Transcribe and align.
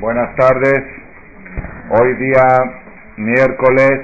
Buenas 0.00 0.34
tardes. 0.36 0.84
Hoy 1.90 2.14
día 2.14 2.46
miércoles 3.16 4.00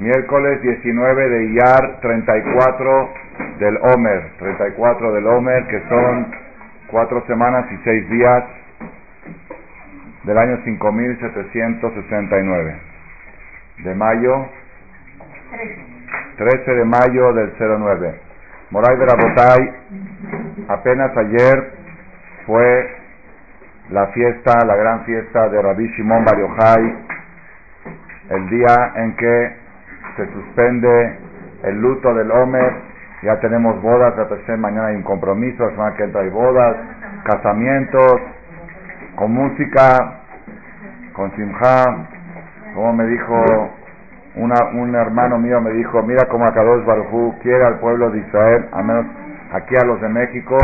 miércoles 0.00 0.60
19 0.62 1.28
de 1.28 1.44
Iyar 1.52 2.00
34 2.00 3.14
del 3.60 3.76
Omer, 3.76 4.32
34 4.40 5.12
del 5.12 5.26
Omer 5.28 5.64
que 5.68 5.80
son 5.88 6.34
cuatro 6.88 7.24
semanas 7.28 7.70
y 7.70 7.76
seis 7.84 8.10
días 8.10 8.42
del 10.24 10.36
año 10.36 10.58
5769 10.64 12.80
de 13.78 13.94
mayo 13.94 14.48
13 16.36 16.70
de 16.72 16.84
mayo 16.84 17.32
del 17.32 17.52
09 17.60 18.20
Moray 18.70 18.96
de 18.96 19.06
Rabotay 19.06 19.70
apenas 20.68 21.16
ayer 21.16 21.83
fue 22.46 22.96
la 23.90 24.06
fiesta, 24.08 24.64
la 24.64 24.76
gran 24.76 25.04
fiesta 25.04 25.48
de 25.48 25.60
Rabbi 25.60 25.86
Shimon 25.88 26.24
Bar 26.24 26.38
Yochai, 26.38 26.94
el 28.30 28.48
día 28.48 28.92
en 28.96 29.16
que 29.16 29.56
se 30.16 30.32
suspende 30.32 31.18
el 31.64 31.80
luto 31.80 32.14
del 32.14 32.30
Omer, 32.30 32.72
ya 33.22 33.40
tenemos 33.40 33.80
bodas, 33.82 34.14
mañana 34.58 34.88
hay 34.88 34.96
un 34.96 35.02
compromiso, 35.02 35.64
la 35.64 35.70
semana 35.70 35.96
que 35.96 36.04
entra 36.04 36.20
hay 36.22 36.30
bodas, 36.30 36.76
casamientos, 37.24 38.20
con 39.16 39.32
música, 39.32 40.20
con 41.12 41.34
simja, 41.36 42.06
como 42.74 42.92
me 42.92 43.06
dijo 43.06 43.70
una, 44.36 44.64
un 44.74 44.94
hermano 44.94 45.38
mío, 45.38 45.60
me 45.60 45.70
dijo, 45.72 46.02
mira 46.02 46.26
cómo 46.28 46.44
Akadosh 46.46 46.84
Baruj 46.84 47.38
quiere 47.40 47.64
al 47.64 47.78
pueblo 47.78 48.10
de 48.10 48.18
Israel, 48.18 48.68
a 48.72 48.82
menos 48.82 49.06
aquí 49.52 49.76
a 49.76 49.84
los 49.84 50.00
de 50.00 50.08
México, 50.08 50.58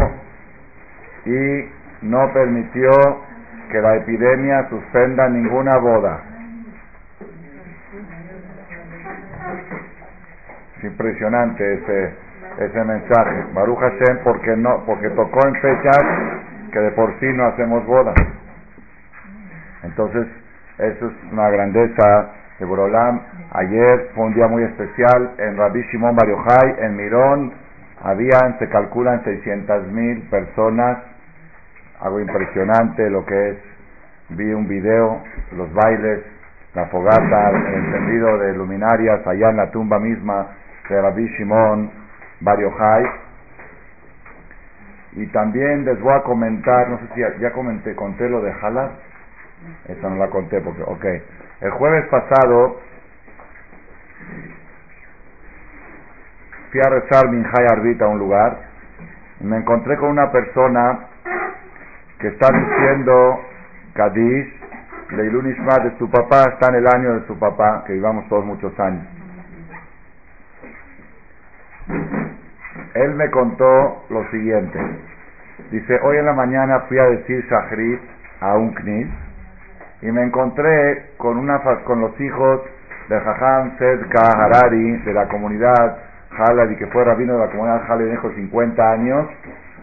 y 1.27 1.69
no 2.02 2.33
permitió 2.33 2.91
que 3.71 3.80
la 3.80 3.96
epidemia 3.96 4.68
suspenda 4.68 5.29
ninguna 5.29 5.79
boda. 5.79 6.21
Es 10.79 10.85
impresionante 10.85 11.74
ese, 11.74 12.15
ese 12.59 12.85
mensaje. 12.85 13.45
Baruch 13.52 13.79
Hashem 13.79 14.18
porque 14.24 14.57
no, 14.57 14.85
porque 14.87 15.10
tocó 15.10 15.46
en 15.46 15.54
fechas 15.57 16.04
que 16.73 16.79
de 16.79 16.90
por 16.93 17.18
sí 17.21 17.27
no 17.34 17.46
hacemos 17.46 17.84
boda. 17.87 18.15
Entonces, 19.82 20.27
eso 20.79 21.07
es 21.07 21.32
una 21.32 21.51
grandeza 21.51 22.30
de 22.59 22.65
Borolam. 22.65 23.21
Ayer 23.52 24.10
fue 24.15 24.27
un 24.27 24.34
día 24.34 24.46
muy 24.49 24.62
especial 24.65 25.34
en 25.38 25.57
Rabbi 25.57 25.82
Shimon 25.90 26.16
Bar 26.16 26.29
en 26.79 26.96
Mirón. 26.96 27.52
Habían, 28.02 28.59
se 28.59 28.68
calculan 28.68 29.23
600 29.24 29.87
mil 29.88 30.23
personas 30.30 30.99
algo 32.01 32.20
impresionante 32.20 33.09
lo 33.10 33.24
que 33.24 33.51
es, 33.51 33.59
vi 34.30 34.52
un 34.52 34.66
video, 34.68 35.23
los 35.52 35.73
bailes, 35.73 36.20
la 36.74 36.87
fogata, 36.87 37.51
el 37.51 37.74
encendido 37.74 38.38
de 38.38 38.54
luminarias 38.54 39.26
allá 39.26 39.51
en 39.51 39.56
la 39.56 39.70
tumba 39.70 39.98
misma 39.98 40.46
de 40.88 41.01
Rabbi 41.01 41.26
Shimon 41.37 41.90
Bar 42.40 42.59
Y 45.12 45.26
también 45.28 45.84
les 45.84 46.01
voy 46.01 46.15
a 46.15 46.23
comentar, 46.23 46.88
no 46.88 46.98
sé 46.98 47.04
si 47.15 47.40
ya, 47.40 47.52
comenté, 47.52 47.95
conté 47.95 48.28
lo 48.28 48.40
de 48.40 48.52
Jalad, 48.54 48.90
esa 49.88 50.09
no 50.09 50.16
la 50.16 50.28
conté 50.28 50.60
porque, 50.60 50.82
ok, 50.82 51.04
el 51.60 51.71
jueves 51.73 52.06
pasado 52.06 52.80
fui 56.71 56.80
a 56.80 56.88
rezar 56.88 57.28
Minjay 57.28 57.66
Arbita 57.66 58.04
a 58.04 58.09
un 58.09 58.18
lugar 58.18 58.71
me 59.40 59.56
encontré 59.56 59.96
con 59.96 60.10
una 60.10 60.30
persona 60.30 61.09
que 62.21 62.29
está 62.29 62.49
diciendo 62.52 63.40
Kadish, 63.95 64.60
Leilun 65.10 65.44
de 65.44 65.99
su 65.99 66.09
papá, 66.10 66.44
está 66.53 66.69
en 66.69 66.77
el 66.77 66.87
año 66.87 67.15
de 67.21 67.27
su 67.27 67.39
papá, 67.39 67.83
que 67.87 67.94
vivamos 67.94 68.28
todos 68.28 68.44
muchos 68.44 68.78
años. 68.78 69.05
Él 72.94 73.15
me 73.15 73.31
contó 73.31 74.05
lo 74.11 74.31
siguiente. 74.31 74.78
Dice, 75.71 75.99
hoy 76.03 76.19
en 76.19 76.27
la 76.27 76.33
mañana 76.33 76.81
fui 76.89 76.99
a 76.99 77.05
decir 77.05 77.44
Shahrit 77.49 78.00
a 78.41 78.55
un 78.55 78.73
knis 78.75 79.09
y 80.03 80.11
me 80.11 80.23
encontré 80.23 81.11
con, 81.17 81.39
una, 81.39 81.61
con 81.84 82.00
los 82.00 82.19
hijos 82.21 82.61
de 83.09 83.21
Jajam 83.21 83.77
Sedka 83.78 84.33
Harari 84.33 84.97
de 84.99 85.12
la 85.12 85.28
comunidad 85.28 85.99
Haladi, 86.31 86.77
que 86.77 86.87
fue 86.89 87.05
rabino 87.05 87.34
de 87.34 87.41
la 87.41 87.50
comunidad 87.50 87.83
Haladi, 87.91 88.11
dijo 88.11 88.31
50 88.31 88.93
años, 88.93 89.27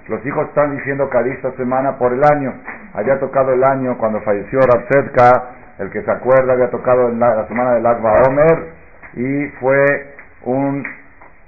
los 0.07 0.25
hijos 0.25 0.47
están 0.47 0.75
diciendo 0.77 1.09
Cádiz 1.09 1.35
esta 1.35 1.51
semana 1.53 1.97
por 1.97 2.13
el 2.13 2.23
año. 2.23 2.53
Había 2.93 3.19
tocado 3.19 3.53
el 3.53 3.63
año 3.63 3.97
cuando 3.97 4.21
falleció 4.21 4.59
Rabsetka, 4.61 5.49
el 5.79 5.91
que 5.91 6.01
se 6.01 6.11
acuerda, 6.11 6.53
había 6.53 6.69
tocado 6.69 7.09
en 7.09 7.19
la, 7.19 7.45
semana 7.47 7.73
del 7.73 7.85
Agba 7.85 8.23
Omer 8.27 8.69
y 9.13 9.47
fue 9.59 10.13
un, 10.43 10.83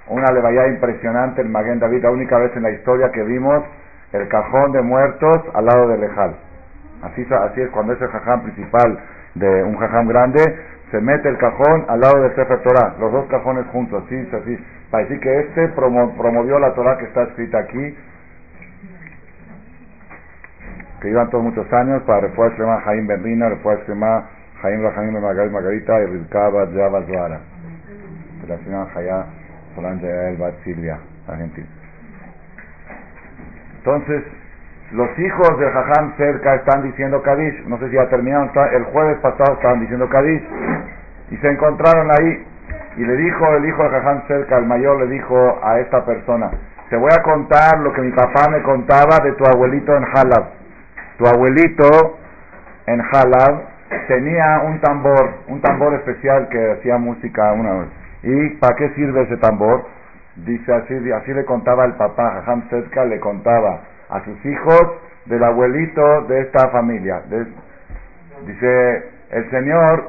una 0.08 0.30
levaya 0.32 0.68
impresionante 0.68 1.40
el 1.40 1.48
Maguen 1.48 1.80
David, 1.80 2.02
la 2.02 2.10
única 2.10 2.38
vez 2.38 2.54
en 2.54 2.62
la 2.62 2.70
historia 2.70 3.10
que 3.10 3.22
vimos 3.22 3.64
el 4.12 4.28
cajón 4.28 4.72
de 4.72 4.82
muertos 4.82 5.42
al 5.54 5.64
lado 5.64 5.88
del 5.88 6.00
Lejal. 6.00 6.36
Así, 7.02 7.26
así 7.30 7.62
es 7.62 7.70
cuando 7.70 7.94
es 7.94 8.02
el 8.02 8.08
jajam 8.08 8.42
principal 8.42 8.98
de 9.34 9.64
un 9.64 9.76
jajam 9.78 10.06
grande, 10.06 10.42
se 10.90 11.00
mete 11.00 11.28
el 11.28 11.38
cajón 11.38 11.86
al 11.88 12.00
lado 12.00 12.20
del 12.20 12.34
Sefer 12.34 12.62
Torah, 12.62 12.94
los 13.00 13.10
dos 13.10 13.26
cajones 13.28 13.64
juntos, 13.68 14.02
así, 14.04 14.28
así, 14.32 14.58
para 14.90 15.04
decir 15.04 15.20
que 15.20 15.40
este 15.40 15.68
promovió 15.68 16.58
la 16.58 16.74
Torah 16.74 16.98
que 16.98 17.04
está 17.04 17.22
escrita 17.22 17.60
aquí 17.60 17.96
que 21.00 21.08
iban 21.08 21.30
todos 21.30 21.44
muchos 21.44 21.72
años 21.72 22.02
para 22.02 22.20
Refuah 22.20 22.50
llama 22.58 22.80
Jaime 22.82 23.08
Bernina, 23.08 23.48
Refuah 23.48 23.78
Shema 23.86 24.28
Jaime 24.62 24.82
Rahamim 24.82 25.20
Margarita 25.20 25.52
Margarita 25.52 26.00
y 26.02 26.06
Rilkaba 26.06 26.66
Java 26.74 27.02
Zuara. 27.06 27.40
La 28.46 28.58
señora 28.58 28.86
Jaya 28.92 29.24
Solange 29.74 30.36
Silvia, 30.64 30.98
Argentina. 31.28 31.66
Entonces, 33.78 34.24
los 34.92 35.08
hijos 35.18 35.58
de 35.58 35.70
Jajam 35.70 36.16
cerca 36.16 36.56
están 36.56 36.82
diciendo 36.82 37.22
Kadish, 37.22 37.64
no 37.66 37.78
sé 37.78 37.88
si 37.88 37.94
ya 37.94 38.08
terminaron, 38.08 38.50
el 38.72 38.84
jueves 38.84 39.18
pasado 39.20 39.54
estaban 39.54 39.80
diciendo 39.80 40.08
Kadish, 40.08 40.42
y 41.30 41.36
se 41.36 41.48
encontraron 41.48 42.10
ahí, 42.10 42.44
y 42.96 43.04
le 43.04 43.16
dijo 43.16 43.46
el 43.54 43.64
hijo 43.66 43.82
de 43.84 43.88
Jajam 43.88 44.22
cerca, 44.26 44.58
el 44.58 44.66
mayor 44.66 44.98
le 44.98 45.06
dijo 45.06 45.60
a 45.62 45.78
esta 45.78 46.04
persona, 46.04 46.50
te 46.90 46.96
voy 46.96 47.10
a 47.16 47.22
contar 47.22 47.78
lo 47.78 47.92
que 47.92 48.02
mi 48.02 48.10
papá 48.10 48.50
me 48.50 48.62
contaba 48.62 49.20
de 49.22 49.32
tu 49.32 49.44
abuelito 49.46 49.96
en 49.96 50.04
Halab. 50.04 50.59
Tu 51.20 51.26
abuelito 51.26 52.16
en 52.86 52.98
Halab 52.98 53.60
tenía 54.08 54.62
un 54.64 54.80
tambor, 54.80 55.34
un 55.48 55.60
tambor 55.60 55.92
especial 55.92 56.48
que 56.48 56.72
hacía 56.72 56.96
música 56.96 57.52
una 57.52 57.72
vez. 57.74 57.88
¿Y 58.22 58.48
para 58.56 58.74
qué 58.74 58.88
sirve 58.94 59.24
ese 59.24 59.36
tambor? 59.36 59.84
Dice 60.36 60.72
así, 60.72 60.94
así 61.12 61.34
le 61.34 61.44
contaba 61.44 61.84
el 61.84 61.92
papá, 61.92 62.36
Jajam 62.36 62.70
Setka 62.70 63.04
le 63.04 63.20
contaba 63.20 63.82
a 64.08 64.24
sus 64.24 64.46
hijos 64.46 64.92
del 65.26 65.44
abuelito 65.44 66.22
de 66.22 66.40
esta 66.40 66.70
familia. 66.70 67.20
dice, 68.46 69.04
el 69.30 69.50
señor, 69.50 70.08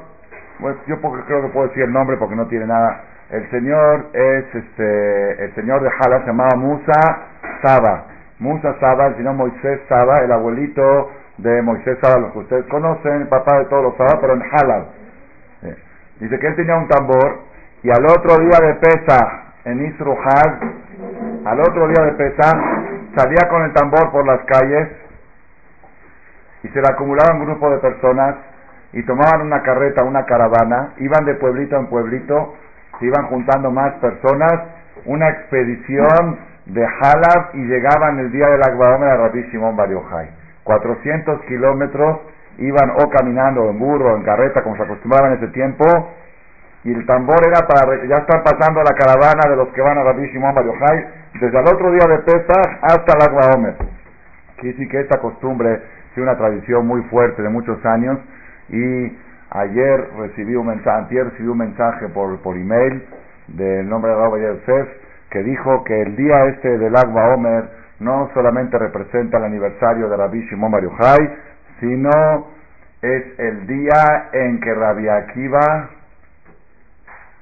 pues 0.62 0.78
yo 0.88 1.02
creo 1.02 1.42
que 1.42 1.48
puedo 1.50 1.68
decir 1.68 1.84
el 1.84 1.92
nombre 1.92 2.16
porque 2.16 2.38
no 2.38 2.48
tiene 2.48 2.68
nada. 2.68 3.02
El 3.32 3.50
señor 3.50 4.12
es 4.14 4.46
este, 4.56 5.44
el 5.44 5.56
señor 5.56 5.82
de 5.82 5.90
Halab 5.90 6.22
se 6.22 6.28
llamaba 6.28 6.56
Musa 6.56 7.18
Saba. 7.62 8.11
Musa 8.42 8.76
Saba, 8.80 9.14
señor 9.18 9.36
Moisés 9.36 9.82
Saba, 9.88 10.22
el 10.22 10.32
abuelito 10.32 11.12
de 11.38 11.62
Moisés 11.62 11.96
Saba, 12.02 12.20
los 12.22 12.32
que 12.32 12.40
ustedes 12.40 12.66
conocen, 12.66 13.22
el 13.22 13.28
papá 13.28 13.60
de 13.60 13.66
todos 13.66 13.84
los 13.84 13.98
Saba, 13.98 14.20
pero 14.20 14.34
en 14.34 14.42
Halab. 14.42 14.86
Dice 16.20 16.40
que 16.40 16.48
él 16.48 16.56
tenía 16.56 16.76
un 16.76 16.88
tambor 16.88 17.42
y 17.84 17.92
al 17.92 18.04
otro 18.04 18.40
día 18.40 18.60
de 18.60 18.74
Pesa, 18.76 19.44
en 19.66 19.86
Isruhad, 19.86 20.54
al 21.46 21.60
otro 21.60 21.88
día 21.88 22.04
de 22.04 22.12
Pesa, 22.14 22.52
salía 23.16 23.48
con 23.48 23.62
el 23.62 23.74
tambor 23.74 24.12
por 24.12 24.26
las 24.26 24.40
calles 24.46 24.90
y 26.64 26.68
se 26.70 26.82
le 26.82 26.88
acumulaba 26.88 27.36
un 27.36 27.46
grupo 27.46 27.70
de 27.70 27.78
personas 27.78 28.38
y 28.94 29.04
tomaban 29.04 29.42
una 29.42 29.62
carreta, 29.62 30.04
una 30.04 30.26
caravana, 30.26 30.94
iban 30.98 31.26
de 31.26 31.36
pueblito 31.36 31.76
en 31.78 31.86
pueblito, 31.88 32.56
se 33.00 33.06
iban 33.06 33.28
juntando 33.28 33.70
más 33.70 33.94
personas, 34.00 34.64
una 35.06 35.30
expedición 35.30 36.51
de 36.74 36.86
Halab 36.86 37.54
y 37.54 37.66
llegaban 37.66 38.20
el 38.20 38.32
día 38.32 38.48
del 38.48 38.62
Akbaomer 38.64 39.10
a 39.10 39.18
Rabbi 39.18 39.44
Shimon 39.52 39.76
Bar 39.76 39.90
400 40.64 41.42
kilómetros 41.42 42.20
iban 42.58 42.92
o 42.92 43.10
caminando 43.10 43.70
en 43.70 43.80
burro, 43.80 44.16
en 44.16 44.24
carreta, 44.24 44.64
como 44.64 44.76
se 44.78 44.84
acostumbraba 44.84 45.30
en 45.30 45.34
ese 45.36 45.48
tiempo, 45.48 45.86
y 46.84 46.94
el 46.94 47.06
tambor 47.06 47.40
era 47.46 47.68
para, 47.68 48.06
ya 48.06 48.18
están 48.18 48.44
pasando 48.44 48.82
la 48.82 48.96
caravana 48.96 49.50
de 49.50 49.56
los 49.56 49.70
que 49.70 49.82
van 49.82 49.98
a 49.98 50.04
Rabbi 50.04 50.28
Shimon 50.28 50.56
Bar 50.56 50.66
desde 51.40 51.60
el 51.60 51.68
otro 51.68 51.92
día 51.92 52.08
de 52.08 52.20
Pesach 52.20 52.80
hasta 52.82 53.14
el 53.18 53.22
Akbaomer. 53.22 53.76
Quiere 54.56 54.78
decir 54.78 54.90
que 54.90 55.02
esta 55.02 55.20
costumbre 55.20 55.82
es 56.12 56.18
una 56.18 56.38
tradición 56.38 56.88
muy 56.88 57.02
fuerte 57.04 57.42
de 57.42 57.50
muchos 57.50 57.84
años, 57.86 58.18
y 58.70 59.18
ayer 59.50 60.10
recibí 60.18 60.56
un 60.56 60.68
mensaje, 60.68 61.24
recibí 61.24 61.48
un 61.48 61.58
mensaje 61.58 62.08
por, 62.10 62.40
por 62.42 62.56
email 62.56 63.04
del 63.48 63.90
nombre 63.90 64.12
de 64.12 64.18
Rabbi 64.18 64.42
Yosef, 64.42 65.01
que 65.32 65.42
dijo 65.44 65.84
que 65.86 66.02
el 66.02 66.16
día 66.18 66.46
este 66.48 66.78
del 66.78 66.96
Agba 66.96 67.34
Omer 67.34 67.64
no 68.00 68.30
solamente 68.34 68.78
representa 68.78 69.38
el 69.38 69.46
aniversario 69.46 70.10
de 70.10 70.18
Rabbi 70.18 70.42
Shimon 70.42 70.72
Bar 70.72 70.84
Yochai, 70.84 71.38
sino 71.80 72.48
es 73.02 73.40
el 73.40 73.66
día 73.66 74.30
en 74.34 74.60
que 74.60 74.74
Rabbi 74.74 75.08
Akiva, 75.08 75.90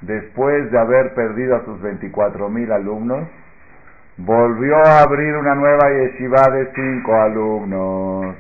después 0.01 0.71
de 0.71 0.79
haber 0.79 1.13
perdido 1.15 1.55
a 1.55 1.65
sus 1.65 1.81
24 1.81 2.47
mil 2.49 2.71
alumnos, 2.71 3.27
volvió 4.17 4.77
a 4.77 5.01
abrir 5.01 5.35
una 5.35 5.55
nueva 5.55 5.89
yeshiva 5.89 6.43
de 6.51 6.71
cinco 6.75 7.15
alumnos. 7.15 8.35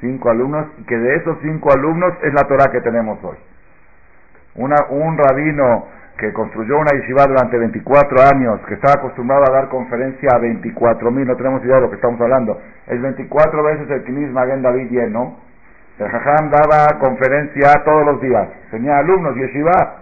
Cinco 0.00 0.30
alumnos, 0.30 0.66
que 0.88 0.96
de 0.96 1.16
esos 1.16 1.36
cinco 1.42 1.70
alumnos 1.72 2.14
es 2.22 2.32
la 2.32 2.44
Torah 2.48 2.70
que 2.72 2.80
tenemos 2.80 3.22
hoy. 3.22 3.36
Un 4.54 5.18
rabino 5.18 5.99
que 6.18 6.32
construyó 6.32 6.78
una 6.78 6.92
yeshiva 6.92 7.24
durante 7.26 7.56
24 7.58 8.22
años, 8.34 8.60
que 8.66 8.74
estaba 8.74 8.94
acostumbrado 8.94 9.44
a 9.48 9.52
dar 9.52 9.68
conferencia 9.68 10.30
a 10.34 10.38
24 10.38 11.10
mil, 11.10 11.26
no 11.26 11.36
tenemos 11.36 11.64
idea 11.64 11.76
de 11.76 11.82
lo 11.82 11.90
que 11.90 11.96
estamos 11.96 12.20
hablando, 12.20 12.60
es 12.86 13.00
24 13.00 13.62
veces 13.62 13.90
el 13.90 14.04
Kinis 14.04 14.30
Magen 14.30 14.62
David 14.62 14.90
lleno, 14.90 15.38
el 15.98 16.08
Jajam 16.08 16.50
daba 16.50 16.98
conferencia 16.98 17.72
todos 17.84 18.04
los 18.06 18.20
días, 18.20 18.48
tenía 18.70 18.98
alumnos, 18.98 19.34
yeshiva, 19.34 19.96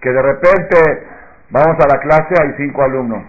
que 0.00 0.10
de 0.10 0.22
repente 0.22 1.06
vamos 1.50 1.76
a 1.78 1.88
la 1.88 2.00
clase, 2.00 2.34
hay 2.40 2.54
cinco 2.56 2.82
alumnos, 2.82 3.22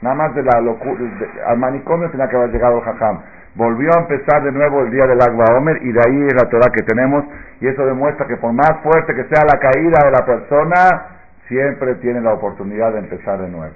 nada 0.00 0.14
más 0.14 0.34
de 0.34 0.42
la 0.42 0.60
locura, 0.60 0.98
al 1.46 1.58
manicomio 1.58 2.10
tenía 2.10 2.28
que 2.28 2.36
haber 2.36 2.50
llegado 2.50 2.78
el 2.78 2.84
Jajam 2.84 3.20
volvió 3.54 3.90
a 3.92 4.00
empezar 4.00 4.42
de 4.42 4.52
nuevo 4.52 4.80
el 4.82 4.90
día 4.90 5.06
del 5.06 5.20
Agua 5.20 5.56
Omer 5.56 5.78
y 5.82 5.92
de 5.92 6.00
ahí 6.00 6.26
es 6.26 6.34
la 6.34 6.48
Torah 6.48 6.70
que 6.72 6.82
tenemos 6.82 7.24
y 7.60 7.66
eso 7.66 7.84
demuestra 7.84 8.26
que 8.26 8.36
por 8.36 8.52
más 8.52 8.80
fuerte 8.82 9.14
que 9.14 9.24
sea 9.24 9.44
la 9.44 9.58
caída 9.58 10.04
de 10.04 10.10
la 10.10 10.24
persona, 10.24 11.22
siempre 11.48 11.94
tiene 11.96 12.20
la 12.20 12.34
oportunidad 12.34 12.92
de 12.92 13.00
empezar 13.00 13.40
de 13.40 13.48
nuevo. 13.48 13.74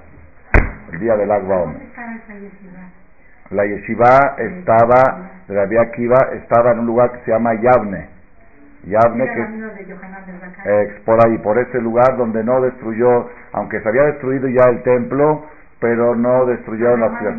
El 0.91 0.99
día 0.99 1.15
del 1.15 1.31
Agua 1.31 1.63
Omer. 1.63 1.81
La 3.51 3.65
yeshiva 3.65 4.35
estaba, 4.37 5.29
de 5.47 5.55
la 5.55 5.65
Vía 5.65 5.91
Kiva, 5.91 6.17
estaba 6.33 6.71
en 6.71 6.79
un 6.79 6.85
lugar 6.85 7.11
que 7.11 7.19
se 7.19 7.31
llama 7.31 7.53
Yavne. 7.53 8.09
Yavne 8.83 9.25
que 9.25 9.41
es 10.65 11.01
por 11.01 11.25
ahí, 11.25 11.37
por 11.37 11.57
ese 11.57 11.79
lugar 11.79 12.17
donde 12.17 12.43
no 12.43 12.61
destruyó, 12.61 13.29
aunque 13.53 13.79
se 13.81 13.87
había 13.87 14.03
destruido 14.03 14.47
ya 14.49 14.69
el 14.69 14.83
templo, 14.83 15.45
pero 15.79 16.15
no 16.15 16.45
destruyeron 16.45 16.99
la 16.99 17.17
ciudad 17.17 17.35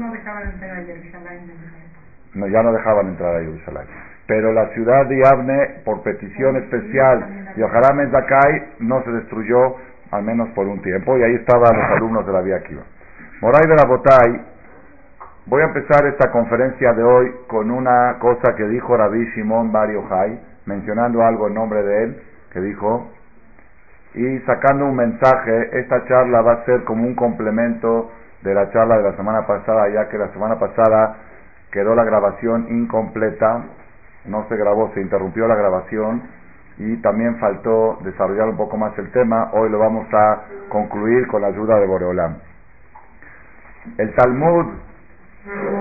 no, 2.39 2.47
ya 2.47 2.63
no 2.63 2.73
dejaban 2.73 3.09
entrar 3.09 3.37
a 3.37 3.41
Jerusalén. 3.41 3.85
Pero 4.27 4.53
la 4.53 4.69
ciudad 4.75 5.07
de 5.07 5.23
Yavne, 5.23 5.81
por 5.85 6.03
petición 6.03 6.57
especial 6.57 7.55
de 7.57 7.65
Ojalá 7.65 7.95
Zakai, 8.11 8.75
no 8.81 9.03
se 9.03 9.11
destruyó, 9.11 9.77
al 10.11 10.23
menos 10.23 10.49
por 10.51 10.67
un 10.67 10.81
tiempo, 10.83 11.17
y 11.17 11.23
ahí 11.23 11.35
estaban 11.35 11.77
los 11.77 11.91
alumnos 11.97 12.27
de 12.27 12.33
la 12.33 12.41
Vía 12.43 12.63
Kiva. 12.63 12.83
Moray 13.41 13.67
de 13.67 13.75
la 13.75 13.85
Botay, 13.87 14.41
voy 15.47 15.63
a 15.63 15.67
empezar 15.67 16.07
esta 16.07 16.31
conferencia 16.31 16.93
de 16.93 17.03
hoy 17.03 17.33
con 17.47 17.71
una 17.71 18.17
cosa 18.19 18.55
que 18.55 18.69
dijo 18.69 18.97
Rabbi 18.97 19.25
Shimon 19.35 19.73
Bar 19.73 19.91
Yochai, 19.91 20.39
mencionando 20.67 21.23
algo 21.23 21.49
en 21.49 21.55
nombre 21.55 21.83
de 21.83 22.05
él, 22.05 22.23
que 22.53 22.61
dijo, 22.61 23.11
y 24.15 24.39
sacando 24.41 24.87
un 24.87 24.97
mensaje, 24.97 25.79
esta 25.81 26.05
charla 26.07 26.43
va 26.43 26.53
a 26.53 26.65
ser 26.65 26.85
como 26.85 27.05
un 27.05 27.15
complemento 27.15 28.11
de 28.43 28.55
la 28.55 28.71
charla 28.73 28.99
de 28.99 29.05
la 29.05 29.17
semana 29.17 29.47
pasada, 29.47 29.89
ya 29.89 30.09
que 30.09 30.19
la 30.19 30.29
semana 30.29 30.59
pasada 30.59 31.17
quedó 31.73 31.95
la 31.95 32.05
grabación 32.05 32.67
incompleta, 32.71 33.65
no 34.25 34.47
se 34.49 34.57
grabó, 34.57 34.91
se 34.95 35.01
interrumpió 35.01 35.47
la 35.47 35.55
grabación 35.55 36.23
y 36.79 36.97
también 36.99 37.39
faltó 37.39 37.99
desarrollar 38.05 38.49
un 38.49 38.57
poco 38.57 38.77
más 38.77 38.97
el 38.99 39.11
tema. 39.11 39.51
Hoy 39.53 39.71
lo 39.71 39.79
vamos 39.79 40.07
a 40.13 40.43
concluir 40.69 41.27
con 41.29 41.43
la 41.43 41.49
ayuda 41.49 41.79
de 41.81 41.87
Boreolam. 41.87 42.37
El 43.97 44.15
Talmud, 44.15 44.67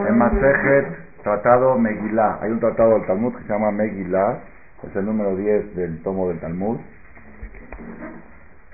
en 0.07 0.17
Masejet, 0.17 1.21
tratado 1.23 1.77
Megillah. 1.77 2.39
Hay 2.41 2.51
un 2.51 2.59
tratado 2.59 2.91
del 2.93 3.05
Talmud 3.05 3.35
que 3.35 3.43
se 3.43 3.49
llama 3.49 3.71
Megillah, 3.71 4.39
es 4.83 4.95
el 4.95 5.05
número 5.05 5.35
10 5.35 5.75
del 5.75 6.01
tomo 6.03 6.29
del 6.29 6.39
Talmud. 6.39 6.79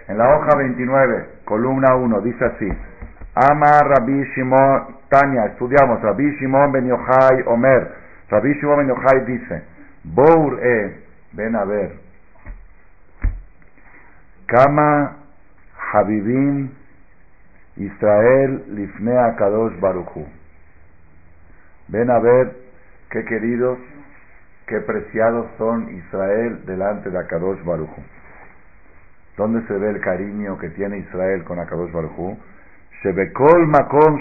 En 0.07 0.17
la 0.17 0.35
hoja 0.35 0.57
29, 0.57 1.29
columna 1.45 1.95
1, 1.95 2.21
dice 2.21 2.45
así: 2.45 2.69
Ama 3.35 3.79
Rabbi 3.79 4.23
Shimon 4.33 4.97
Tania, 5.09 5.45
estudiamos, 5.45 6.01
Rabbi 6.01 6.37
Shimon 6.37 6.71
Ben 6.71 6.85
Yochai 6.85 7.43
Omer, 7.47 7.91
Rabbi 8.29 8.53
Shimon 8.59 8.77
Ben 8.77 8.87
Yochai 8.89 9.25
dice, 9.25 9.63
Bour 10.03 10.59
e, 10.61 11.01
ven 11.31 11.55
a 11.55 11.65
ver, 11.65 11.97
Kama 14.45 15.17
Habibim 15.93 16.69
Israel 17.77 18.65
Lifnea 18.69 19.35
Kadosh 19.35 19.79
Baruchu. 19.79 20.27
Ven 21.87 22.09
a 22.11 22.19
ver 22.19 22.55
qué 23.09 23.25
queridos, 23.25 23.79
qué 24.67 24.79
preciados 24.81 25.47
son 25.57 25.89
Israel 25.89 26.65
delante 26.65 27.09
de 27.09 27.17
Akadosh 27.17 27.63
Baruchu. 27.63 28.01
¿Dónde 29.37 29.65
se 29.67 29.73
ve 29.73 29.89
el 29.89 30.01
cariño 30.01 30.59
que 30.59 30.69
tiene 30.69 30.99
Israel 30.99 31.43
con 31.43 31.59
Akadosh 31.59 31.91
Baruchu? 31.91 32.37
Makom 33.67 34.19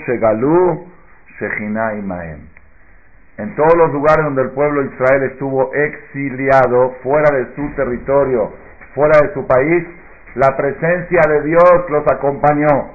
En 3.38 3.56
todos 3.56 3.74
los 3.76 3.92
lugares 3.92 4.24
donde 4.24 4.42
el 4.42 4.50
pueblo 4.50 4.82
de 4.82 4.88
Israel 4.88 5.22
estuvo 5.24 5.72
exiliado, 5.74 6.94
fuera 7.02 7.36
de 7.36 7.54
su 7.54 7.74
territorio, 7.74 8.52
fuera 8.94 9.18
de 9.20 9.32
su 9.34 9.46
país, 9.46 9.86
la 10.34 10.56
presencia 10.56 11.20
de 11.28 11.42
Dios 11.42 11.84
los 11.90 12.06
acompañó. 12.10 12.90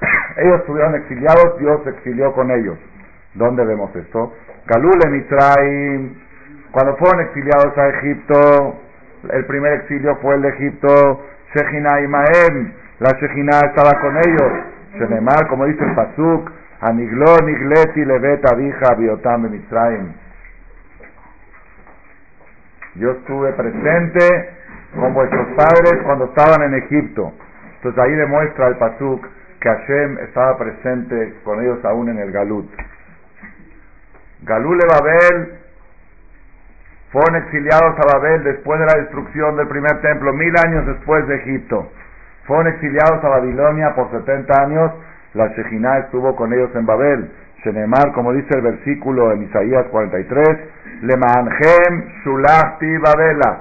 Ellos 0.36 0.60
estuvieron 0.60 0.94
exiliados, 0.94 1.58
Dios 1.58 1.86
exilió 1.86 2.32
con 2.32 2.50
ellos. 2.50 2.78
¿Dónde 3.34 3.64
vemos 3.64 3.94
esto? 3.94 4.32
Galule 4.66 5.10
Mitraim, 5.10 6.14
cuando 6.72 6.96
fueron 6.96 7.20
exiliados 7.20 7.76
a 7.76 7.88
Egipto, 7.88 8.80
el 9.32 9.44
primer 9.46 9.72
exilio 9.74 10.16
fue 10.22 10.36
el 10.36 10.42
de 10.42 10.48
Egipto, 10.48 11.20
Shechinah 11.54 12.08
Maem, 12.08 12.72
la 13.00 13.10
Shechinah 13.20 13.60
estaba 13.66 14.00
con 14.00 14.16
ellos. 14.16 14.79
Shenemar, 14.94 15.46
como 15.48 15.66
dice 15.66 15.84
el 15.84 15.94
Pasuk, 15.94 16.50
Aniglo 16.80 17.36
Nigleti 17.44 18.04
Levet 18.04 18.42
Biotam 18.98 19.50
Mitzrayim. 19.50 20.12
Yo 22.96 23.12
estuve 23.12 23.52
presente 23.52 24.50
con 24.94 25.14
vuestros 25.14 25.46
padres 25.56 26.02
cuando 26.04 26.24
estaban 26.26 26.62
en 26.62 26.74
Egipto. 26.74 27.32
Entonces 27.76 28.02
ahí 28.02 28.12
demuestra 28.12 28.68
el 28.68 28.76
Pasuk 28.76 29.26
que 29.60 29.68
Hashem 29.68 30.18
estaba 30.18 30.56
presente 30.58 31.34
con 31.44 31.60
ellos 31.60 31.84
aún 31.84 32.08
en 32.08 32.18
el 32.18 32.32
Galut. 32.32 32.68
Galule 34.42 34.84
Babel 34.86 35.58
fueron 37.12 37.36
exiliados 37.36 37.94
a 37.98 38.18
Babel 38.18 38.42
después 38.44 38.80
de 38.80 38.86
la 38.86 38.94
destrucción 39.02 39.56
del 39.56 39.68
primer 39.68 40.00
templo, 40.00 40.32
mil 40.32 40.54
años 40.64 40.86
después 40.86 41.26
de 41.28 41.36
Egipto. 41.36 41.90
Fueron 42.50 42.66
exiliados 42.66 43.22
a 43.22 43.28
Babilonia 43.28 43.94
por 43.94 44.10
70 44.10 44.60
años. 44.60 44.90
La 45.34 45.46
Shejina 45.54 45.98
estuvo 45.98 46.34
con 46.34 46.52
ellos 46.52 46.70
en 46.74 46.84
Babel. 46.84 47.30
Shenemar, 47.62 48.10
como 48.12 48.32
dice 48.32 48.48
el 48.56 48.62
versículo 48.62 49.30
en 49.30 49.44
Isaías 49.44 49.86
43, 49.92 50.58
Le 51.02 51.16
manjem 51.16 52.08
shulachti 52.24 52.98
Babela. 52.98 53.60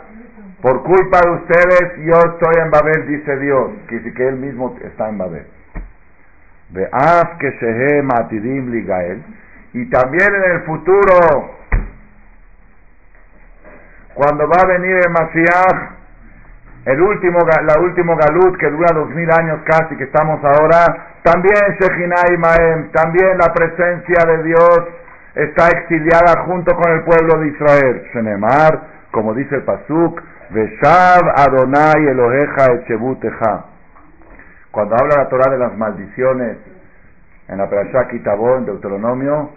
Por 0.63 0.81
culpa 0.81 1.19
de 1.23 1.29
ustedes, 1.35 1.97
yo 1.97 2.15
estoy 2.15 2.63
en 2.63 2.71
Babel, 2.71 3.07
dice 3.07 3.37
Dios. 3.37 3.69
Que 3.89 4.11
que 4.11 4.27
él 4.27 4.37
mismo 4.37 4.75
está 4.81 5.07
en 5.07 5.19
Babel. 5.19 5.45
Ve'af 6.71 7.37
que 7.37 7.51
shehem 7.61 8.09
atidim 8.11 8.71
ligael. 8.71 9.21
Y 9.73 9.87
también 9.91 10.33
en 10.33 10.51
el 10.51 10.61
futuro, 10.61 11.51
cuando 14.15 14.47
va 14.47 14.61
a 14.63 14.65
venir 14.65 14.95
el 14.95 15.11
Mashiach, 15.11 15.98
el 16.89 17.01
último, 17.01 17.39
la 17.45 17.79
último 17.81 18.15
galut 18.15 18.57
que 18.57 18.67
dura 18.71 18.87
dos 18.95 19.09
mil 19.11 19.29
años 19.31 19.59
casi 19.63 19.95
que 19.95 20.05
estamos 20.05 20.43
ahora, 20.43 21.19
también 21.21 21.77
Shechinah 21.79 22.33
y 22.33 22.37
Maem, 22.37 22.91
también 22.91 23.37
la 23.37 23.53
presencia 23.53 24.25
de 24.25 24.43
Dios 24.43 24.79
está 25.35 25.67
exiliada 25.67 26.45
junto 26.45 26.75
con 26.75 26.91
el 26.91 27.03
pueblo 27.03 27.39
de 27.41 27.47
Israel. 27.49 28.03
Shenemar, 28.11 28.79
como 29.11 29.35
dice 29.35 29.57
el 29.57 29.63
Pasuk, 29.63 30.19
Veshav 30.49 31.29
Adonai 31.35 32.07
Eloheja 32.07 32.73
Echebuteja. 32.73 33.65
Cuando 34.71 34.95
habla 34.95 35.23
la 35.23 35.29
Torah 35.29 35.51
de 35.51 35.59
las 35.59 35.77
maldiciones 35.77 36.57
en 37.49 37.57
la 37.59 37.69
Perashá 37.69 38.07
Kitabó, 38.07 38.57
en 38.57 38.65
Deuteronomio, 38.65 39.51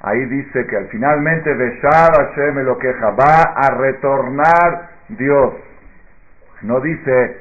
ahí 0.00 0.24
dice 0.24 0.66
que 0.66 0.76
al 0.78 0.86
finalmente 0.86 1.52
Veshav 1.52 2.12
Hashem 2.16 2.58
Eloheja 2.60 3.10
va 3.10 3.42
a 3.56 3.74
retornar 3.74 4.88
Dios 5.10 5.52
no 6.62 6.80
dice 6.80 7.36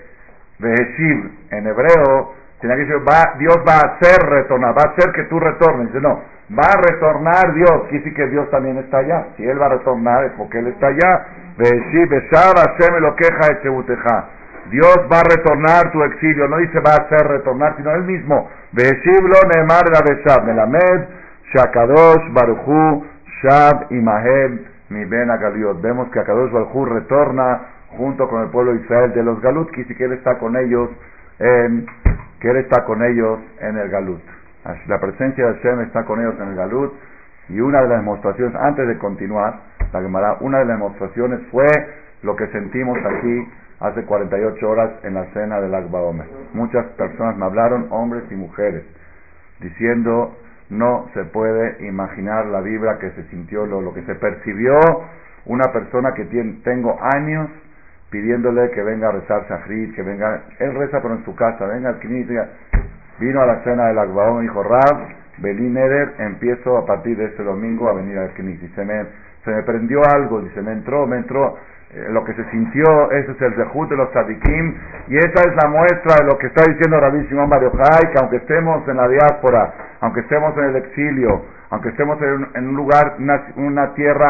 Veheshiv 0.60 1.32
en 1.52 1.68
hebreo, 1.68 2.34
sino 2.62 2.76
que 2.76 2.82
dice 2.82 2.96
va, 2.98 3.34
Dios 3.40 3.58
va 3.68 3.76
a 3.76 3.96
hacer 3.96 4.22
retornar, 4.28 4.78
va 4.78 4.84
a 4.84 4.94
hacer 4.94 5.12
que 5.14 5.24
tú 5.24 5.40
retornes. 5.40 5.88
Dice, 5.88 6.02
no, 6.02 6.22
va 6.52 6.70
a 6.72 6.78
retornar 6.78 7.54
Dios, 7.54 7.84
quiere 7.90 8.00
decir 8.00 8.14
que 8.14 8.28
Dios 8.28 8.50
también 8.52 8.78
está 8.78 9.00
allá. 9.00 9.28
Si 9.38 9.44
Él 9.44 9.60
va 9.60 9.66
a 9.66 9.70
retornar 9.70 10.26
es 10.26 10.32
porque 10.34 10.60
Él 10.60 10.68
está 10.68 10.88
allá. 10.88 11.26
Veheshiv, 11.58 12.10
Beshar 12.10 12.56
Hashem 12.56 12.96
lo 13.00 13.16
queja 13.16 13.52
Echebuteja. 13.52 14.30
Dios 14.70 14.98
va 15.12 15.20
a 15.20 15.24
retornar 15.24 15.92
tu 15.92 16.04
exilio, 16.04 16.48
no 16.48 16.58
dice 16.58 16.80
va 16.80 16.92
a 16.92 17.06
hacer 17.06 17.28
retornar, 17.28 17.76
sino 17.78 17.92
él 17.92 18.04
mismo. 18.04 18.50
Veshiblo 18.72 19.36
Neemar 19.54 19.84
Beshab, 19.90 20.46
Melamed, 20.46 21.08
Shakadosh, 21.54 22.32
Baruchu, 22.32 23.06
Shab, 23.42 23.92
Imahem, 23.92 24.60
mi 24.90 25.04
Ben. 25.06 25.30
Vemos 25.82 26.10
que 26.12 26.20
Akadosh 26.20 26.52
Baruchu 26.52 26.86
retorna 26.86 27.60
junto 27.98 28.28
con 28.28 28.44
el 28.44 28.50
pueblo 28.50 28.74
de 28.74 28.82
Israel 28.82 29.14
de 29.14 29.24
los 29.24 29.42
Galut, 29.42 29.70
y 29.78 29.86
que 29.86 30.06
él 30.06 30.14
está 30.14 30.38
con 30.38 30.56
ellos 30.56 30.90
en, 31.40 31.86
que 32.40 32.50
él 32.50 32.58
está 32.58 32.86
con 32.86 33.04
ellos 33.04 33.40
en 33.60 33.78
el 33.78 33.90
Galut. 33.90 34.22
La 34.88 35.00
presencia 35.00 35.48
de 35.48 35.54
Hashem 35.56 35.82
está 35.82 36.06
con 36.06 36.20
ellos 36.20 36.36
en 36.40 36.50
el 36.50 36.56
Galut. 36.56 36.94
Y 37.50 37.60
una 37.60 37.82
de 37.82 37.90
las 37.90 38.00
demostraciones, 38.00 38.56
antes 38.56 38.88
de 38.88 38.98
continuar, 38.98 39.60
la 39.92 40.02
Gemara, 40.02 40.38
una 40.40 40.60
de 40.60 40.66
las 40.66 40.78
demostraciones 40.78 41.42
fue 41.52 41.68
lo 42.22 42.36
que 42.36 42.48
sentimos 42.48 42.98
aquí 42.98 43.48
hace 43.80 44.04
48 44.04 44.70
horas 44.70 44.92
en 45.04 45.16
la 45.16 45.26
cena 45.34 45.60
del 45.60 45.74
Akba 45.74 46.02
Omer. 46.02 46.28
Muchas 46.54 46.86
personas 46.98 47.36
me 47.36 47.46
hablaron, 47.46 47.88
hombres 47.90 48.24
y 48.30 48.36
mujeres, 48.36 48.84
diciendo 49.60 50.38
no 50.70 51.10
se 51.14 51.26
puede 51.26 51.86
imaginar 51.86 52.46
la 52.46 52.62
vibra 52.62 52.98
que 53.00 53.12
se 53.12 53.24
sintió, 53.30 53.66
lo, 53.66 53.82
lo 53.82 53.94
que 53.94 54.04
se 54.04 54.16
percibió 54.16 54.80
una 55.46 55.72
persona 55.74 56.14
que 56.14 56.26
tiene, 56.26 56.62
tengo 56.64 56.98
años 57.02 57.50
pidiéndole 58.12 58.70
que 58.72 58.84
venga 58.84 59.08
a 59.08 59.14
rezar 59.14 59.46
Shahrid, 59.50 59.96
que 59.96 60.04
venga, 60.04 60.44
él 60.60 60.76
reza 60.76 61.02
pero 61.02 61.16
en 61.16 61.26
su 61.26 61.34
casa, 61.34 61.66
venga 61.66 61.90
al 61.90 62.00
Knis, 62.00 62.28
vino 63.20 63.42
a 63.42 63.46
la 63.46 63.64
cena 63.64 63.88
del 63.88 63.98
Akbaón 63.98 64.44
y 64.44 64.48
dijo, 64.48 64.62
Rab, 64.62 65.08
Belín 65.38 65.78
Eder, 65.78 66.14
empiezo 66.20 66.78
a 66.78 66.86
partir 66.86 67.18
de 67.18 67.26
este 67.26 67.42
domingo 67.42 67.90
a 67.90 67.94
venir 67.94 68.18
al 68.20 68.34
Knis, 68.34 68.62
y 68.62 68.68
se 68.76 68.86
me, 68.86 69.06
se 69.46 69.52
me 69.52 69.64
prendió 69.64 70.02
algo, 70.04 70.42
dice, 70.42 70.62
me 70.62 70.74
entró, 70.74 71.08
me 71.08 71.18
entró, 71.18 71.58
eh, 71.94 72.08
lo 72.12 72.24
que 72.26 72.34
se 72.34 72.44
sintió, 72.52 73.12
ese 73.12 73.32
es 73.32 73.42
el 73.42 73.56
Zehut 73.56 73.90
de 73.90 73.96
los 73.96 74.12
Tzadikim, 74.12 74.76
y 75.08 75.18
esa 75.18 75.42
es 75.48 75.56
la 75.64 75.70
muestra 75.70 76.16
de 76.20 76.26
lo 76.26 76.38
que 76.38 76.48
está 76.48 76.64
diciendo 76.70 77.00
Rabbi 77.00 77.26
Simón 77.28 77.50
Mario 77.50 77.72
que 77.72 78.20
aunque 78.20 78.38
estemos 78.38 78.88
en 78.90 78.98
la 78.98 79.08
diáspora, 79.08 79.74
aunque 80.02 80.20
estemos 80.20 80.58
en 80.58 80.64
el 80.66 80.76
exilio, 80.76 81.46
aunque 81.70 81.90
estemos 81.90 82.22
en, 82.22 82.48
en 82.56 82.70
un 82.70 82.76
lugar, 82.76 83.16
una, 83.20 83.42
una 83.56 83.94
tierra 83.94 84.30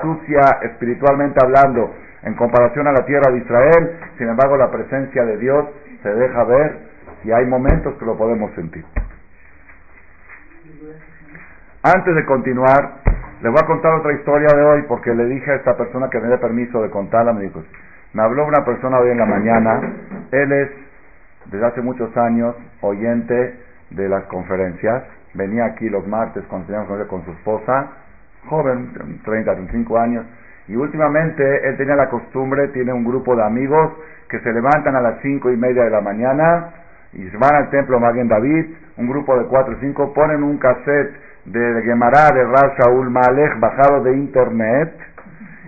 sucia 0.00 0.58
espiritualmente 0.62 1.38
hablando, 1.42 1.92
en 2.22 2.34
comparación 2.34 2.86
a 2.86 2.92
la 2.92 3.04
tierra 3.04 3.30
de 3.32 3.38
Israel, 3.38 3.96
sin 4.18 4.28
embargo 4.28 4.56
la 4.56 4.70
presencia 4.70 5.24
de 5.24 5.36
Dios 5.38 5.66
se 6.02 6.14
deja 6.14 6.44
ver 6.44 6.78
y 7.24 7.32
hay 7.32 7.46
momentos 7.46 7.94
que 7.98 8.04
lo 8.04 8.16
podemos 8.16 8.52
sentir. 8.54 8.84
Antes 11.82 12.14
de 12.14 12.24
continuar, 12.26 12.94
les 13.40 13.52
voy 13.52 13.60
a 13.62 13.66
contar 13.66 13.94
otra 13.94 14.12
historia 14.12 14.48
de 14.48 14.62
hoy 14.62 14.82
porque 14.88 15.14
le 15.14 15.26
dije 15.26 15.50
a 15.50 15.54
esta 15.56 15.76
persona 15.76 16.10
que 16.10 16.18
me 16.18 16.28
dé 16.28 16.38
permiso 16.38 16.82
de 16.82 16.90
contarla, 16.90 17.32
me 17.32 17.42
dijo, 17.42 17.62
me 18.12 18.22
habló 18.22 18.46
una 18.46 18.64
persona 18.64 18.98
hoy 18.98 19.10
en 19.10 19.18
la 19.18 19.26
mañana, 19.26 19.80
él 20.32 20.52
es 20.52 20.70
desde 21.46 21.66
hace 21.66 21.80
muchos 21.80 22.14
años 22.16 22.56
oyente 22.80 23.60
de 23.90 24.08
las 24.08 24.24
conferencias, 24.24 25.04
venía 25.34 25.66
aquí 25.66 25.88
los 25.88 26.06
martes 26.06 26.44
cuando 26.48 26.66
teníamos 26.66 27.06
con 27.06 27.24
su 27.24 27.30
esposa, 27.30 27.90
joven, 28.48 28.92
30, 29.24 29.54
35 29.54 29.98
años, 29.98 30.26
y 30.68 30.76
últimamente 30.76 31.68
él 31.68 31.76
tenía 31.78 31.96
la 31.96 32.10
costumbre, 32.10 32.68
tiene 32.68 32.92
un 32.92 33.04
grupo 33.04 33.34
de 33.34 33.42
amigos 33.42 33.92
que 34.28 34.38
se 34.40 34.52
levantan 34.52 34.94
a 34.96 35.00
las 35.00 35.20
cinco 35.22 35.50
y 35.50 35.56
media 35.56 35.84
de 35.84 35.90
la 35.90 36.02
mañana 36.02 36.68
y 37.14 37.26
van 37.36 37.54
al 37.54 37.70
templo 37.70 37.98
Maguen 37.98 38.28
David, 38.28 38.66
un 38.98 39.08
grupo 39.08 39.38
de 39.38 39.46
cuatro 39.46 39.74
o 39.74 39.80
cinco, 39.80 40.12
ponen 40.12 40.42
un 40.42 40.58
cassette 40.58 41.14
de 41.46 41.82
Gemara 41.82 42.28
de 42.34 42.44
Rav 42.44 42.76
Shaul 42.78 43.08
Malek 43.08 43.58
bajado 43.58 44.02
de 44.02 44.14
internet 44.14 44.92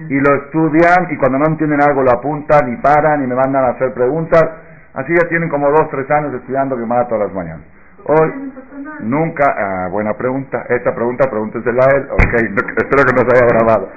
y 0.07 0.21
lo 0.21 0.35
estudian 0.45 1.09
y 1.11 1.17
cuando 1.17 1.39
no 1.39 1.47
entienden 1.47 1.81
algo 1.81 2.03
lo 2.03 2.11
apuntan 2.11 2.71
y 2.71 2.77
paran 2.77 3.25
y 3.25 3.27
me 3.27 3.35
mandan 3.35 3.65
a 3.65 3.69
hacer 3.71 3.95
preguntas. 3.95 4.45
Así 4.93 5.15
ya 5.15 5.29
tienen 5.29 5.49
como 5.49 5.71
dos, 5.71 5.89
tres 5.91 6.11
años 6.11 6.35
estudiando 6.35 6.77
Gemara 6.77 7.09
todas 7.09 7.29
las 7.29 7.35
mañanas. 7.35 7.65
Hoy, 8.05 8.53
nunca, 9.01 9.55
ah, 9.57 9.89
buena 9.91 10.15
pregunta, 10.15 10.67
esta 10.69 10.95
pregunta 10.95 11.31
pregúntesela 11.31 11.85
a 11.85 11.97
él, 11.97 12.09
ok, 12.11 12.35
espero 12.77 13.05
que 13.05 13.13
no 13.13 13.31
se 13.31 13.37
haya 13.37 13.47
grabado 13.47 13.89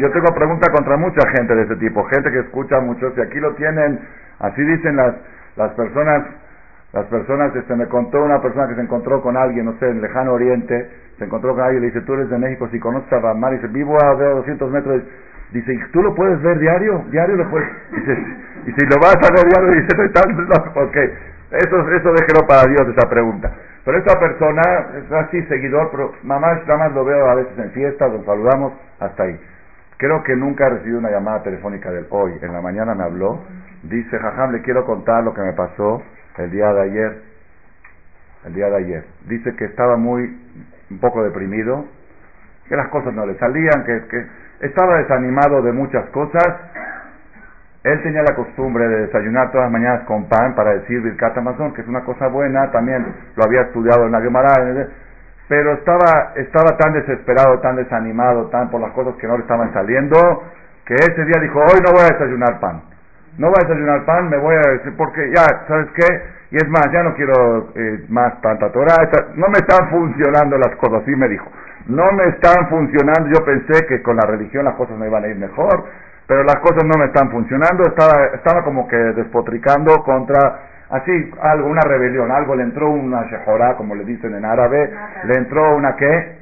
yo 0.00 0.10
tengo 0.10 0.34
preguntas 0.34 0.68
contra 0.70 0.96
mucha 0.96 1.20
gente 1.36 1.54
de 1.54 1.62
ese 1.62 1.76
tipo, 1.76 2.04
gente 2.04 2.30
que 2.30 2.40
escucha 2.40 2.80
mucho, 2.80 3.12
si 3.14 3.20
aquí 3.20 3.38
lo 3.38 3.54
tienen, 3.54 4.00
así 4.40 4.62
dicen 4.62 4.96
las, 4.96 5.14
las 5.56 5.72
personas, 5.72 6.26
las 6.92 7.06
personas, 7.06 7.54
este, 7.54 7.74
me 7.76 7.86
contó 7.86 8.24
una 8.24 8.40
persona 8.40 8.68
que 8.68 8.74
se 8.74 8.80
encontró 8.80 9.22
con 9.22 9.36
alguien, 9.36 9.66
no 9.66 9.74
sé, 9.78 9.88
en 9.88 10.00
lejano 10.00 10.32
oriente, 10.32 10.90
se 11.18 11.24
encontró 11.24 11.54
con 11.54 11.64
alguien 11.64 11.82
y 11.82 11.86
le 11.86 11.92
dice, 11.92 12.06
tú 12.06 12.14
eres 12.14 12.30
de 12.30 12.38
México, 12.38 12.68
si 12.70 12.80
conoces 12.80 13.12
a 13.12 13.20
Ramar, 13.20 13.52
dice, 13.52 13.68
vivo 13.68 13.96
a 14.02 14.14
200 14.14 14.70
metros, 14.70 15.02
dice, 15.52 15.74
¿y 15.74 15.78
tú 15.92 16.02
lo 16.02 16.14
puedes 16.14 16.40
ver 16.42 16.58
diario? 16.58 17.04
Diario 17.10 17.36
lo 17.36 17.50
puedes, 17.50 17.68
y 18.66 18.72
si 18.72 18.86
lo 18.86 18.96
vas 19.00 19.16
a 19.16 19.32
ver 19.34 19.46
diario, 19.46 19.82
dice, 19.82 19.96
no, 19.96 20.82
ok, 20.82 20.96
eso, 21.52 21.90
eso 21.90 22.12
déjelo 22.12 22.46
para 22.46 22.68
Dios, 22.68 22.88
esa 22.88 23.08
pregunta. 23.08 23.52
Pero 23.84 23.98
esta 23.98 24.18
persona 24.18 24.62
es 24.98 25.12
así, 25.12 25.42
seguidor, 25.44 25.90
pero 25.92 26.12
mamá, 26.24 26.54
nada 26.66 26.76
más 26.76 26.92
lo 26.92 27.04
veo 27.04 27.30
a 27.30 27.36
veces 27.36 27.56
en 27.56 27.70
fiestas, 27.70 28.10
nos 28.12 28.24
saludamos, 28.24 28.72
hasta 28.98 29.22
ahí. 29.22 29.38
Creo 29.98 30.22
que 30.24 30.36
nunca 30.36 30.66
he 30.66 30.70
recibido 30.70 30.98
una 30.98 31.10
llamada 31.10 31.42
telefónica 31.42 31.90
de 31.90 32.00
él. 32.00 32.06
Hoy, 32.10 32.32
en 32.42 32.52
la 32.52 32.60
mañana 32.60 32.94
me 32.94 33.04
habló. 33.04 33.40
Dice, 33.82 34.18
Jajam, 34.18 34.52
le 34.52 34.62
quiero 34.62 34.84
contar 34.84 35.24
lo 35.24 35.32
que 35.32 35.40
me 35.40 35.54
pasó 35.54 36.02
el 36.36 36.50
día 36.50 36.72
de 36.72 36.82
ayer. 36.82 37.22
El 38.44 38.54
día 38.54 38.68
de 38.68 38.76
ayer. 38.76 39.04
Dice 39.26 39.56
que 39.56 39.64
estaba 39.64 39.96
muy, 39.96 40.38
un 40.90 40.98
poco 40.98 41.22
deprimido, 41.22 41.86
que 42.68 42.76
las 42.76 42.88
cosas 42.88 43.14
no 43.14 43.24
le 43.24 43.38
salían, 43.38 43.84
que, 43.84 44.06
que 44.08 44.26
estaba 44.66 44.98
desanimado 44.98 45.62
de 45.62 45.72
muchas 45.72 46.04
cosas. 46.10 46.46
Él 47.82 48.02
tenía 48.02 48.22
la 48.22 48.34
costumbre 48.34 48.86
de 48.88 49.06
desayunar 49.06 49.50
todas 49.50 49.66
las 49.66 49.72
mañanas 49.72 50.02
con 50.06 50.28
pan 50.28 50.54
para 50.54 50.74
decir 50.74 51.00
Birkat 51.00 51.38
Amazon, 51.38 51.72
que 51.72 51.80
es 51.80 51.88
una 51.88 52.04
cosa 52.04 52.26
buena. 52.28 52.70
También 52.70 53.06
lo 53.34 53.44
había 53.44 53.62
estudiado 53.62 54.06
en 54.06 54.12
la 54.12 54.20
Gemara 54.20 54.48
pero 55.48 55.74
estaba, 55.74 56.32
estaba 56.36 56.76
tan 56.76 56.92
desesperado, 56.94 57.60
tan 57.60 57.76
desanimado, 57.76 58.46
tan 58.46 58.70
por 58.70 58.80
las 58.80 58.92
cosas 58.92 59.14
que 59.16 59.26
no 59.26 59.36
le 59.36 59.42
estaban 59.42 59.72
saliendo, 59.72 60.16
que 60.84 60.94
ese 60.94 61.24
día 61.24 61.40
dijo, 61.40 61.60
hoy 61.60 61.80
no 61.84 61.92
voy 61.92 62.02
a 62.02 62.12
desayunar 62.12 62.60
pan. 62.60 62.82
No 63.38 63.48
voy 63.48 63.56
a 63.58 63.68
desayunar 63.68 64.04
pan, 64.04 64.28
me 64.28 64.38
voy 64.38 64.56
a 64.56 64.70
decir, 64.72 64.94
porque 64.96 65.30
ya, 65.34 65.66
¿sabes 65.68 65.88
qué? 65.94 66.22
Y 66.50 66.56
es 66.56 66.68
más, 66.68 66.90
ya 66.92 67.02
no 67.02 67.14
quiero 67.14 67.68
eh, 67.74 68.04
más 68.08 68.40
tanta 68.40 68.70
Torah, 68.72 69.08
no 69.34 69.48
me 69.48 69.58
están 69.58 69.90
funcionando 69.90 70.56
las 70.58 70.74
cosas, 70.76 71.02
así 71.02 71.14
me 71.14 71.28
dijo. 71.28 71.46
No 71.86 72.10
me 72.12 72.24
están 72.28 72.68
funcionando, 72.68 73.28
yo 73.32 73.44
pensé 73.44 73.86
que 73.86 74.02
con 74.02 74.16
la 74.16 74.26
religión 74.26 74.64
las 74.64 74.74
cosas 74.74 74.96
me 74.96 75.06
iban 75.06 75.24
a 75.24 75.28
ir 75.28 75.36
mejor, 75.36 75.84
pero 76.26 76.42
las 76.42 76.56
cosas 76.56 76.84
no 76.84 76.98
me 76.98 77.06
están 77.06 77.30
funcionando, 77.30 77.84
estaba, 77.84 78.26
estaba 78.34 78.64
como 78.64 78.88
que 78.88 78.96
despotricando 78.96 80.02
contra 80.02 80.75
así, 80.90 81.30
algo, 81.40 81.68
una 81.68 81.82
rebelión, 81.82 82.30
algo 82.30 82.54
le 82.54 82.62
entró 82.62 82.90
una 82.90 83.24
shejorá, 83.24 83.76
como 83.76 83.94
le 83.94 84.04
dicen 84.04 84.34
en 84.34 84.44
árabe, 84.44 84.90
le 85.24 85.34
entró 85.38 85.76
una 85.76 85.96
qué? 85.96 86.36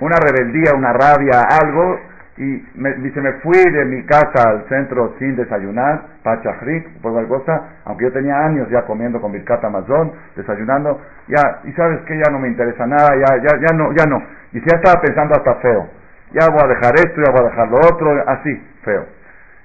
Una 0.00 0.16
rebeldía, 0.16 0.72
una 0.74 0.92
rabia, 0.92 1.42
algo, 1.62 2.00
y 2.38 2.68
me, 2.74 2.92
dice, 2.94 3.20
me 3.20 3.32
fui 3.34 3.58
de 3.72 3.84
mi 3.86 4.04
casa 4.04 4.46
al 4.46 4.68
centro 4.68 5.14
sin 5.18 5.36
desayunar, 5.36 6.02
pachajrik, 6.22 7.00
por 7.00 7.12
cualquier 7.12 7.38
cosa, 7.38 7.62
aunque 7.84 8.04
yo 8.04 8.12
tenía 8.12 8.38
años 8.44 8.68
ya 8.70 8.82
comiendo 8.82 9.20
con 9.20 9.32
Birkat 9.32 9.64
Amazon, 9.64 10.12
desayunando, 10.34 11.00
ya, 11.28 11.60
y 11.64 11.72
sabes 11.72 12.00
que 12.02 12.16
ya 12.16 12.30
no 12.30 12.38
me 12.38 12.48
interesa 12.48 12.86
nada, 12.86 13.08
ya, 13.16 13.36
ya, 13.36 13.58
ya 13.58 13.76
no, 13.76 13.92
ya 13.92 14.04
no, 14.04 14.22
y 14.52 14.60
ya 14.60 14.76
estaba 14.76 15.00
pensando 15.00 15.34
hasta 15.34 15.54
feo, 15.56 15.88
ya 16.32 16.46
voy 16.50 16.60
a 16.62 16.68
dejar 16.68 16.94
esto, 16.96 17.22
ya 17.24 17.32
voy 17.32 17.40
a 17.40 17.50
dejar 17.50 17.68
lo 17.68 17.76
otro, 17.76 18.24
así, 18.26 18.62
feo. 18.84 19.06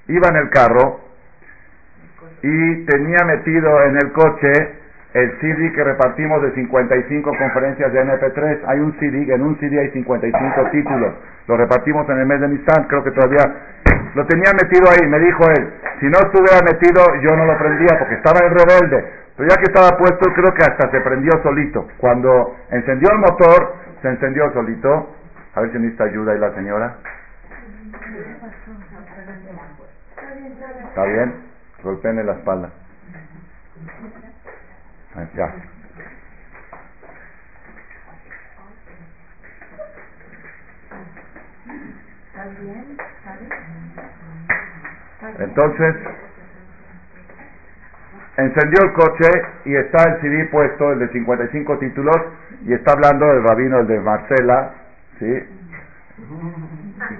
Iba 0.08 0.28
en 0.30 0.36
el 0.36 0.50
carro, 0.50 1.00
y 2.42 2.84
tenía 2.86 3.24
metido 3.24 3.82
en 3.84 3.96
el 3.96 4.12
coche 4.12 4.52
el 5.14 5.30
CD 5.40 5.72
que 5.72 5.84
repartimos 5.84 6.42
de 6.42 6.52
55 6.52 7.30
conferencias 7.36 7.92
de 7.92 8.02
MP3. 8.02 8.60
Hay 8.66 8.80
un 8.80 8.98
CD, 8.98 9.32
en 9.32 9.42
un 9.42 9.58
CD 9.58 9.78
hay 9.78 9.90
55 9.90 10.70
títulos. 10.70 11.14
Lo 11.46 11.56
repartimos 11.56 12.08
en 12.08 12.18
el 12.18 12.26
mes 12.26 12.40
de 12.40 12.48
Nissan, 12.48 12.84
creo 12.88 13.04
que 13.04 13.10
todavía 13.10 13.44
lo 14.14 14.26
tenía 14.26 14.52
metido 14.54 14.88
ahí. 14.90 15.06
Me 15.08 15.18
dijo 15.20 15.44
él, 15.50 15.72
si 16.00 16.06
no 16.06 16.18
estuviera 16.18 16.64
metido 16.64 17.04
yo 17.20 17.36
no 17.36 17.44
lo 17.44 17.58
prendía 17.58 17.98
porque 17.98 18.14
estaba 18.14 18.46
en 18.46 18.54
rebelde. 18.54 19.22
Pero 19.36 19.48
ya 19.48 19.56
que 19.56 19.64
estaba 19.64 19.96
puesto, 19.96 20.32
creo 20.34 20.52
que 20.54 20.62
hasta 20.62 20.90
se 20.90 21.00
prendió 21.00 21.32
solito. 21.42 21.88
Cuando 21.98 22.56
encendió 22.70 23.10
el 23.12 23.18
motor, 23.18 23.74
se 24.00 24.08
encendió 24.08 24.50
solito. 24.52 25.14
A 25.54 25.60
ver 25.60 25.72
si 25.72 25.78
necesita 25.78 26.04
ayuda 26.04 26.32
ahí 26.32 26.38
la 26.38 26.54
señora. 26.54 26.96
¿Está 30.88 31.04
bien? 31.04 31.51
En 31.84 32.26
la 32.26 32.32
espalda. 32.32 32.70
Ya. 35.34 35.54
Entonces, 45.38 45.96
encendió 48.36 48.84
el 48.84 48.92
coche 48.92 49.28
y 49.64 49.74
está 49.76 50.08
el 50.08 50.20
CD 50.20 50.44
puesto, 50.46 50.92
el 50.92 51.00
de 51.00 51.08
55 51.08 51.78
títulos, 51.78 52.16
y 52.64 52.72
está 52.72 52.92
hablando 52.92 53.26
del 53.26 53.42
rabino, 53.42 53.80
el 53.80 53.86
de 53.86 54.00
Marcela, 54.00 54.74
¿sí? 55.18 55.26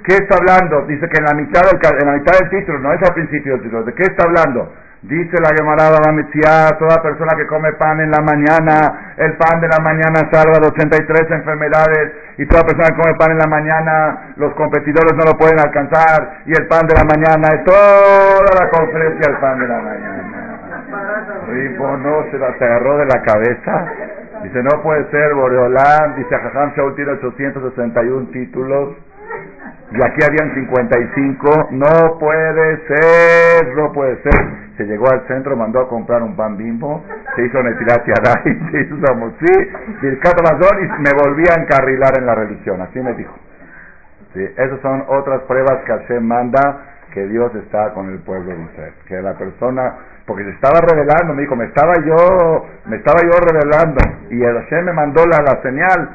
¿Qué 0.05 0.15
está 0.15 0.37
hablando? 0.37 0.83
Dice 0.87 1.09
que 1.09 1.19
en 1.19 1.25
la 1.25 1.35
mitad 1.35 1.63
del, 1.63 1.79
en 2.01 2.07
la 2.07 2.13
mitad 2.19 2.39
del 2.39 2.51
título, 2.51 2.79
no 2.79 2.93
es 2.93 3.03
al 3.03 3.15
principio 3.15 3.53
del 3.53 3.63
título, 3.63 3.85
¿de 3.85 3.95
qué 3.95 4.03
está 4.03 4.25
hablando? 4.25 4.73
Dice 5.03 5.35
la 5.43 5.51
Gemara 5.57 5.91
Bamitzia, 5.99 6.79
toda 6.79 7.03
persona 7.03 7.35
que 7.37 7.45
come 7.49 7.73
pan 7.73 7.99
en 8.01 8.13
la 8.13 8.21
mañana, 8.21 9.15
el 9.17 9.35
pan 9.35 9.61
de 9.61 9.67
la 9.67 9.79
mañana 9.83 10.31
salva 10.31 10.61
de 10.61 10.69
83 10.69 11.29
enfermedades 11.29 12.13
y 12.39 12.47
toda 12.47 12.63
persona 12.63 12.87
que 12.87 13.03
come 13.03 13.15
pan 13.19 13.33
en 13.33 13.39
la 13.39 13.49
mañana, 13.49 14.35
los 14.37 14.55
competidores 14.55 15.13
no 15.17 15.25
lo 15.25 15.37
pueden 15.37 15.59
alcanzar 15.59 16.43
y 16.47 16.53
el 16.53 16.69
pan 16.69 16.87
de 16.87 16.95
la 16.95 17.03
mañana 17.03 17.49
es 17.49 17.65
toda 17.65 18.63
la 18.63 18.71
conferencia 18.71 19.29
el 19.29 19.39
pan 19.39 19.59
de 19.59 19.67
la 19.67 19.79
mañana. 19.81 20.43
Ripo 21.49 21.97
no 21.97 22.31
se 22.31 22.39
la 22.39 22.47
agarró 22.47 22.99
de 22.99 23.07
la 23.07 23.23
cabeza. 23.23 23.87
Dice, 24.45 24.63
no 24.63 24.83
puede 24.83 25.11
ser, 25.11 25.35
Boreolán, 25.35 26.15
dice 26.15 26.31
Jajam 26.31 26.75
Shaul 26.77 26.95
tiene 26.95 27.13
861 27.13 28.29
títulos 28.31 28.95
y 29.93 30.03
aquí 30.03 30.21
habían 30.27 30.55
55, 30.55 31.69
no 31.73 32.19
puede 32.19 32.87
ser, 32.87 33.77
no 33.77 33.93
puede 33.93 34.23
ser. 34.23 34.63
Se 34.79 34.85
llegó 34.85 35.11
al 35.11 35.27
centro, 35.27 35.55
mandó 35.55 35.81
a 35.81 35.89
comprar 35.89 36.23
un 36.23 36.35
pan 36.35 36.57
bimbo, 36.57 37.05
se 37.37 37.45
hizo 37.45 37.63
Netilat 37.63 38.05
Yadai, 38.07 38.71
se 38.71 38.81
hizo 38.81 38.97
Samosí, 39.05 39.71
y 40.03 40.07
me 40.07 41.11
volví 41.23 41.45
a 41.51 41.61
encarrilar 41.61 42.17
en 42.19 42.27
la 42.27 42.35
religión, 42.35 42.81
así 42.81 43.01
me 43.01 43.13
dijo. 43.15 43.35
Sí, 44.33 44.43
esas 44.57 44.81
son 44.81 45.05
otras 45.09 45.43
pruebas 45.43 45.85
que 45.85 45.93
Hashem 45.93 46.25
manda 46.25 46.93
que 47.13 47.27
Dios 47.27 47.55
está 47.57 47.93
con 47.93 48.09
el 48.09 48.21
pueblo 48.21 48.57
de 48.57 48.63
Israel, 48.63 48.95
que 49.07 49.21
la 49.21 49.35
persona, 49.35 49.95
porque 50.27 50.45
se 50.45 50.51
estaba 50.51 50.81
revelando, 50.81 51.35
me 51.35 51.43
dijo, 51.43 51.55
me 51.55 51.67
estaba 51.67 51.93
yo, 52.03 52.67
me 52.87 52.97
estaba 52.97 53.21
yo 53.23 53.39
revelando, 53.39 54.01
y 54.31 54.41
Hashem 54.41 54.87
me 54.87 54.93
mandó 54.95 55.27
la 55.27 55.61
señal, 55.63 56.09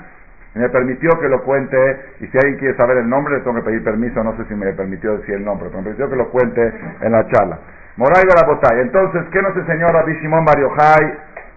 me 0.58 0.70
permitió 0.70 1.20
que 1.20 1.28
lo 1.30 1.44
cuente, 1.44 1.78
y 2.20 2.28
si 2.28 2.38
alguien 2.38 2.58
quiere 2.58 2.76
saber 2.78 2.98
el 2.98 3.10
nombre, 3.10 3.36
le 3.36 3.42
tengo 3.42 3.56
que 3.58 3.64
pedir 3.64 3.84
permiso, 3.84 4.24
no 4.24 4.36
sé 4.38 4.46
si 4.46 4.56
me 4.56 4.72
permitió 4.74 5.18
decir 5.18 5.36
el 5.36 5.46
nombre, 5.46 5.70
pero 5.70 5.80
me 5.80 5.84
permitió 5.86 6.10
que 6.10 6.16
lo 6.16 6.30
cuente 6.30 6.74
en 7.02 7.12
la 7.12 7.28
charla. 7.28 7.60
Moray 7.98 8.24
Barabotay. 8.28 8.82
Entonces, 8.82 9.24
¿qué 9.32 9.42
nos 9.42 9.56
enseñó 9.56 9.88
Rabbi 9.88 10.14
Shimon 10.22 10.46
Bar 10.46 10.58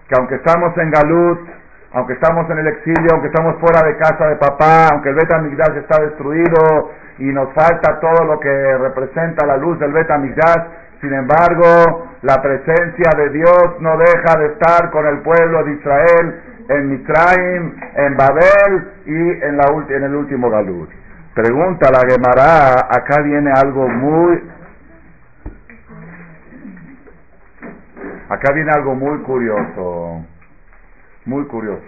Que 0.07 0.15
aunque 0.17 0.35
estamos 0.35 0.75
en 0.77 0.89
Galut, 0.89 1.39
aunque 1.93 2.13
estamos 2.13 2.49
en 2.49 2.57
el 2.59 2.67
exilio, 2.67 3.09
aunque 3.13 3.27
estamos 3.27 3.57
fuera 3.59 3.85
de 3.85 3.97
casa 3.97 4.27
de 4.27 4.35
papá, 4.37 4.87
aunque 4.91 5.09
el 5.09 5.15
Bet 5.15 5.29
está 5.77 6.01
destruido 6.01 6.91
y 7.19 7.25
nos 7.25 7.53
falta 7.53 7.99
todo 7.99 8.25
lo 8.25 8.39
que 8.39 8.77
representa 8.77 9.45
la 9.45 9.57
luz 9.57 9.77
del 9.79 9.91
Bet 9.91 10.09
sin 11.01 11.13
embargo, 11.13 12.11
la 12.21 12.39
presencia 12.43 13.09
de 13.17 13.29
Dios 13.29 13.75
no 13.79 13.97
deja 13.97 14.37
de 14.37 14.45
estar 14.53 14.91
con 14.91 15.07
el 15.07 15.21
pueblo 15.21 15.63
de 15.63 15.73
Israel 15.73 16.41
en 16.69 16.89
Mitraim, 16.89 17.75
en 17.95 18.17
Babel 18.17 18.91
y 19.05 19.45
en, 19.45 19.57
la, 19.57 19.65
en 19.89 20.03
el 20.03 20.15
último 20.15 20.49
Galut. 20.49 20.89
Pregunta 21.33 21.89
la 21.91 22.01
Gemara, 22.09 22.87
acá 22.89 23.21
viene 23.21 23.51
algo 23.51 23.87
muy 23.87 24.41
Acá 28.31 28.53
viene 28.53 28.71
algo 28.71 28.95
muy 28.95 29.19
curioso, 29.23 30.25
muy 31.25 31.45
curioso. 31.47 31.83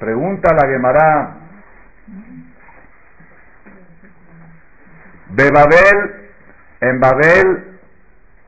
Pregunta 0.00 0.54
la 0.54 0.66
Gemara, 0.66 1.36
de 5.28 5.50
Babel, 5.50 6.30
en 6.80 7.00
Babel, 7.00 7.67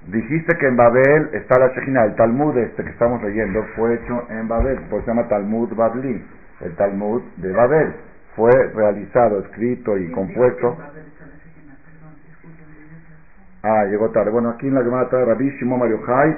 dijiste 0.07 0.57
que 0.59 0.66
en 0.66 0.76
Babel 0.76 1.30
está 1.33 1.59
la 1.59 1.69
Shejina, 1.69 2.04
el 2.04 2.14
Talmud 2.14 2.57
este 2.59 2.85
que 2.85 2.90
estamos 2.90 3.23
leyendo 3.23 3.62
fue 3.76 3.95
hecho 3.95 4.26
en 4.30 4.49
Babel, 4.49 4.78
por 4.90 5.00
se 5.02 5.09
llama 5.09 5.28
Talmud 5.28 5.75
Babli, 5.75 6.25
el 6.61 6.76
Talmud 6.76 7.23
de 7.37 7.52
Babel, 7.52 7.95
fue 8.37 8.50
realizado, 8.75 9.40
escrito 9.40 9.97
y 9.99 10.11
compuesto 10.12 10.76
Ah, 13.62 13.85
llegó 13.85 14.09
tarde. 14.11 14.30
Bueno, 14.30 14.50
aquí 14.50 14.69
en 14.69 14.75
la 14.75 14.83
Gemara 14.83 15.09
trae 15.11 15.25
Rabbi 15.25 15.50
Shimon 15.59 15.80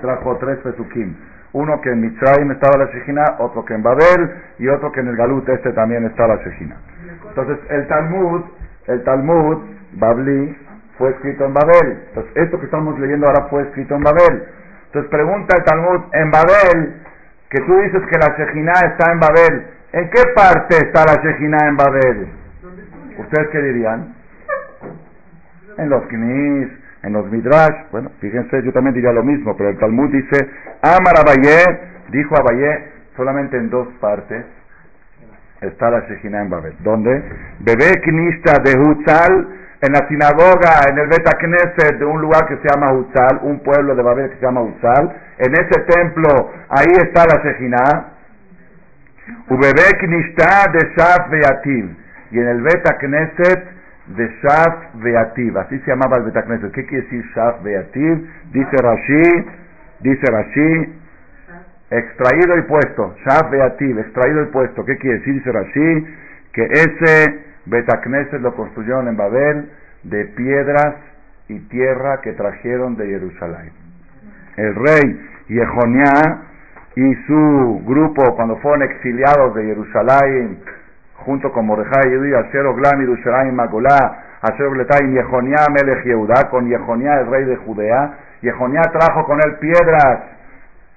trajo 0.00 0.36
tres 0.38 0.58
Pesukim. 0.58 1.14
Uno 1.52 1.80
que 1.80 1.90
en 1.90 2.00
Mitzrayim 2.00 2.50
estaba 2.50 2.78
la 2.78 2.90
Shejina, 2.90 3.36
otro 3.38 3.64
que 3.64 3.74
en 3.74 3.82
Babel 3.82 4.30
y 4.58 4.66
otro 4.66 4.90
que 4.90 5.00
en 5.00 5.08
el 5.08 5.16
Galut 5.16 5.48
este 5.48 5.72
también 5.72 6.04
está 6.06 6.26
la 6.26 6.36
Shejina. 6.36 6.76
Entonces, 7.28 7.58
el 7.70 7.86
Talmud, 7.86 8.42
el 8.88 9.04
Talmud, 9.04 9.58
Babli, 9.92 10.56
fue 10.98 11.10
escrito 11.10 11.44
en 11.44 11.54
Babel. 11.54 12.02
Entonces, 12.08 12.32
esto 12.36 12.58
que 12.58 12.66
estamos 12.66 12.98
leyendo 12.98 13.26
ahora 13.26 13.46
fue 13.48 13.62
escrito 13.62 13.94
en 13.94 14.02
Babel. 14.02 14.44
Entonces, 14.86 15.10
pregunta 15.10 15.56
el 15.56 15.64
Talmud, 15.64 16.00
en 16.12 16.30
Babel, 16.30 17.02
que 17.48 17.60
tú 17.60 17.74
dices 17.80 18.02
que 18.10 18.18
la 18.18 18.36
Shejina 18.36 18.72
está 18.72 19.12
en 19.12 19.20
Babel, 19.20 19.66
¿en 19.92 20.10
qué 20.10 20.22
parte 20.34 20.76
está 20.76 21.04
la 21.04 21.22
Shejina 21.22 21.58
en 21.68 21.76
Babel? 21.76 22.28
¿Ustedes 23.18 23.48
qué 23.48 23.58
dirían? 23.60 24.14
En 25.78 25.88
los 25.88 26.02
Knis, 26.08 26.68
en 27.02 27.12
los 27.12 27.30
Midrash, 27.30 27.90
bueno, 27.90 28.10
fíjense, 28.20 28.62
yo 28.62 28.72
también 28.72 28.94
diría 28.94 29.12
lo 29.12 29.22
mismo, 29.22 29.56
pero 29.56 29.70
el 29.70 29.78
Talmud 29.78 30.10
dice, 30.10 30.48
Amar 30.82 31.14
Abayé, 31.18 31.64
dijo 32.10 32.36
Abayé, 32.36 32.92
solamente 33.16 33.56
en 33.56 33.70
dos 33.70 33.88
partes 34.00 34.44
está 35.60 35.90
la 35.90 36.00
Shejina 36.08 36.42
en 36.42 36.50
Babel. 36.50 36.74
¿Dónde? 36.80 37.22
Bebé 37.60 38.00
Knista 38.02 38.58
de 38.60 38.78
Hutzal, 38.78 39.48
en 39.82 39.92
la 39.92 40.06
sinagoga, 40.06 40.88
en 40.88 40.96
el 40.96 41.08
Beta 41.08 41.36
Knesset 41.38 41.98
de 41.98 42.04
un 42.04 42.20
lugar 42.20 42.46
que 42.46 42.56
se 42.56 42.68
llama 42.68 42.92
Hutzal, 42.92 43.40
un 43.42 43.60
pueblo 43.64 43.96
de 43.96 44.02
Babel 44.02 44.30
que 44.30 44.36
se 44.36 44.46
llama 44.46 44.62
Hutzal, 44.62 45.12
en 45.38 45.52
ese 45.54 45.80
templo, 45.88 46.52
ahí 46.68 46.92
está 47.02 47.24
la 47.26 47.42
Shejina. 47.42 48.08
Ubebe 49.48 49.82
Knista 49.98 50.70
de 50.72 50.94
Shaf 50.96 51.30
Beativ, 51.30 51.96
y 52.30 52.38
en 52.38 52.48
el 52.48 52.62
Beta 52.62 52.96
Knesset 52.98 53.64
de 54.06 54.28
Shaf 54.42 54.94
Beativ, 54.94 55.58
así 55.58 55.78
se 55.80 55.90
llamaba 55.90 56.18
el 56.18 56.24
Betacneset. 56.24 56.72
¿Qué 56.72 56.86
quiere 56.86 57.04
decir 57.04 57.24
Shaf 57.34 57.62
Beativ? 57.62 58.28
Dice 58.52 58.76
Rashi, 58.80 59.46
dice 60.00 60.30
Rashi, 60.30 61.00
extraído 61.90 62.56
y 62.56 62.62
puesto, 62.62 63.16
Shaf 63.24 63.50
Beativ, 63.50 63.98
extraído 63.98 64.42
y 64.42 64.46
puesto. 64.46 64.84
¿Qué 64.84 64.96
quiere 64.98 65.18
decir? 65.18 65.34
Dice 65.34 65.50
Rashi, 65.50 66.06
que 66.52 66.64
ese 66.66 67.51
Betacneset 67.66 68.40
lo 68.40 68.54
construyeron 68.54 69.08
en 69.08 69.16
Babel 69.16 69.70
de 70.02 70.24
piedras 70.26 70.96
y 71.48 71.58
tierra 71.68 72.20
que 72.22 72.32
trajeron 72.32 72.96
de 72.96 73.06
Jerusalén. 73.06 73.72
El 74.56 74.74
rey 74.74 75.28
Yehonia 75.48 76.42
y 76.94 77.14
su 77.26 77.82
grupo, 77.86 78.34
cuando 78.36 78.56
fueron 78.56 78.82
exiliados 78.82 79.54
de 79.54 79.64
Jerusalén, 79.64 80.58
junto 81.24 81.52
con 81.52 81.66
Mordejai 81.66 82.12
y 82.12 82.34
Asher 82.34 82.66
Oglam 82.66 83.00
Yerushalayim 83.00 83.54
Magolá, 83.54 84.38
Asher 84.42 84.66
Obletayim 84.66 85.14
Yehonia 85.14 85.66
Melech 85.70 86.04
Yehuda, 86.04 86.50
con 86.50 86.68
Yehonia 86.68 87.20
el 87.20 87.30
rey 87.30 87.44
de 87.44 87.56
Judea. 87.56 88.18
Yehonia 88.42 88.82
trajo 88.92 89.24
con 89.24 89.38
él 89.38 89.56
piedras 89.60 90.18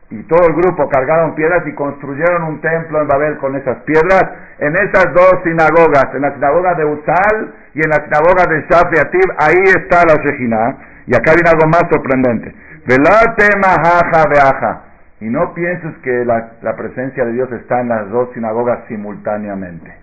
y 0.10 0.22
todo 0.24 0.48
el 0.48 0.54
grupo 0.54 0.88
cargaron 0.90 1.36
piedras 1.36 1.66
y 1.66 1.74
construyeron 1.74 2.44
un 2.44 2.62
templo 2.62 3.02
en 3.02 3.08
Babel 3.08 3.38
con 3.38 3.56
esas 3.56 3.78
piedras 3.84 4.24
en 4.58 4.74
esas 4.76 5.14
dos 5.14 5.42
sinagogas, 5.44 6.14
en 6.14 6.22
la 6.22 6.34
sinagoga 6.34 6.74
de 6.76 6.86
Uzal 6.86 7.54
y 7.74 7.82
en 7.84 7.90
la 7.90 8.04
sinagoga 8.06 8.46
de 8.48 8.66
Shafiativ, 8.70 9.32
ahí 9.38 9.64
está 9.76 10.04
la 10.06 10.16
Shejina. 10.24 10.78
Y 11.08 11.16
acá 11.16 11.34
viene 11.34 11.50
algo 11.50 11.68
más 11.68 11.84
sorprendente. 11.92 12.56
Velate 12.88 13.48
mahaja 13.58 14.28
beaja. 14.30 14.82
Y 15.20 15.26
no 15.26 15.54
pienses 15.54 15.96
que 16.04 16.26
la, 16.26 16.76
presencia 16.76 17.26
de 17.26 17.34
Dios 17.34 17.52
está 17.52 17.82
en 17.82 17.90
las 17.90 18.10
dos 18.10 18.30
sinagogas 18.34 18.80
simultáneamente. 18.88 19.94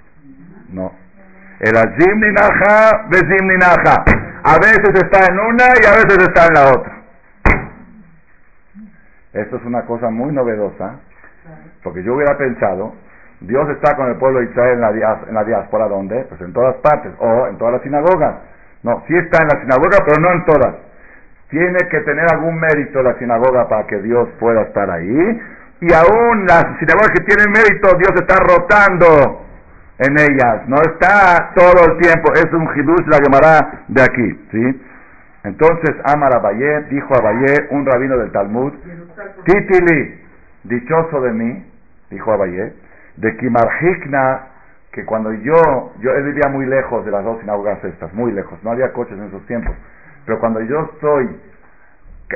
No. 0.71 0.93
El 1.61 1.77
azim 1.77 2.21
ninaja, 2.21 3.07
bezim 3.09 3.49
ninaja. 3.49 4.05
A 4.45 4.59
veces 4.59 4.91
está 4.95 5.33
en 5.33 5.39
una 5.39 5.65
y 5.81 5.87
a 5.87 5.93
veces 5.93 6.19
está 6.29 6.47
en 6.47 6.55
la 6.55 6.73
otra. 6.73 7.02
Esto 9.33 9.57
es 9.57 9.65
una 9.65 9.83
cosa 9.87 10.11
muy 10.11 10.33
novedosa, 10.33 11.01
porque 11.83 12.03
yo 12.03 12.15
hubiera 12.15 12.37
pensado, 12.37 12.95
Dios 13.41 13.69
está 13.71 13.97
con 13.97 14.09
el 14.09 14.17
pueblo 14.17 14.41
de 14.41 14.47
Israel 14.47 14.75
en 14.75 14.81
la, 14.81 15.21
en 15.29 15.35
la 15.35 15.45
diáspora, 15.45 15.89
¿dónde? 15.89 16.25
Pues 16.29 16.41
en 16.43 16.53
todas 16.53 16.77
partes, 16.77 17.13
o 17.19 17.47
en 17.49 17.57
todas 17.59 17.75
las 17.75 17.83
sinagogas. 17.83 18.35
No, 18.83 19.03
sí 19.07 19.17
está 19.17 19.43
en 19.43 19.49
la 19.49 19.61
sinagoga, 19.61 19.99
pero 20.05 20.21
no 20.21 20.33
en 20.33 20.45
todas. 20.45 20.75
Tiene 21.49 21.79
que 21.91 22.01
tener 22.01 22.27
algún 22.33 22.59
mérito 22.59 23.03
la 23.03 23.19
sinagoga 23.19 23.69
para 23.69 23.87
que 23.87 23.99
Dios 24.03 24.29
pueda 24.39 24.63
estar 24.63 24.91
ahí. 24.91 25.41
Y 25.81 25.93
aún 25.93 26.47
las 26.47 26.65
sinagogas 26.79 27.11
que 27.13 27.25
tienen 27.25 27.51
mérito, 27.51 27.89
Dios 27.99 28.13
está 28.15 28.37
rotando 28.37 29.43
en 29.99 30.19
ellas, 30.19 30.67
no 30.67 30.77
está 30.77 31.53
todo 31.55 31.93
el 31.93 31.99
tiempo, 31.99 32.33
es 32.35 32.53
un 32.53 32.69
hidush 32.75 33.07
la 33.07 33.19
llamará 33.19 33.85
de 33.89 34.03
aquí, 34.03 34.49
¿sí? 34.51 34.83
Entonces 35.45 35.97
Amar 36.05 36.35
Abayé, 36.37 36.83
dijo 36.91 37.15
Abayé, 37.15 37.69
un 37.71 37.85
rabino 37.85 38.17
del 38.19 38.31
Talmud, 38.31 38.73
Titili, 39.45 40.21
dichoso 40.65 41.21
de 41.21 41.33
mí, 41.33 41.67
dijo 42.11 42.33
Abayé, 42.33 42.73
de 43.17 43.37
Kimarhikna, 43.37 44.47
que 44.93 45.05
cuando 45.05 45.33
yo, 45.33 45.93
yo 46.01 46.13
él 46.13 46.25
vivía 46.25 46.49
muy 46.51 46.67
lejos 46.67 47.05
de 47.05 47.11
las 47.11 47.25
dos 47.25 47.41
sinagogas 47.41 47.83
estas, 47.83 48.13
muy 48.13 48.31
lejos, 48.33 48.63
no 48.63 48.71
había 48.71 48.93
coches 48.93 49.19
en 49.19 49.25
esos 49.25 49.45
tiempos, 49.47 49.75
pero 50.27 50.39
cuando 50.39 50.61
yo 50.61 50.91
estoy 50.93 51.37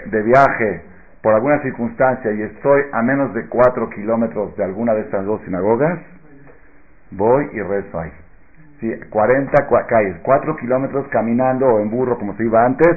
de 0.06 0.22
viaje 0.22 0.82
por 1.22 1.34
alguna 1.34 1.60
circunstancia 1.62 2.32
y 2.32 2.42
estoy 2.42 2.82
a 2.92 3.02
menos 3.02 3.34
de 3.34 3.46
cuatro 3.46 3.88
kilómetros 3.90 4.56
de 4.56 4.64
alguna 4.64 4.94
de 4.94 5.02
estas 5.02 5.24
dos 5.24 5.40
sinagogas, 5.42 5.98
voy 7.10 7.50
y 7.52 7.60
rezo 7.60 8.00
ahí. 8.00 8.12
Sí, 8.80 8.92
40 9.10 9.68
calles, 9.86 10.16
4 10.22 10.56
kilómetros 10.56 11.08
caminando 11.08 11.66
o 11.66 11.80
en 11.80 11.90
burro 11.90 12.18
como 12.18 12.36
se 12.36 12.44
iba 12.44 12.64
antes, 12.64 12.88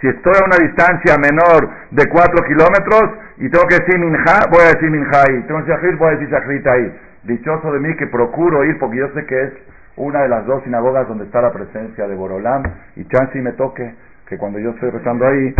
Si 0.00 0.06
estoy 0.06 0.32
a 0.32 0.44
una 0.46 0.56
distancia 0.64 1.16
menor 1.18 1.68
de 1.90 2.08
4 2.08 2.44
kilómetros 2.44 3.18
y 3.38 3.48
tengo 3.50 3.66
que 3.66 3.76
decir 3.80 3.98
minja, 3.98 4.46
voy 4.48 4.62
a 4.62 4.74
decir 4.74 4.90
minja 4.90 5.22
ahí. 5.26 5.42
Tengo 5.42 5.64
que 5.64 5.72
decir 5.72 5.96
voy 5.96 6.08
a 6.08 6.10
decir 6.12 6.28
shachrit 6.28 6.66
ahí. 6.66 7.00
Dichoso 7.24 7.72
de 7.72 7.80
mí 7.80 7.96
que 7.96 8.06
procuro 8.06 8.64
ir 8.64 8.78
porque 8.78 8.98
yo 8.98 9.08
sé 9.14 9.26
que 9.26 9.42
es 9.42 9.52
una 9.96 10.22
de 10.22 10.28
las 10.28 10.46
dos 10.46 10.62
sinagogas 10.62 11.08
donde 11.08 11.24
está 11.24 11.42
la 11.42 11.52
presencia 11.52 12.06
de 12.06 12.14
Borolán 12.14 12.62
y 12.94 13.04
chance 13.06 13.36
y 13.36 13.42
me 13.42 13.52
toque 13.52 13.92
que 14.28 14.38
cuando 14.38 14.60
yo 14.60 14.70
estoy 14.70 14.90
rezando 14.90 15.26
ahí. 15.26 15.54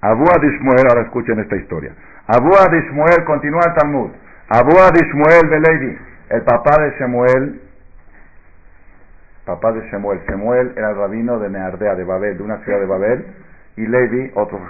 Abu 0.00 0.24
Adishmuel, 0.34 0.86
ahora 0.88 1.02
escuchen 1.02 1.38
esta 1.38 1.54
historia. 1.56 1.92
Abu 2.26 2.50
Adishmuel, 2.56 3.24
continúa 3.24 3.62
el 3.66 3.74
Talmud. 3.74 4.10
Abu 4.48 4.76
Adishmuel 4.78 5.48
de 5.48 5.60
Levi, 5.60 5.98
el 6.30 6.42
papá 6.42 6.82
de 6.82 6.90
Shemuel, 6.98 7.60
papá 9.44 9.72
de 9.72 9.80
Shemuel. 9.90 10.20
Shemuel 10.28 10.72
era 10.76 10.90
el 10.90 10.96
rabino 10.96 11.38
de 11.38 11.50
Neardea, 11.50 11.94
de 11.94 12.04
Babel, 12.04 12.36
de 12.38 12.42
una 12.42 12.58
ciudad 12.58 12.80
de 12.80 12.86
Babel. 12.86 13.26
Y 13.76 13.86
Levi, 13.86 14.30
otro 14.34 14.60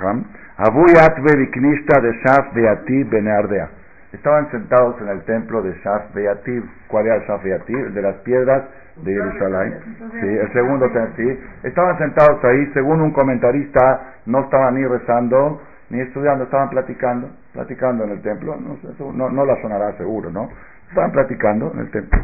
Viknishta 1.36 2.00
de 2.00 2.12
Shaf 2.24 2.54
Beatib 2.54 3.10
Beneardea. 3.10 3.68
Estaban 4.12 4.50
sentados 4.50 5.00
en 5.00 5.08
el 5.08 5.22
templo 5.24 5.62
de 5.62 5.72
Shaf 5.82 6.14
Beatib. 6.14 6.64
¿Cuál 6.88 7.06
era 7.06 7.16
el 7.16 7.22
Shaf 7.22 7.42
Beatib? 7.42 7.78
El 7.78 7.94
de 7.94 8.02
las 8.02 8.16
piedras 8.16 8.62
de 8.96 9.12
Jerusalén. 9.12 9.74
Sí, 10.20 10.26
el 10.26 10.52
segundo 10.52 10.88
sí. 11.16 11.40
Estaban 11.64 11.98
sentados 11.98 12.44
ahí, 12.44 12.70
según 12.74 13.00
un 13.00 13.12
comentarista, 13.12 14.14
no 14.26 14.40
estaban 14.40 14.74
ni 14.74 14.86
rezando 14.86 15.60
ni 15.92 16.00
estudiando, 16.00 16.44
estaban 16.44 16.70
platicando, 16.70 17.28
platicando 17.52 18.04
en 18.04 18.10
el 18.10 18.22
templo. 18.22 18.56
No, 18.56 19.12
no, 19.12 19.30
no 19.30 19.44
la 19.44 19.60
sonará 19.60 19.92
seguro, 19.98 20.30
¿no? 20.30 20.48
Estaban 20.88 21.12
platicando 21.12 21.70
en 21.74 21.80
el 21.80 21.90
templo. 21.90 22.18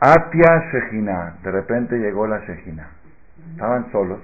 Atia 0.00 0.70
Shejina, 0.72 1.36
de 1.42 1.50
repente 1.50 1.96
llegó 1.98 2.26
la 2.26 2.38
Shejina. 2.40 2.88
Estaban 3.52 3.92
solos 3.92 4.20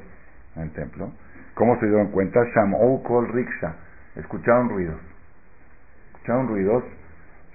en 0.56 0.62
el 0.62 0.72
templo. 0.72 1.12
¿Cómo 1.54 1.78
se 1.78 1.86
dieron 1.86 2.10
cuenta? 2.12 2.40
Shamou 2.54 3.02
Kol 3.02 3.28
Riksha. 3.28 3.74
Escucharon 4.16 4.70
ruidos. 4.70 4.98
Escucharon 6.14 6.48
ruidos, 6.48 6.82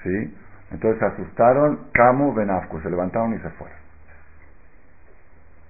¿sí? 0.04 0.38
Entonces 0.72 1.00
se 1.00 1.06
asustaron, 1.06 1.88
Camu 1.94 2.34
Benafku, 2.34 2.80
se 2.82 2.90
levantaron 2.92 3.34
y 3.34 3.40
se 3.40 3.50
fueron. 3.52 3.78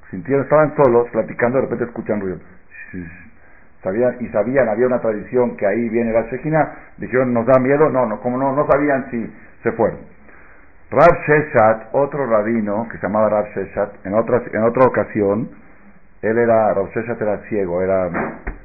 Sintieron, 0.10 0.44
estaban 0.44 0.76
solos, 0.76 1.08
platicando, 1.12 1.58
de 1.58 1.64
repente 1.64 1.86
escuchan 1.86 2.20
ruidos. 2.20 2.42
Sabían, 3.82 4.18
y 4.20 4.28
sabían, 4.28 4.68
había 4.68 4.88
una 4.88 5.00
tradición 5.00 5.56
que 5.56 5.66
ahí 5.66 5.90
viene 5.90 6.12
la 6.12 6.24
Shekhinah, 6.24 6.76
dijeron, 6.98 7.34
¿nos 7.34 7.46
da 7.46 7.60
miedo? 7.60 7.90
No, 7.90 8.06
no, 8.06 8.20
como 8.20 8.38
no, 8.38 8.54
no 8.54 8.68
sabían 8.68 9.10
si 9.10 9.34
se 9.64 9.72
fueron. 9.72 10.00
Rav 10.92 11.24
Sheshat, 11.26 11.88
otro 11.94 12.28
rabino 12.28 12.86
que 12.90 12.98
se 12.98 13.08
llamaba 13.08 13.30
Rav 13.30 13.46
Sheshat, 13.56 14.06
en 14.06 14.14
otra, 14.14 14.42
en 14.52 14.64
otra 14.64 14.86
ocasión, 14.86 15.50
él 16.22 16.38
era, 16.38 16.74
Rav 16.74 16.90
Sheshat 16.90 17.22
era 17.22 17.38
ciego, 17.48 17.82
era 17.82 18.10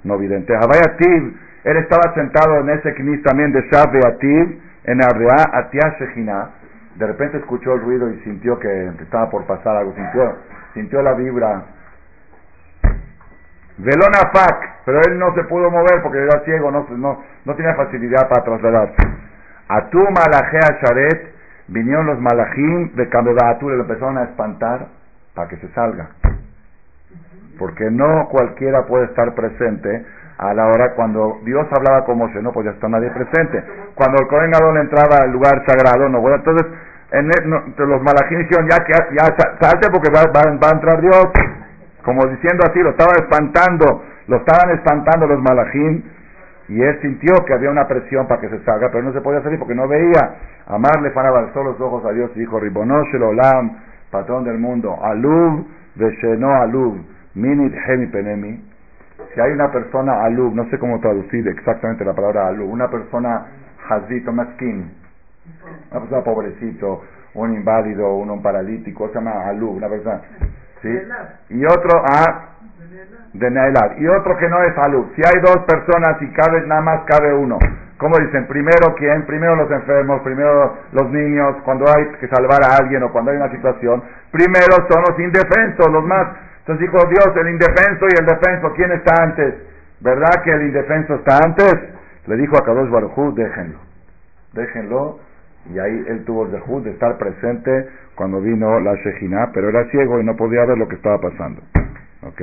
no 0.02 0.18
vidente. 0.18 0.52
Ativ, 0.56 1.38
él 1.62 1.76
estaba 1.76 2.12
sentado 2.14 2.58
en 2.60 2.70
ese 2.70 2.94
knis 2.94 3.22
también 3.22 3.52
de 3.52 3.60
Ativ, 3.60 4.60
en 4.84 5.02
Ardea, 5.04 5.50
Atia 5.52 5.96
Shekhinah, 6.00 6.50
de 6.96 7.06
repente 7.06 7.38
escuchó 7.38 7.74
el 7.74 7.82
ruido 7.82 8.10
y 8.10 8.18
sintió 8.22 8.58
que 8.58 8.90
estaba 9.00 9.30
por 9.30 9.46
pasar 9.46 9.76
algo, 9.76 9.94
sintió, 9.94 10.36
sintió 10.74 11.02
la 11.02 11.14
vibra. 11.14 11.62
Velona 13.78 14.30
Fak, 14.32 14.84
pero 14.84 15.00
él 15.06 15.16
no 15.16 15.32
se 15.34 15.44
pudo 15.44 15.70
mover 15.70 16.02
porque 16.02 16.18
era 16.18 16.40
ciego, 16.44 16.72
no, 16.72 16.86
no, 16.90 17.22
no 17.44 17.54
tenía 17.54 17.74
facilidad 17.74 18.28
para 18.28 18.42
trasladarse. 18.42 18.96
Atu 19.68 19.98
Malajea 19.98 20.80
Sharet, 20.82 21.35
vinieron 21.68 22.06
los 22.06 22.20
malajim 22.20 22.94
de 22.94 23.08
Kambebatur 23.08 23.72
y 23.72 23.76
lo 23.76 23.82
empezaron 23.82 24.18
a 24.18 24.24
espantar 24.24 24.86
para 25.34 25.48
que 25.48 25.56
se 25.56 25.68
salga. 25.72 26.10
Porque 27.58 27.90
no 27.90 28.28
cualquiera 28.28 28.86
puede 28.86 29.06
estar 29.06 29.34
presente 29.34 30.04
a 30.38 30.52
la 30.52 30.66
hora 30.66 30.92
cuando 30.94 31.38
Dios 31.44 31.66
hablaba 31.72 32.04
con 32.04 32.18
Moshe, 32.18 32.42
no 32.42 32.52
podía 32.52 32.72
estar 32.72 32.90
nadie 32.90 33.10
presente. 33.10 33.64
Cuando 33.94 34.18
el 34.20 34.28
Cohen 34.28 34.50
Gadol 34.50 34.76
entraba 34.78 35.22
al 35.22 35.32
lugar 35.32 35.64
sagrado, 35.66 36.08
no 36.08 36.20
bueno, 36.20 36.36
entonces 36.36 36.66
en 37.12 37.28
los 37.30 38.02
malajim 38.02 38.38
dijeron 38.38 38.68
ya, 38.68 38.84
ya, 39.12 39.36
salte 39.60 39.88
porque 39.90 40.10
va, 40.10 40.24
va, 40.32 40.68
a 40.68 40.72
entrar 40.72 41.00
Dios. 41.00 41.26
Como 42.02 42.26
diciendo 42.26 42.64
así, 42.68 42.80
lo 42.80 42.90
estaban 42.90 43.16
espantando, 43.16 44.04
lo 44.28 44.36
estaban 44.36 44.70
espantando 44.76 45.26
los 45.26 45.40
malajim 45.40 46.02
y 46.68 46.80
él 46.80 46.98
sintió 47.00 47.32
que 47.46 47.54
había 47.54 47.70
una 47.70 47.86
presión 47.86 48.26
para 48.26 48.40
que 48.40 48.48
se 48.48 48.64
salga, 48.64 48.90
pero 48.90 49.04
no 49.04 49.12
se 49.12 49.20
podía 49.20 49.42
salir 49.42 49.58
porque 49.58 49.74
no 49.74 49.86
veía. 49.86 50.34
Amarle 50.66 51.10
fanaba 51.10 51.40
alzó 51.40 51.62
los 51.62 51.80
ojos 51.80 52.04
a 52.04 52.12
Dios 52.12 52.30
y 52.34 52.40
dijo, 52.40 52.58
Ribonosh 52.58 53.14
el 53.14 53.22
Olam, 53.22 53.78
patrón 54.10 54.44
del 54.44 54.58
mundo, 54.58 54.98
Alub, 55.00 55.66
Vesheno 55.94 56.54
Alub, 56.56 57.04
Minit 57.34 57.72
Hemi 57.86 58.06
Penemi, 58.06 58.60
si 59.34 59.40
hay 59.40 59.52
una 59.52 59.70
persona 59.70 60.24
alub, 60.24 60.54
no 60.54 60.68
sé 60.70 60.78
cómo 60.78 61.00
traducir 61.00 61.46
exactamente 61.48 62.04
la 62.04 62.14
palabra 62.14 62.48
alub, 62.48 62.70
una 62.70 62.90
persona 62.90 63.46
hazito, 63.88 64.32
maskin, 64.32 64.90
una 65.90 66.00
persona 66.00 66.22
pobrecito, 66.22 67.02
un 67.34 67.54
inválido, 67.54 68.14
un 68.16 68.42
paralítico, 68.42 69.08
se 69.08 69.14
llama 69.14 69.46
alub, 69.46 69.76
una 69.76 69.88
persona, 69.88 70.20
¿sí? 70.82 70.88
Y 71.50 71.64
otro, 71.64 72.02
ah, 72.08 72.55
de 73.38 73.50
Naelar, 73.50 73.96
y 73.98 74.06
otro 74.08 74.36
que 74.36 74.48
no 74.48 74.62
es 74.62 74.76
alub. 74.78 75.12
Si 75.14 75.22
hay 75.22 75.40
dos 75.40 75.64
personas 75.64 76.20
y 76.22 76.28
cabe, 76.32 76.66
nada 76.66 76.80
más 76.80 77.00
cabe 77.06 77.32
uno. 77.34 77.58
¿Cómo 77.98 78.18
dicen? 78.18 78.46
Primero 78.46 78.94
quién, 78.96 79.24
primero 79.24 79.56
los 79.56 79.70
enfermos, 79.70 80.20
primero 80.22 80.76
los 80.92 81.10
niños, 81.10 81.56
cuando 81.64 81.86
hay 81.88 82.06
que 82.20 82.28
salvar 82.28 82.62
a 82.62 82.76
alguien 82.76 83.02
o 83.02 83.10
cuando 83.10 83.30
hay 83.30 83.38
una 83.38 83.50
situación, 83.50 84.02
primero 84.30 84.86
son 84.90 85.02
los 85.08 85.18
indefensos, 85.18 85.90
los 85.90 86.04
más 86.04 86.26
entonces 86.66 86.90
dijo 86.90 87.06
Dios, 87.06 87.28
el 87.36 87.50
indefenso 87.50 88.06
y 88.06 88.18
el 88.18 88.26
defenso, 88.26 88.72
¿quién 88.74 88.90
está 88.90 89.22
antes? 89.22 89.54
¿Verdad 90.00 90.42
que 90.42 90.50
el 90.50 90.62
indefenso 90.62 91.14
está 91.14 91.38
antes? 91.44 91.74
Le 92.26 92.36
dijo 92.36 92.56
a 92.56 92.64
Kadosh 92.64 92.90
déjenlo, 93.34 93.78
déjenlo. 94.52 95.20
Y 95.72 95.78
ahí 95.78 96.04
él 96.08 96.24
tuvo 96.24 96.46
el 96.46 96.50
dejud 96.50 96.82
de 96.82 96.90
estar 96.90 97.18
presente 97.18 97.88
cuando 98.16 98.40
vino 98.40 98.80
la 98.80 98.96
Shejina, 98.96 99.52
pero 99.54 99.68
era 99.68 99.84
ciego 99.90 100.18
y 100.18 100.24
no 100.24 100.34
podía 100.34 100.64
ver 100.64 100.76
lo 100.76 100.88
que 100.88 100.96
estaba 100.96 101.20
pasando. 101.20 101.62
¿Ok? 102.22 102.42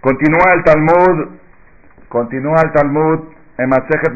Continúa 0.00 0.52
el 0.54 0.62
Talmud, 0.62 1.28
continúa 2.08 2.60
el 2.62 2.72
Talmud 2.72 3.20
en 3.58 3.68
Masejet 3.68 4.14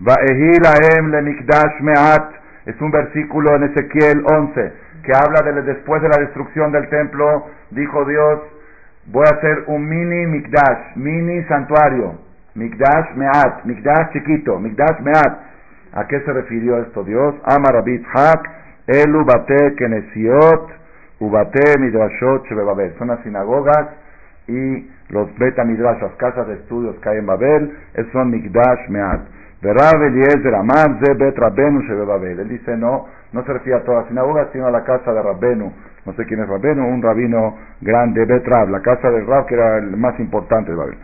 le 0.00 1.22
mikdash 1.22 1.80
me'at, 1.80 2.30
es 2.66 2.80
un 2.80 2.90
versículo 2.92 3.56
en 3.56 3.64
Ezequiel 3.64 4.24
11 4.24 4.72
que 5.02 5.12
habla 5.12 5.42
de 5.42 5.62
después 5.62 6.00
de 6.02 6.08
la 6.08 6.18
destrucción 6.18 6.70
del 6.70 6.88
templo, 6.88 7.48
dijo 7.70 8.04
Dios, 8.04 8.40
voy 9.06 9.24
a 9.26 9.36
hacer 9.36 9.64
un 9.66 9.88
mini 9.88 10.26
mikdash, 10.26 10.94
mini 10.96 11.42
santuario, 11.44 12.20
mikdash 12.54 13.14
meat, 13.16 13.64
mikdash 13.64 14.12
chiquito, 14.12 14.60
mikdash 14.60 15.00
meat. 15.00 15.38
¿A 15.94 16.06
qué 16.06 16.20
se 16.20 16.32
refirió 16.32 16.80
esto 16.80 17.02
Dios? 17.02 17.34
Amarabit 17.44 18.04
hak, 18.14 18.48
elu 18.86 19.24
bate 19.24 19.74
kenesiot, 19.74 20.70
ubate 21.18 21.78
midrashot 21.80 22.46
shebebabel. 22.46 22.94
Son 22.98 23.08
las 23.08 23.20
sinagogas 23.24 23.88
y 24.48 24.90
los 25.10 25.36
beta 25.38 25.64
midrash, 25.64 26.00
las 26.00 26.14
casas 26.16 26.46
de 26.48 26.54
estudios 26.54 26.96
que 26.96 27.08
hay 27.08 27.18
en 27.18 27.26
Babel, 27.26 27.76
son 28.12 28.30
mikdash 28.30 28.88
meat. 28.88 29.20
Verab 29.62 30.02
Eliezer 30.02 30.54
Amar 30.54 30.98
Ze 31.00 31.14
Bet 31.14 31.38
Rabbenu 31.38 31.82
Shebebabel. 31.82 32.40
Él 32.40 32.48
dice 32.48 32.76
no, 32.76 33.06
no 33.32 33.44
se 33.44 33.52
refiere 33.52 33.78
a 33.78 33.84
toda 33.84 34.02
la 34.02 34.08
sinagoga, 34.08 34.48
sino 34.52 34.66
a 34.66 34.70
la 34.70 34.82
casa 34.82 35.12
de 35.12 35.22
Rabbenu. 35.22 35.72
No 36.04 36.12
sé 36.14 36.26
quién 36.26 36.40
es 36.40 36.48
Rabbenu, 36.48 36.84
un 36.84 37.00
rabino 37.00 37.56
grande, 37.80 38.24
Betrab, 38.24 38.70
la 38.70 38.80
casa 38.80 39.08
del 39.10 39.24
Rab, 39.24 39.46
que 39.46 39.54
era 39.54 39.78
el 39.78 39.96
más 39.96 40.18
importante 40.18 40.72
de 40.72 40.76
Babel. 40.76 40.98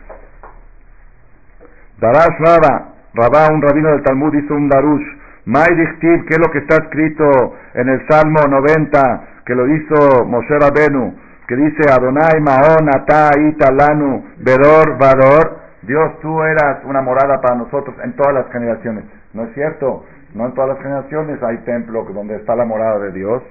Darash 2.01 2.37
Raba, 2.39 2.93
Rabá, 3.13 3.47
un 3.53 3.61
rabino 3.61 3.91
del 3.91 4.03
Talmud, 4.03 4.33
hizo 4.33 4.53
un 4.53 4.67
darush. 4.67 5.07
May 5.45 5.73
Dichtiv, 5.75 6.25
que 6.25 6.33
es 6.33 6.39
lo 6.39 6.51
que 6.51 6.59
está 6.59 6.75
escrito 6.83 7.55
en 7.73 7.87
el 7.87 8.05
Salmo 8.07 8.41
90, 8.47 9.21
que 9.45 9.55
lo 9.55 9.67
hizo 9.67 10.25
Moshe 10.25 10.59
Rabbenu, 10.59 11.15
que 11.49 11.55
dice 11.55 11.89
Adonai 11.91 12.39
Maon 12.41 12.87
Ata 12.93 13.31
Italanu 13.49 14.23
Bedor 14.37 14.99
Vador. 14.99 15.57
Dios, 15.81 16.19
tú 16.21 16.43
eras 16.43 16.85
una 16.85 17.01
morada 17.01 17.41
para 17.41 17.55
nosotros 17.55 17.95
en 18.03 18.13
todas 18.15 18.35
las 18.35 18.51
generaciones. 18.51 19.05
¿No 19.33 19.45
es 19.45 19.53
cierto? 19.55 20.05
No 20.35 20.45
en 20.45 20.53
todas 20.53 20.69
las 20.69 20.77
generaciones 20.77 21.41
hay 21.41 21.57
templo 21.65 22.03
donde 22.13 22.35
está 22.35 22.55
la 22.55 22.65
morada 22.65 22.99
de 22.99 23.13
Dios. 23.13 23.41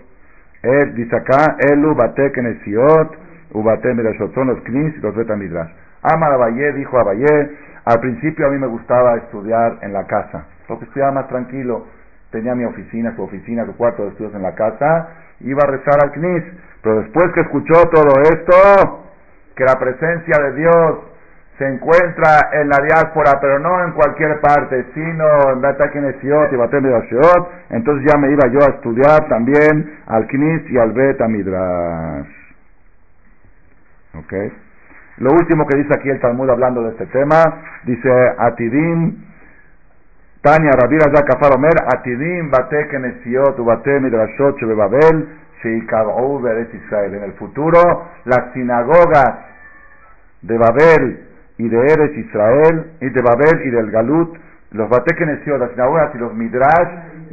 Él 0.63 0.95
dice 0.95 1.17
acá, 1.17 1.57
Elu 1.59 1.97
bate 1.97 2.31
kenesiot, 2.31 3.17
ubate 3.55 3.93
mirashot, 3.93 4.37
los 4.37 4.61
knis 4.61 4.95
y 4.97 5.01
los 5.01 5.17
betamidrash. 5.17 5.71
Amar 6.03 6.35
Abayé 6.35 6.75
dijo 6.75 7.01
Abayé, 7.01 7.51
al 7.85 7.99
principio 7.99 8.47
a 8.47 8.51
mí 8.51 8.59
me 8.59 8.69
gustaba 8.69 9.17
estudiar 9.17 9.79
en 9.83 9.93
la 9.93 10.07
casa, 10.07 10.45
porque 10.69 10.85
estudiaba 10.85 11.11
más 11.11 11.29
tranquilo, 11.29 11.87
tenía 12.31 12.55
mi 12.55 12.65
oficina, 12.65 13.15
su 13.17 13.23
oficina, 13.23 13.65
su 13.65 13.77
cuarto 13.77 14.05
de 14.05 14.11
estudios 14.11 14.35
en 14.35 14.43
la 14.43 14.55
casa, 14.55 15.09
iba 15.41 15.63
a 15.63 15.71
rezar 15.71 16.03
al 16.03 16.13
knis, 16.13 16.45
pero 16.83 17.01
después 17.01 17.33
que 17.33 17.41
escuchó 17.41 17.75
todo 17.93 18.21
esto, 18.23 19.05
que 19.57 19.65
la 19.65 19.79
presencia 19.79 20.37
de 20.45 20.53
Dios 20.57 20.99
se 21.59 21.67
encuentra 21.67 22.51
en 22.53 22.69
la 22.69 22.79
diáspora, 22.87 23.39
pero 23.41 23.59
no 23.59 23.85
en 23.85 23.93
cualquier 23.93 24.41
parte, 24.41 24.87
sino 24.95 25.53
en 25.53 25.61
Betakinesiot 25.61 26.53
y 26.53 26.57
Batem 26.57 26.85
entonces 27.71 28.09
ya 28.09 28.17
me 28.17 28.31
iba 28.31 28.47
yo 28.47 28.61
a 28.61 28.77
estudiar 28.77 29.29
también 29.29 29.99
al 30.07 30.27
Knis 30.29 30.71
y 30.71 30.79
al 30.79 30.93
Beta 30.93 31.27
Midrash. 31.27 32.29
¿Ok? 34.15 34.33
Lo 35.19 35.33
último 35.33 35.67
que 35.67 35.79
dice 35.79 35.91
aquí 35.99 36.09
el 36.09 36.21
Talmud 36.21 36.49
hablando 36.49 36.83
de 36.85 36.91
este 36.91 37.07
tema, 37.07 37.43
dice 37.85 38.09
Atidim, 38.39 39.28
Tania 40.41 40.71
Rabira 40.71 41.11
Kafar 41.11 41.57
Omer, 41.57 41.75
Atidim 41.93 42.49
bate 42.49 42.87
kenesiot 42.89 43.59
bate 43.59 43.99
midrashot 43.99 44.57
Babel, 44.77 45.27
sheikabou 45.61 46.39
beretz 46.41 46.73
Israel. 46.75 47.15
En 47.15 47.25
el 47.25 47.33
futuro, 47.33 48.07
las 48.25 48.53
sinagogas 48.53 49.35
de 50.43 50.57
Babel 50.57 51.27
y 51.59 51.69
de 51.69 51.77
Eretz 51.77 52.17
Israel, 52.17 52.93
y 53.01 53.09
de 53.11 53.21
Babel 53.21 53.67
y 53.67 53.71
del 53.71 53.91
Galut, 53.91 54.39
los 54.71 54.89
bate 54.89 55.17
kenesiot, 55.17 55.59
las 55.59 55.73
sinagogas 55.73 56.15
y 56.15 56.19
los 56.19 56.33
midrash, 56.35 56.89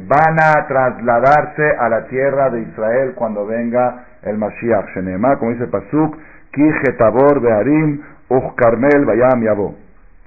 van 0.08 0.40
a 0.40 0.66
trasladarse 0.66 1.76
a 1.78 1.88
la 1.88 2.08
tierra 2.08 2.50
de 2.50 2.62
Israel 2.62 3.12
cuando 3.14 3.46
venga 3.46 4.04
el 4.22 4.36
Mashiach. 4.36 4.94
Shenema, 4.94 5.36
como 5.38 5.52
dice 5.52 5.68
Pasuk, 5.68 6.16
Ki 6.50 6.70
Tabor 6.98 7.40
Bearim, 7.40 8.02
Uch 8.30 8.54
Carmel, 8.56 9.04
Bayam 9.04 9.42
Yabo. 9.44 9.76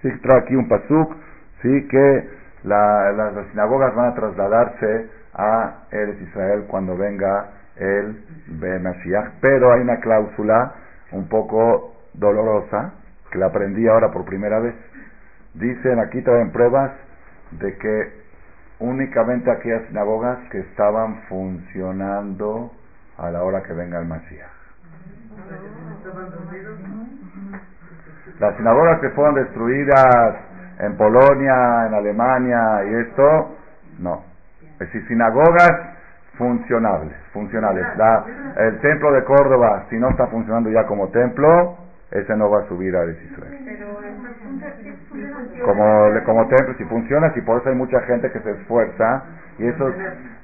Sí, 0.02 0.10
trae 0.22 0.40
aquí 0.40 0.56
un 0.56 0.70
Pasuk, 0.70 1.14
sí, 1.62 1.88
que 1.90 2.39
las, 2.64 3.48
sinagogas 3.52 3.96
van 3.96 4.12
a 4.12 4.16
trasladarse 4.16 5.10
a 5.34 5.86
Eres 5.92 6.22
Israel 6.22 6.66
cuando 6.68 6.98
venga 6.98 7.52
el 7.78 8.24
Mashiach. 8.82 9.40
Pero 9.42 9.72
hay 9.72 9.82
una 9.82 10.00
cláusula 10.00 10.74
un 11.12 11.28
poco 11.30 11.96
dolorosa, 12.14 12.94
que 13.32 13.38
la 13.38 13.48
aprendí 13.48 13.88
ahora 13.88 14.12
por 14.12 14.26
primera 14.26 14.60
vez. 14.60 14.76
Dicen, 15.54 16.00
aquí 16.00 16.22
traen 16.22 16.52
pruebas 16.52 16.92
de 17.52 17.78
que 17.78 18.20
únicamente 18.80 19.52
aquellas 19.52 19.88
sinagogas 19.88 20.40
que 20.52 20.60
estaban 20.60 21.22
funcionando 21.30 22.72
a 23.18 23.30
la 23.30 23.44
hora 23.44 23.64
que 23.64 23.74
venga 23.74 24.00
el 24.00 24.08
Mashiach. 24.08 24.60
Las 28.40 28.56
sinagogas 28.58 29.00
que 29.02 29.10
fueron 29.10 29.36
destruidas 29.36 30.49
en 30.80 30.96
Polonia, 30.98 31.88
en 31.88 31.94
Alemania 31.94 32.84
y 32.86 32.96
esto, 32.96 33.56
no. 34.00 34.24
Es 34.74 34.80
decir, 34.80 35.06
sinagogas 35.08 35.72
funcionables, 36.38 37.14
funcionales. 37.34 37.86
el 38.58 38.80
templo 38.80 39.12
de 39.12 39.24
Córdoba, 39.26 39.86
si 39.90 39.98
no 39.98 40.10
está 40.10 40.28
funcionando 40.28 40.70
ya 40.70 40.86
como 40.86 41.10
templo, 41.10 41.78
ese 42.12 42.36
no 42.38 42.50
va 42.50 42.62
a 42.62 42.68
subir 42.68 42.96
a 42.96 43.06
Israel. 43.06 43.60
Como, 45.64 46.24
como 46.26 46.48
templo, 46.48 46.74
si 46.78 46.86
funciona, 46.86 47.34
si 47.34 47.42
por 47.42 47.60
eso 47.60 47.70
hay 47.70 47.76
mucha 47.76 48.00
gente 48.02 48.32
que 48.32 48.40
se 48.40 48.52
esfuerza, 48.52 49.24
y 49.60 49.68
eso, 49.68 49.90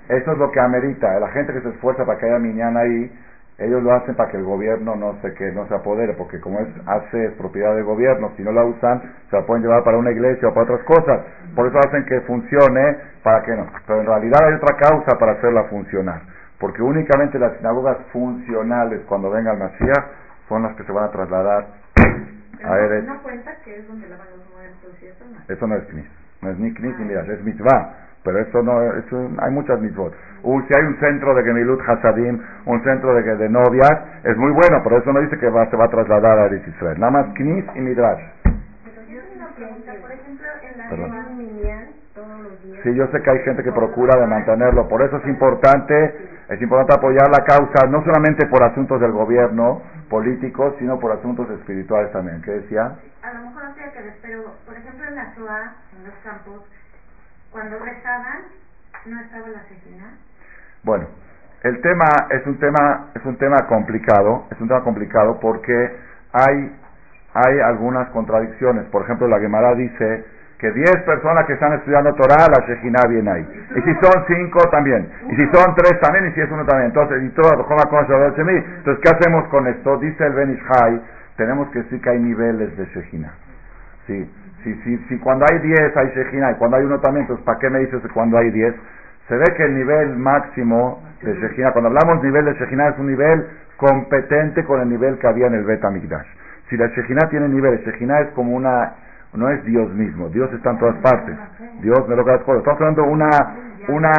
eso 0.09 0.31
es 0.33 0.37
lo 0.37 0.51
que 0.51 0.59
amerita. 0.59 1.17
La 1.19 1.29
gente 1.29 1.53
que 1.53 1.61
se 1.61 1.69
esfuerza 1.69 2.05
para 2.05 2.19
que 2.19 2.25
haya 2.25 2.39
miñana 2.39 2.81
ahí, 2.81 3.11
ellos 3.57 3.81
lo 3.81 3.93
hacen 3.93 4.15
para 4.15 4.29
que 4.29 4.37
el 4.37 4.43
gobierno 4.43 4.95
no 4.95 5.15
se 5.21 5.33
que 5.33 5.51
no 5.53 5.65
se 5.67 5.75
apodere, 5.75 6.13
porque 6.13 6.41
como 6.41 6.59
es 6.59 6.67
hace 6.85 7.29
propiedad 7.37 7.73
del 7.73 7.85
gobierno, 7.85 8.31
si 8.35 8.43
no 8.43 8.51
la 8.51 8.65
usan, 8.65 9.01
se 9.29 9.35
la 9.35 9.45
pueden 9.45 9.63
llevar 9.63 9.83
para 9.83 9.97
una 9.97 10.11
iglesia 10.11 10.49
o 10.49 10.53
para 10.53 10.73
otras 10.73 10.83
cosas. 10.83 11.21
Por 11.55 11.67
eso 11.67 11.77
hacen 11.79 12.05
que 12.05 12.19
funcione, 12.21 12.97
para 13.23 13.43
que 13.43 13.55
no. 13.55 13.67
Pero 13.87 14.01
en 14.01 14.07
realidad 14.07 14.41
hay 14.43 14.55
otra 14.55 14.75
causa 14.75 15.17
para 15.17 15.33
hacerla 15.33 15.63
funcionar, 15.65 16.21
porque 16.59 16.81
únicamente 16.81 17.39
las 17.39 17.55
sinagogas 17.57 17.97
funcionales 18.11 19.01
cuando 19.07 19.31
venga 19.31 19.53
el 19.53 19.59
Mashiach 19.59 20.05
son 20.49 20.63
las 20.63 20.75
que 20.75 20.83
se 20.83 20.91
van 20.91 21.05
a 21.05 21.11
trasladar 21.11 21.67
a 22.61 22.79
Eretz. 22.79 23.07
eso 25.47 25.67
no 25.67 25.75
es 25.75 25.83
Knis, 25.85 26.05
no 26.41 26.49
es 26.51 26.59
ni 26.59 26.73
Knis 26.73 26.99
ni 26.99 27.05
Midrash, 27.05 27.29
es 27.29 27.43
mitzvah. 27.43 28.05
Pero 28.25 28.39
eso 28.39 28.63
no, 28.63 28.81
eso, 28.81 29.29
hay 29.37 29.51
muchas 29.51 29.79
mitzvot. 29.79 30.11
si 30.41 30.73
hay 30.73 30.83
un 30.83 30.99
centro 30.99 31.35
de 31.35 31.43
Gemilut 31.43 31.79
Hasadim, 31.87 32.41
un 32.65 32.83
centro 32.83 33.13
de, 33.13 33.21
de 33.21 33.49
novias, 33.49 33.91
es 34.23 34.35
muy 34.35 34.51
bueno, 34.51 34.81
pero 34.83 34.97
eso 34.97 35.13
no 35.13 35.21
dice 35.21 35.37
que 35.37 35.47
va, 35.47 35.69
se 35.69 35.77
va 35.77 35.85
a 35.85 35.89
trasladar 35.89 36.39
a 36.39 36.45
Eretz 36.47 36.67
Israel. 36.67 36.99
Nada 36.99 37.11
más 37.11 37.33
Knis 37.35 37.65
y 37.75 37.79
Midrash. 37.79 38.23
Sí, 42.83 42.95
yo 42.95 43.07
sé 43.07 43.21
que 43.21 43.29
hay 43.29 43.39
gente 43.39 43.63
que 43.63 43.71
procura 43.71 44.19
de 44.19 44.27
mantenerlo, 44.27 44.87
por 44.87 45.01
eso 45.01 45.17
es 45.17 45.27
importante, 45.27 46.29
es 46.49 46.61
importante 46.61 46.95
apoyar 46.95 47.29
la 47.29 47.43
causa, 47.43 47.87
no 47.87 48.03
solamente 48.03 48.47
por 48.47 48.63
asuntos 48.63 48.99
del 49.01 49.11
gobierno 49.11 49.81
político, 50.09 50.75
sino 50.79 50.99
por 50.99 51.11
asuntos 51.11 51.49
espirituales 51.51 52.11
también. 52.11 52.41
¿Qué 52.41 52.51
decía? 52.51 52.95
A 53.21 53.33
lo 53.33 53.49
mejor 53.49 53.63
no 53.65 53.73
sé 53.75 53.81
pero 54.21 54.53
por 54.65 54.75
ejemplo 54.75 55.07
en 55.07 55.15
la 55.15 55.33
Shoah, 55.35 55.73
en 55.97 56.05
los 56.05 56.13
campos, 56.23 56.63
cuando 57.55 57.79
rezaban, 57.79 58.51
no 59.05 59.21
estaba 59.21 59.47
la 59.47 59.59
asesina. 59.59 60.11
Bueno, 60.83 61.07
el 61.63 61.79
tema 61.79 62.27
es 62.29 62.45
un 62.45 62.59
tema 62.59 63.11
es 63.15 63.23
un 63.23 63.37
tema 63.37 63.65
complicado, 63.67 64.45
es 64.51 64.59
un 64.59 64.67
tema 64.67 64.83
complicado 64.83 65.39
porque 65.39 65.95
hay 66.33 66.75
hay 67.33 67.59
algunas 67.61 68.09
contradicciones. 68.09 68.83
Por 68.91 69.03
ejemplo, 69.03 69.29
la 69.29 69.39
Gemara 69.39 69.73
dice 69.75 70.25
que 70.59 70.69
10 70.69 71.03
personas 71.03 71.45
que 71.45 71.53
están 71.53 71.73
estudiando 71.73 72.13
Torah, 72.15 72.47
la 72.47 72.67
Shejina 72.67 72.99
viene 73.07 73.31
ahí. 73.31 73.47
Y 73.75 73.81
si 73.81 73.93
son 74.03 74.25
5 74.27 74.59
también. 74.69 75.09
Y 75.29 75.35
si 75.35 75.47
son 75.53 75.75
3 75.75 75.99
también, 76.01 76.27
y 76.27 76.31
si 76.31 76.41
es 76.41 76.51
uno 76.51 76.65
también. 76.65 76.87
Entonces, 76.87 77.23
y 77.23 77.29
todo, 77.29 77.51
Entonces, 77.51 78.99
¿qué 79.01 79.09
hacemos 79.09 79.47
con 79.47 79.67
esto? 79.67 79.97
Dice 79.97 80.25
el 80.25 80.33
Benishai, 80.33 81.01
tenemos 81.37 81.69
que 81.71 81.83
decir 81.83 82.01
que 82.01 82.09
hay 82.09 82.19
niveles 82.19 82.75
de 82.77 82.85
Shejina. 82.85 83.33
Sí. 84.07 84.29
Si, 84.65 84.73
si, 84.81 84.97
si 85.07 85.19
cuando 85.19 85.45
hay 85.47 85.59
10 85.59 85.95
hay 85.95 86.07
Shejina 86.15 86.53
y 86.53 86.55
cuando 86.55 86.77
hay 86.77 86.85
uno 86.85 86.99
también, 86.99 87.25
entonces 87.25 87.45
¿para 87.45 87.59
qué 87.59 87.69
me 87.69 87.79
dices 87.81 88.01
que 88.01 88.09
cuando 88.09 88.39
hay 88.39 88.49
10? 88.49 88.73
Se 89.27 89.37
ve 89.37 89.45
que 89.55 89.63
el 89.63 89.75
nivel 89.75 90.17
máximo 90.17 91.03
de 91.21 91.35
Shejina, 91.35 91.71
cuando 91.71 91.89
hablamos 91.89 92.23
nivel 92.23 92.45
de 92.45 92.53
Shejina, 92.55 92.87
es 92.87 92.97
un 92.97 93.05
nivel 93.05 93.45
competente 93.77 94.65
con 94.65 94.81
el 94.81 94.89
nivel 94.89 95.19
que 95.19 95.27
había 95.27 95.45
en 95.45 95.53
el 95.53 95.65
Beta 95.65 95.91
Migdash. 95.91 96.25
Si 96.67 96.77
la 96.77 96.87
Shejina 96.87 97.29
tiene 97.29 97.47
nivel, 97.47 97.77
Shejina 97.85 98.21
es 98.21 98.29
como 98.29 98.55
una, 98.55 98.93
no 99.35 99.49
es 99.49 99.63
Dios 99.65 99.93
mismo, 99.93 100.29
Dios 100.29 100.51
está 100.51 100.71
en 100.71 100.79
todas 100.79 100.95
partes. 100.95 101.35
Dios 101.81 102.07
me 102.07 102.15
lo 102.15 102.23
cosas. 102.23 102.57
Estamos 102.57 102.81
hablando 102.81 103.03
de 103.03 103.07
una, 103.07 103.29
una, 103.89 104.11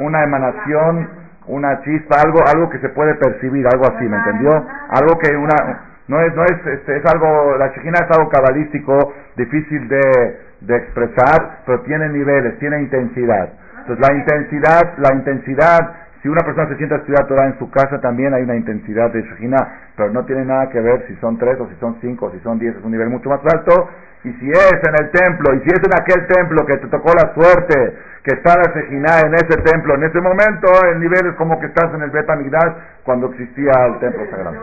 una 0.00 0.24
emanación, 0.24 1.08
una 1.46 1.80
chispa, 1.82 2.16
algo, 2.24 2.40
algo 2.52 2.70
que 2.70 2.80
se 2.80 2.88
puede 2.88 3.14
percibir, 3.14 3.64
algo 3.68 3.84
así, 3.84 4.08
¿me 4.08 4.16
entendió? 4.16 4.66
Algo 4.88 5.16
que 5.20 5.36
una, 5.36 5.91
no 6.08 6.20
es, 6.20 6.34
no 6.34 6.44
es, 6.44 6.66
este, 6.66 6.96
es 6.96 7.06
algo, 7.06 7.56
la 7.56 7.68
Shejina 7.68 7.98
es 7.98 8.16
algo 8.16 8.28
cabalístico, 8.28 9.14
difícil 9.36 9.88
de, 9.88 10.40
de 10.60 10.76
expresar, 10.76 11.60
pero 11.66 11.80
tiene 11.82 12.08
niveles, 12.08 12.58
tiene 12.58 12.80
intensidad. 12.80 13.50
Entonces 13.80 14.08
la 14.08 14.14
intensidad, 14.14 14.98
la 14.98 15.14
intensidad, 15.14 16.01
si 16.22 16.28
una 16.28 16.44
persona 16.44 16.68
se 16.68 16.76
siente 16.76 16.94
a 16.94 16.98
estudiar 16.98 17.26
Torah 17.26 17.46
en 17.46 17.58
su 17.58 17.68
casa, 17.68 18.00
también 18.00 18.32
hay 18.32 18.42
una 18.44 18.54
intensidad 18.54 19.10
de 19.10 19.22
Shejina, 19.22 19.90
pero 19.96 20.10
no 20.12 20.24
tiene 20.24 20.44
nada 20.44 20.68
que 20.70 20.80
ver 20.80 21.04
si 21.08 21.16
son 21.16 21.36
tres 21.36 21.58
o 21.58 21.68
si 21.68 21.74
son 21.80 21.98
cinco 22.00 22.26
o 22.26 22.30
si 22.30 22.38
son 22.40 22.60
diez, 22.60 22.76
es 22.76 22.84
un 22.84 22.92
nivel 22.92 23.10
mucho 23.10 23.28
más 23.28 23.40
alto. 23.52 23.88
Y 24.22 24.32
si 24.34 24.50
es 24.50 24.80
en 24.86 25.04
el 25.04 25.10
templo, 25.10 25.52
y 25.52 25.60
si 25.62 25.70
es 25.70 25.80
en 25.82 26.00
aquel 26.00 26.24
templo 26.28 26.64
que 26.64 26.76
te 26.76 26.86
tocó 26.86 27.10
la 27.12 27.34
suerte, 27.34 27.98
que 28.22 28.34
está 28.34 28.56
la 28.56 28.72
Shejina 28.72 29.18
en 29.26 29.34
ese 29.34 29.60
templo, 29.62 29.96
en 29.96 30.04
ese 30.04 30.20
momento, 30.20 30.68
el 30.92 31.00
nivel 31.00 31.26
es 31.26 31.34
como 31.34 31.58
que 31.58 31.66
estás 31.66 31.92
en 31.92 32.02
el 32.02 32.10
Betamigdash 32.10 32.72
cuando 33.02 33.26
existía 33.26 33.72
el 33.86 33.98
templo 33.98 34.24
sagrado. 34.30 34.56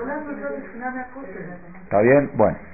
¿Está 1.84 2.00
bien? 2.00 2.32
Bueno. 2.36 2.69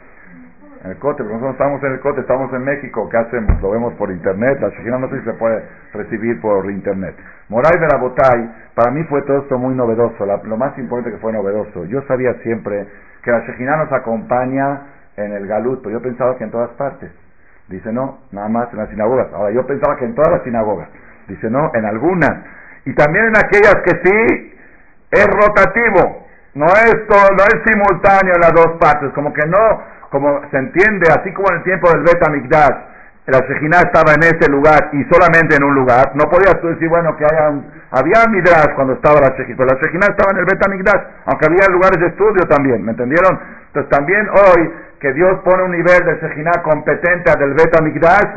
En 0.86 0.92
el 0.92 0.98
cote, 1.00 1.24
nosotros 1.24 1.54
estamos 1.54 1.82
en 1.82 1.94
el 1.94 2.00
cote, 2.00 2.22
estamos 2.22 2.54
en 2.54 2.64
México, 2.64 3.10
¿qué 3.10 3.18
hacemos? 3.18 3.60
Lo 3.60 3.72
vemos 3.72 3.96
por 3.96 4.12
internet, 4.12 4.60
la 4.62 4.70
Shejina 4.70 5.00
no 5.00 5.10
sé 5.10 5.18
si 5.18 5.26
se 5.26 5.34
puede 5.34 5.64
recibir 5.94 6.40
por 6.40 6.70
internet. 6.70 7.16
Moray 7.50 7.80
de 7.80 7.88
la 7.88 7.98
Botay, 7.98 8.52
para 8.76 8.92
mí 8.92 9.04
fue 9.06 9.24
todo 9.24 9.40
esto 9.40 9.58
muy 9.58 9.74
novedoso, 9.74 10.24
lo 10.24 10.58
más 10.58 10.78
importante 10.78 11.10
que 11.10 11.18
fue 11.18 11.34
novedoso. 11.34 11.86
Yo 11.86 12.04
sabía 12.04 12.36
siempre 12.44 12.86
que 13.24 13.32
la 13.32 13.40
Shejina 13.40 13.78
nos 13.78 13.92
acompaña 13.92 14.82
en 15.18 15.34
el 15.34 15.48
Galut, 15.48 15.82
pero 15.82 15.98
yo 15.98 16.04
pensaba 16.04 16.38
que 16.38 16.44
en 16.44 16.52
todas 16.52 16.70
partes. 16.78 17.10
Dice 17.68 17.92
no, 17.92 18.20
nada 18.32 18.48
más 18.48 18.72
en 18.72 18.78
las 18.78 18.90
sinagogas. 18.90 19.34
Ahora 19.34 19.50
yo 19.50 19.66
pensaba 19.66 19.98
que 19.98 20.06
en 20.06 20.14
todas 20.14 20.34
las 20.34 20.44
sinagogas. 20.44 20.88
Dice 21.28 21.50
no, 21.50 21.72
en 21.74 21.84
algunas. 21.84 22.46
Y 22.86 22.94
también 22.94 23.26
en 23.26 23.38
aquellas 23.38 23.78
que 23.84 24.02
sí 24.04 24.54
es 25.10 25.26
rotativo. 25.26 26.28
No 26.54 26.68
es 26.68 27.08
todo, 27.08 27.28
no 27.32 27.44
es 27.44 27.64
simultáneo 27.66 28.36
en 28.36 28.42
las 28.42 28.54
dos 28.54 28.78
partes. 28.80 29.12
Como 29.14 29.34
que 29.34 29.46
no, 29.48 29.82
como 30.16 30.40
se 30.50 30.58
entiende, 30.58 31.12
así 31.12 31.34
como 31.34 31.52
en 31.52 31.58
el 31.58 31.64
tiempo 31.64 31.92
del 31.92 32.04
Bet 32.04 32.24
la 33.28 33.40
Shejina 33.40 33.80
estaba 33.84 34.14
en 34.14 34.24
ese 34.24 34.50
lugar 34.50 34.92
y 34.94 35.04
solamente 35.12 35.58
en 35.58 35.64
un 35.64 35.76
lugar. 35.76 36.12
No 36.14 36.30
podías 36.30 36.56
tú 36.62 36.68
decir, 36.68 36.88
bueno, 36.88 37.18
que 37.18 37.26
haya 37.26 37.52
había 37.92 38.24
Midrash 38.30 38.76
cuando 38.76 38.94
estaba 38.94 39.20
la 39.20 39.36
Shejina, 39.36 39.58
pero 39.58 39.76
la 39.76 39.82
Shejina 39.82 40.08
estaba 40.08 40.32
en 40.32 40.38
el 40.38 40.46
Bet 40.46 40.62
aunque 41.26 41.46
había 41.48 41.68
lugares 41.68 42.00
de 42.00 42.08
estudio 42.08 42.48
también, 42.48 42.86
¿me 42.86 42.92
entendieron? 42.92 43.38
Entonces 43.68 43.90
también 43.90 44.30
hoy 44.30 44.72
que 45.02 45.12
Dios 45.12 45.42
pone 45.44 45.64
un 45.64 45.72
nivel 45.72 46.06
de 46.06 46.16
Shejina 46.22 46.64
competente 46.64 47.36
del 47.38 47.54
Bet 47.56 47.76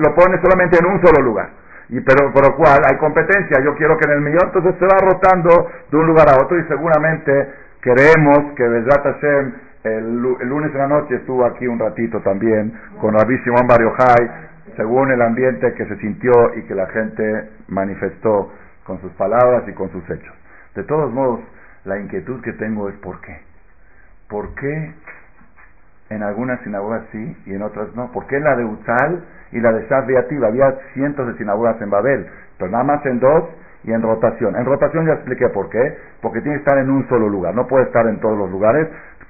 lo 0.00 0.14
pone 0.16 0.40
solamente 0.42 0.78
en 0.80 0.86
un 0.86 1.00
solo 1.00 1.22
lugar. 1.22 1.50
Y 1.90 2.00
pero 2.00 2.32
por 2.32 2.44
lo 2.44 2.56
cual 2.56 2.82
hay 2.84 2.96
competencia. 2.96 3.62
Yo 3.62 3.76
quiero 3.76 3.96
que 3.96 4.04
en 4.10 4.18
el 4.18 4.20
millón 4.20 4.50
entonces 4.50 4.74
se 4.80 4.84
va 4.84 4.98
rotando 4.98 5.70
de 5.90 5.96
un 5.96 6.06
lugar 6.06 6.28
a 6.28 6.42
otro 6.42 6.58
y 6.58 6.64
seguramente 6.64 7.48
queremos 7.80 8.52
que 8.56 8.66
Besrat 8.66 9.04
Hashem 9.04 9.67
el, 9.96 10.20
lunes 10.20 10.70
en 10.72 10.78
la 10.78 10.88
noche 10.88 11.16
estuvo 11.16 11.44
aquí 11.44 11.66
un 11.66 11.78
ratito 11.78 12.20
también 12.20 12.72
con 13.00 13.14
Rabbi 13.14 13.38
Simón 13.38 13.66
Bariohai 13.66 14.48
según 14.76 15.10
el 15.10 15.22
ambiente 15.22 15.72
que 15.74 15.86
se 15.86 15.96
sintió 15.96 16.32
y 16.54 16.62
que 16.62 16.74
la 16.74 16.86
gente 16.88 17.50
manifestó 17.68 18.52
con 18.84 19.00
sus 19.00 19.12
palabras 19.12 19.64
y 19.66 19.72
con 19.72 19.90
sus 19.90 20.04
hechos. 20.08 20.34
De 20.74 20.84
todos 20.84 21.12
modos, 21.12 21.40
la 21.84 21.98
inquietud 21.98 22.40
que 22.42 22.52
tengo 22.52 22.88
es 22.88 22.94
¿por 22.96 23.20
qué? 23.20 23.40
¿Por 24.28 24.54
qué 24.54 24.94
En 26.10 26.22
algunas 26.22 26.60
sinagogas 26.62 27.02
sí 27.12 27.36
y 27.46 27.54
en 27.54 27.62
otras 27.62 27.94
no. 27.94 28.12
¿Por 28.12 28.26
qué 28.26 28.36
en 28.36 28.44
la 28.44 28.56
de 28.56 28.64
Utal 28.64 29.24
y 29.52 29.60
la 29.60 29.72
de 29.72 29.86
Shaf 29.88 30.08
Había 30.44 30.78
cientos 30.94 31.26
de 31.26 31.34
sinagogas 31.38 31.80
en 31.82 31.90
Babel, 31.90 32.26
pero 32.58 32.70
nada 32.70 32.84
más 32.84 33.04
en 33.06 33.20
dos 33.20 33.44
y 33.84 33.92
en 33.92 34.02
rotación. 34.02 34.56
En 34.56 34.64
rotación 34.64 35.06
ya 35.06 35.14
expliqué 35.14 35.48
por 35.48 35.70
qué. 35.70 35.96
Porque 36.20 36.40
tiene 36.40 36.56
que 36.56 36.60
estar 36.60 36.78
en 36.78 36.90
un 36.90 37.08
solo 37.08 37.28
lugar. 37.28 37.54
No 37.54 37.66
puede 37.66 37.84
estar 37.84 38.06
en 38.06 38.20
todos 38.20 38.36
los 38.36 38.50
lugares. 38.50 38.88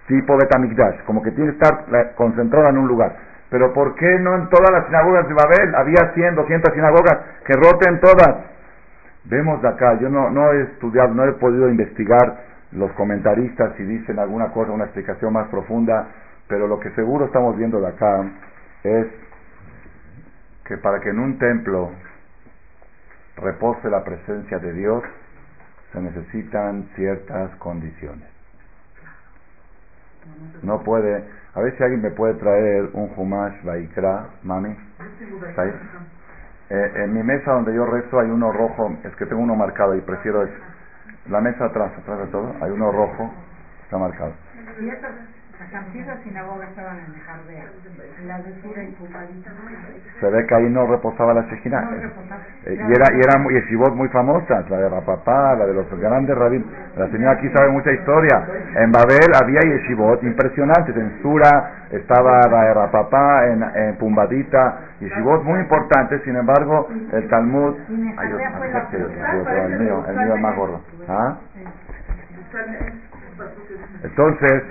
Tipo 0.09 0.37
Betamikdash. 0.37 1.05
Como 1.05 1.23
que 1.23 1.31
tiene 1.31 1.53
que 1.53 1.59
estar 1.59 2.14
concentrada 2.16 2.71
en 2.71 2.79
un 2.79 2.88
lugar. 2.88 3.14
Pero 3.51 3.73
¿por 3.73 3.94
qué 3.94 4.18
no 4.18 4.35
en 4.35 4.49
todas 4.49 4.71
las 4.71 4.87
sinagogas 4.87 5.29
de 5.29 5.35
Babel? 5.35 5.75
Había 5.75 6.12
100, 6.14 6.35
200 6.35 6.75
sinagogas. 6.75 7.18
Que 7.44 7.53
roten 7.53 8.01
todas. 8.01 8.37
Vemos 9.25 9.61
de 9.62 9.68
acá. 9.68 9.99
Yo 10.01 10.09
no, 10.09 10.31
no 10.31 10.53
he 10.53 10.62
estudiado, 10.62 11.14
no 11.14 11.25
he 11.25 11.33
podido 11.33 11.68
investigar 11.68 12.40
los 12.73 12.90
comentaristas 12.92 13.75
si 13.77 13.85
dicen 13.85 14.18
alguna 14.18 14.49
cosa, 14.49 14.73
una 14.73 14.85
explicación 14.85 15.33
más 15.33 15.49
profunda. 15.49 16.09
Pero 16.49 16.66
lo 16.66 16.81
que 16.81 16.90
seguro 16.90 17.27
estamos 17.27 17.57
viendo 17.57 17.81
de 17.81 17.88
acá 17.88 18.25
es 18.83 19.07
que 20.64 20.79
para 20.79 21.01
que 21.01 21.11
en 21.11 21.18
un 21.18 21.38
templo 21.38 21.90
repose 23.37 23.88
la 23.88 24.05
presencia 24.05 24.59
de 24.59 24.73
Dios, 24.73 25.03
se 25.92 26.01
necesitan 26.01 26.88
ciertas 26.97 27.55
condiciones. 27.57 28.38
No 30.62 30.82
puede, 30.82 31.24
a 31.54 31.60
ver 31.60 31.76
si 31.76 31.82
alguien 31.82 32.02
me 32.02 32.10
puede 32.10 32.34
traer 32.34 32.90
un 32.92 33.10
Humash 33.16 33.62
Baikra, 33.62 34.26
mami. 34.42 34.76
Eh, 36.70 36.92
en 36.96 37.14
mi 37.14 37.22
mesa 37.22 37.52
donde 37.52 37.74
yo 37.74 37.86
rezo 37.86 38.20
hay 38.20 38.28
uno 38.28 38.52
rojo, 38.52 38.94
es 39.04 39.14
que 39.16 39.26
tengo 39.26 39.40
uno 39.40 39.54
marcado 39.54 39.94
y 39.94 40.00
prefiero. 40.00 40.46
La 41.30 41.40
mesa 41.40 41.66
atrás, 41.66 41.92
atrás 41.98 42.18
de 42.20 42.26
todo, 42.26 42.54
hay 42.60 42.70
uno 42.70 42.90
rojo, 42.90 43.32
está 43.84 43.98
marcado. 43.98 44.32
Las 45.70 45.85
antiguas 45.85 46.18
sinagogas 46.24 46.70
estaban 46.70 46.96
en 46.96 47.12
Jardea, 47.20 47.64
la 48.26 48.38
de 48.38 48.62
Sura 48.62 48.83
y 48.83 48.96
Se 50.18 50.31
ve 50.31 50.46
que 50.46 50.54
ahí 50.54 50.70
no 50.70 50.87
reposaba 50.87 51.35
la 51.35 51.42
Shejina. 51.42 51.83
No 51.83 51.90
eh, 52.64 52.74
y 52.74 52.92
era, 52.92 53.14
y 53.14 53.20
era 53.20 53.38
muy, 53.38 53.52
yeshivot 53.52 53.94
muy 53.94 54.09
famosas, 54.09 54.68
la 54.70 54.78
de 54.78 54.88
Rapapá, 54.88 55.57
la 55.57 55.66
de 55.66 55.74
los 55.74 55.87
grandes 56.00 56.38
rabin. 56.38 56.64
La 56.96 57.09
señora 57.11 57.33
aquí 57.33 57.50
sabe 57.50 57.68
mucha 57.68 57.92
historia. 57.92 58.46
En 58.76 58.92
Babel 58.92 59.31
había 59.42 59.61
yeshivot 59.61 60.22
impresionantes. 60.22 60.96
En 60.96 61.20
Sura 61.20 61.87
estaba 61.90 62.40
la 62.48 62.62
de 62.64 62.74
Rapapá, 62.74 63.48
en, 63.48 63.62
en 63.62 63.96
Pumbadita, 63.96 64.78
yeshivot 65.00 65.44
muy 65.44 65.61
importantes. 65.61 66.22
Sin 66.22 66.37
embargo, 66.37 66.88
el 67.12 67.28
Talmud. 67.28 67.76
Ay, 68.16 68.31
el 68.31 69.78
mío, 69.81 70.04
el 70.09 70.16
mío 70.16 70.35
es 70.35 70.40
más 70.40 70.57
gordo. 70.57 70.81
¿Ah? 71.09 71.37
Entonces, 74.02 74.62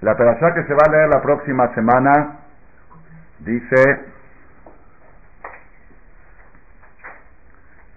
La 0.00 0.14
perashá 0.14 0.52
que 0.54 0.64
se 0.64 0.74
va 0.74 0.82
a 0.86 0.90
leer 0.90 1.08
la 1.08 1.22
próxima 1.22 1.74
semana 1.74 2.36
dice, 3.38 4.00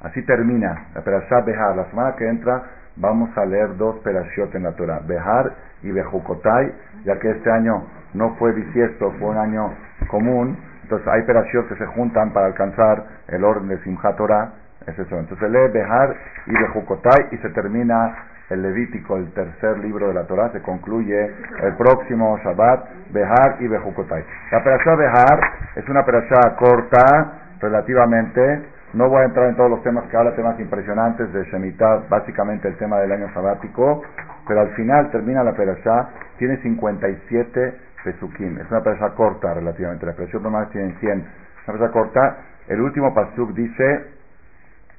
así 0.01 0.21
termina 0.23 0.87
la 0.95 1.01
perashá 1.01 1.41
Behar. 1.41 1.75
La 1.75 1.85
semana 1.89 2.15
que 2.15 2.27
entra 2.27 2.63
vamos 2.95 3.37
a 3.37 3.45
leer 3.45 3.75
dos 3.77 3.97
perashiot 3.99 4.55
en 4.55 4.63
la 4.63 4.71
Torah, 4.73 5.01
Behar 5.05 5.53
y 5.83 5.91
Bejukotai, 5.91 6.73
ya 7.03 7.19
que 7.19 7.31
este 7.31 7.51
año 7.51 7.85
no 8.13 8.35
fue 8.35 8.53
bisiesto, 8.53 9.11
fue 9.19 9.29
un 9.29 9.37
año 9.37 9.73
común, 10.09 10.57
entonces 10.83 11.07
hay 11.07 11.23
perashiot 11.23 11.67
que 11.67 11.75
se 11.75 11.85
juntan 11.85 12.31
para 12.31 12.47
alcanzar 12.47 13.03
el 13.27 13.43
orden 13.43 13.67
de 13.67 13.77
Simchat 13.83 14.15
Torah, 14.15 14.53
es 14.87 14.97
eso. 14.97 15.19
Entonces 15.19 15.49
lee 15.51 15.67
Behar 15.71 16.15
y 16.47 16.51
Bejukotai 16.53 17.27
y 17.31 17.37
se 17.37 17.49
termina 17.49 18.15
el 18.49 18.61
Levítico, 18.61 19.17
el 19.17 19.31
tercer 19.33 19.77
libro 19.79 20.07
de 20.07 20.13
la 20.13 20.25
Torah, 20.25 20.51
se 20.51 20.61
concluye 20.61 21.31
el 21.63 21.75
próximo 21.75 22.37
Shabbat, 22.43 23.11
Behar 23.11 23.57
y 23.59 23.67
Bejukotai. 23.67 24.23
La 24.51 24.63
perashá 24.63 24.95
Behar 24.95 25.39
es 25.75 25.87
una 25.87 26.03
perashá 26.03 26.55
corta, 26.57 27.47
relativamente. 27.59 28.61
No 28.93 29.07
voy 29.07 29.21
a 29.21 29.25
entrar 29.25 29.49
en 29.49 29.55
todos 29.55 29.69
los 29.69 29.83
temas 29.83 30.05
que 30.09 30.17
habla, 30.17 30.35
temas 30.35 30.59
impresionantes 30.59 31.31
de 31.31 31.43
Shemitah, 31.45 32.07
básicamente 32.09 32.67
el 32.67 32.77
tema 32.77 32.99
del 32.99 33.11
año 33.11 33.31
sabático, 33.33 34.01
pero 34.47 34.61
al 34.61 34.69
final 34.71 35.11
termina 35.11 35.43
la 35.43 35.53
perashá, 35.53 36.09
tiene 36.37 36.57
57 36.57 37.75
pesukim. 38.03 38.57
Es 38.57 38.71
una 38.71 38.81
perashá 38.81 39.09
corta 39.09 39.53
relativamente, 39.53 40.05
la 40.05 40.13
perashá 40.13 40.39
normal 40.39 40.69
tiene 40.71 40.95
100. 40.99 41.19
Es 41.19 41.67
una 41.67 41.77
perashá 41.77 41.93
corta. 41.93 42.37
El 42.67 42.81
último 42.81 43.13
pasuk 43.13 43.53
dice, 43.53 44.05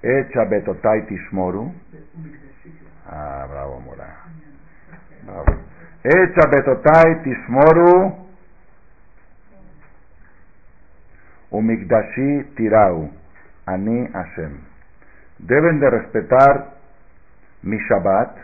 Echa 0.03 0.45
betotai 0.45 1.07
tishmoru. 1.07 1.73
Ah, 3.11 3.45
bravo, 3.51 3.81
Mora. 3.81 4.07
Bravo. 5.23 5.59
Echa 6.03 6.47
betotai 6.49 7.23
tismoru 7.23 8.15
umigdashi 11.51 12.55
tirau. 12.55 13.11
Ani 13.67 14.07
Hashem. 14.13 14.61
Deben 15.39 15.81
de 15.81 15.91
respetar 15.91 16.75
mi 17.63 17.79
Shabbat 17.79 18.37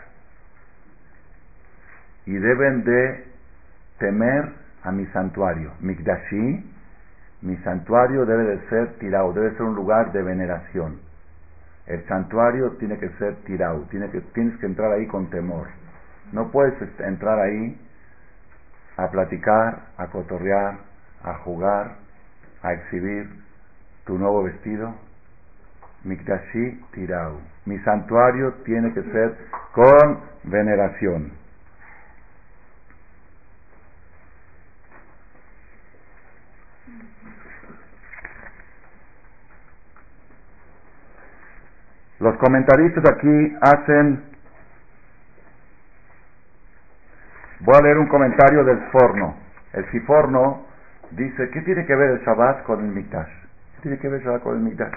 y 2.25 2.33
deben 2.33 2.83
de 2.83 3.23
temer 3.99 4.51
a 4.83 4.91
mi 4.91 5.05
santuario. 5.07 5.71
Migdashi, 5.79 6.73
mi 7.41 7.55
santuario 7.63 8.25
debe 8.25 8.43
de 8.43 8.69
ser 8.69 8.97
tirau, 8.99 9.31
debe 9.33 9.51
ser 9.51 9.61
un 9.61 9.75
lugar 9.75 10.11
de 10.11 10.21
veneración. 10.23 11.06
El 11.87 12.05
santuario 12.07 12.71
tiene 12.73 12.97
que 12.97 13.09
ser 13.17 13.35
tirado, 13.45 13.81
tiene 13.89 14.09
que, 14.09 14.21
tienes 14.21 14.57
que 14.59 14.65
entrar 14.65 14.91
ahí 14.91 15.07
con 15.07 15.29
temor. 15.29 15.67
No 16.33 16.51
puedes 16.51 16.73
entrar 16.99 17.39
ahí 17.39 17.79
a 18.97 19.09
platicar, 19.09 19.83
a 19.97 20.07
cotorrear, 20.07 20.79
a 21.23 21.33
jugar, 21.35 21.95
a 22.61 22.73
exhibir 22.73 23.29
tu 24.05 24.17
nuevo 24.17 24.43
vestido. 24.43 24.93
Mikdashi 26.03 26.81
tirau. 26.91 27.39
Mi 27.65 27.79
santuario 27.79 28.53
tiene 28.65 28.93
que 28.93 29.03
ser 29.03 29.37
con 29.73 30.19
veneración. 30.43 31.31
Los 42.19 42.35
comentaristas 42.37 43.05
aquí 43.05 43.57
hacen, 43.61 44.23
voy 47.59 47.75
a 47.75 47.81
leer 47.81 47.97
un 47.99 48.07
comentario 48.07 48.63
del 48.63 48.79
Forno. 48.91 49.35
El 49.73 49.85
Siforno 49.91 50.65
dice, 51.11 51.49
¿qué 51.51 51.61
tiene 51.61 51.85
que 51.85 51.95
ver 51.95 52.11
el 52.11 52.19
Shabbat 52.21 52.63
con 52.63 52.79
el 52.79 52.91
Mikdash? 52.91 53.29
¿Qué 53.75 53.81
tiene 53.83 53.99
que 53.99 54.09
ver 54.09 54.21
el 54.21 54.25
Shabbat 54.25 54.41
con 54.41 54.55
el 54.55 54.61
Mikdash? 54.63 54.93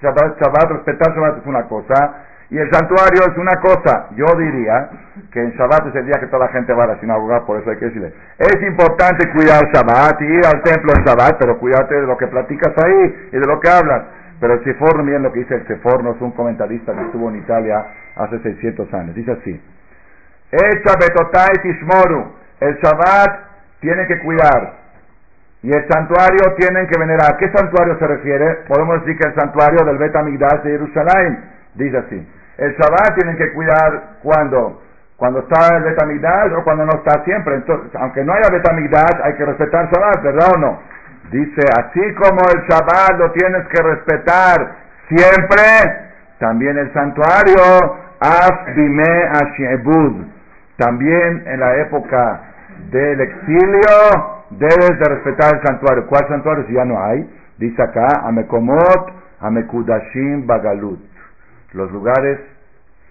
Shabbat, 0.00 0.40
Shabbat, 0.40 0.70
respetar 0.70 1.12
Shabbat 1.14 1.38
es 1.38 1.46
una 1.46 1.64
cosa 1.64 2.26
y 2.50 2.58
el 2.58 2.70
santuario 2.70 3.22
es 3.30 3.36
una 3.36 3.60
cosa. 3.60 4.08
Yo 4.14 4.26
diría 4.38 4.88
que 5.32 5.40
en 5.40 5.50
Shabbat 5.52 5.88
es 5.88 5.94
el 5.96 6.06
día 6.06 6.20
que 6.20 6.26
toda 6.26 6.46
la 6.46 6.52
gente 6.52 6.72
va 6.72 6.84
a 6.84 6.88
la 6.88 7.00
sinagoga, 7.00 7.44
por 7.44 7.60
eso 7.60 7.70
hay 7.70 7.78
que 7.78 7.86
decirle, 7.86 8.12
es 8.38 8.62
importante 8.62 9.30
cuidar 9.32 9.64
Shabbat 9.72 10.20
y 10.20 10.24
ir 10.24 10.46
al 10.46 10.62
templo 10.62 10.92
en 10.96 11.04
Shabbat, 11.04 11.38
pero 11.38 11.58
cuídate 11.58 11.94
de 11.94 12.06
lo 12.06 12.16
que 12.16 12.28
platicas 12.28 12.72
ahí 12.84 13.28
y 13.32 13.38
de 13.38 13.46
lo 13.46 13.58
que 13.58 13.68
hablas. 13.68 14.02
Pero 14.40 14.54
el 14.54 14.64
Seforno, 14.64 15.04
miren 15.04 15.22
lo 15.22 15.32
que 15.32 15.40
dice 15.40 15.54
el 15.54 15.66
Seforno, 15.66 16.12
es 16.12 16.20
un 16.20 16.32
comentarista 16.32 16.94
que 16.94 17.02
estuvo 17.02 17.28
en 17.28 17.36
Italia 17.36 17.84
hace 18.16 18.38
600 18.40 18.92
años. 18.94 19.14
Dice 19.14 19.32
así: 19.32 19.62
Echa 20.50 20.94
betotai 20.98 21.62
tishmoru. 21.62 22.32
El 22.60 22.76
Shabbat 22.76 23.50
tiene 23.80 24.06
que 24.06 24.18
cuidar. 24.20 24.80
Y 25.62 25.68
el 25.68 25.86
santuario 25.88 26.54
tienen 26.56 26.86
que 26.86 26.98
venerar. 26.98 27.34
¿A 27.34 27.36
qué 27.36 27.50
santuario 27.50 27.98
se 27.98 28.06
refiere? 28.06 28.64
Podemos 28.66 29.00
decir 29.00 29.18
que 29.18 29.28
el 29.28 29.34
santuario 29.34 29.84
del 29.84 29.98
Bet 29.98 30.16
Amigdash 30.16 30.62
de 30.62 30.70
Jerusalén. 30.70 31.44
Dice 31.74 31.98
así. 31.98 32.28
El 32.56 32.76
Shabbat 32.76 33.14
tienen 33.16 33.36
que 33.36 33.52
cuidar 33.52 34.18
cuando 34.22 34.82
cuando 35.16 35.40
está 35.40 35.76
el 35.76 35.82
Bet 35.82 36.02
Amigdash 36.02 36.52
o 36.54 36.64
cuando 36.64 36.86
no 36.86 36.92
está 36.92 37.22
siempre. 37.24 37.56
Entonces, 37.56 37.90
aunque 37.94 38.24
no 38.24 38.32
haya 38.32 38.48
Bet 38.50 38.66
Amigdash, 38.66 39.20
hay 39.22 39.34
que 39.34 39.44
respetar 39.44 39.90
Shabbat, 39.90 40.22
¿verdad 40.22 40.48
o 40.56 40.58
no? 40.58 40.78
Dice, 41.30 41.60
así 41.78 42.14
como 42.14 42.40
el 42.52 42.62
Shabbat 42.68 43.18
lo 43.18 43.30
tienes 43.32 43.66
que 43.68 43.82
respetar 43.82 44.76
siempre, 45.08 45.62
también 46.38 46.76
el 46.76 46.92
santuario, 46.92 47.98
Ashebud, 49.32 50.24
también 50.76 51.44
en 51.46 51.60
la 51.60 51.76
época 51.76 52.40
del 52.90 53.20
exilio, 53.20 54.40
debes 54.50 54.98
de 54.98 55.04
respetar 55.08 55.54
el 55.54 55.62
santuario. 55.66 56.06
¿Cuál 56.06 56.26
santuario 56.28 56.64
si 56.66 56.72
ya 56.72 56.84
no 56.84 57.00
hay? 57.00 57.30
Dice 57.58 57.80
acá, 57.80 58.22
Amekomot, 58.24 59.12
Amekudashim 59.40 60.46
Bagalut. 60.48 60.98
Los 61.74 61.92
lugares, 61.92 62.40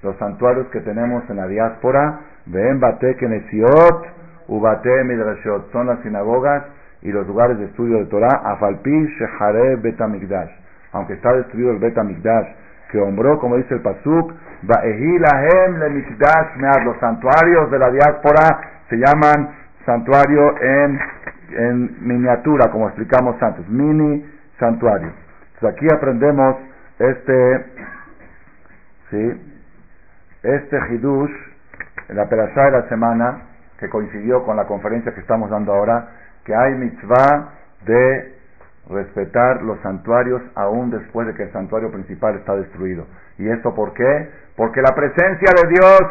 los 0.04 0.18
santuarios 0.18 0.68
que 0.68 0.82
tenemos 0.82 1.24
en 1.30 1.38
la 1.38 1.48
diáspora, 1.48 2.20
Bate 2.46 3.16
Kenesiot, 3.16 4.08
Ubate 4.48 5.04
Midrashot, 5.06 5.72
son 5.72 5.88
las 5.88 6.00
sinagogas 6.02 6.64
y 7.02 7.12
los 7.12 7.26
lugares 7.28 7.58
de 7.58 7.66
estudio 7.66 7.98
de 8.00 8.06
Torah, 8.06 8.42
Afalpi 8.44 9.08
Shehare 9.18 9.78
Betamigdash. 9.78 10.52
Aunque 10.92 11.14
está 11.14 11.34
destruido 11.34 11.72
el 11.72 11.80
Betamigdash 11.80 12.48
que 12.92 13.00
hombró, 13.00 13.40
como 13.40 13.58
dice 13.58 13.76
el 13.76 13.82
Pasuk, 13.82 14.34
los 16.84 17.00
santuarios 17.00 17.72
de 17.72 17.80
la 17.80 17.92
diáspora 17.92 18.60
se 18.90 18.98
llaman 18.98 19.50
santuario 19.86 20.56
en, 20.60 21.00
en 21.52 22.08
miniatura, 22.08 22.70
como 22.72 22.88
explicamos 22.88 23.42
antes, 23.42 23.68
mini 23.70 24.26
santuario. 24.60 25.12
Entonces 25.54 25.78
aquí 25.78 25.88
aprendemos 25.94 26.58
este, 26.98 27.66
¿sí? 29.12 29.42
este 30.44 30.78
hidush, 30.92 31.32
en 32.10 32.16
la 32.18 32.28
perashá 32.28 32.66
de 32.66 32.72
la 32.72 32.90
semana, 32.90 33.42
que 33.80 33.88
coincidió 33.88 34.44
con 34.44 34.58
la 34.58 34.66
conferencia 34.66 35.14
que 35.14 35.22
estamos 35.22 35.50
dando 35.50 35.74
ahora, 35.74 36.10
que 36.50 36.56
hay 36.56 36.74
mitzvah 36.74 37.50
de 37.86 38.34
respetar 38.90 39.62
los 39.62 39.80
santuarios 39.82 40.42
aún 40.56 40.90
después 40.90 41.28
de 41.28 41.36
que 41.36 41.44
el 41.44 41.52
santuario 41.52 41.92
principal 41.92 42.38
está 42.38 42.56
destruido. 42.56 43.06
¿Y 43.38 43.48
esto 43.48 43.76
por 43.76 43.94
qué? 43.94 44.32
Porque 44.56 44.82
la 44.82 44.96
presencia 44.96 45.48
de 45.62 45.70
Dios 45.70 46.02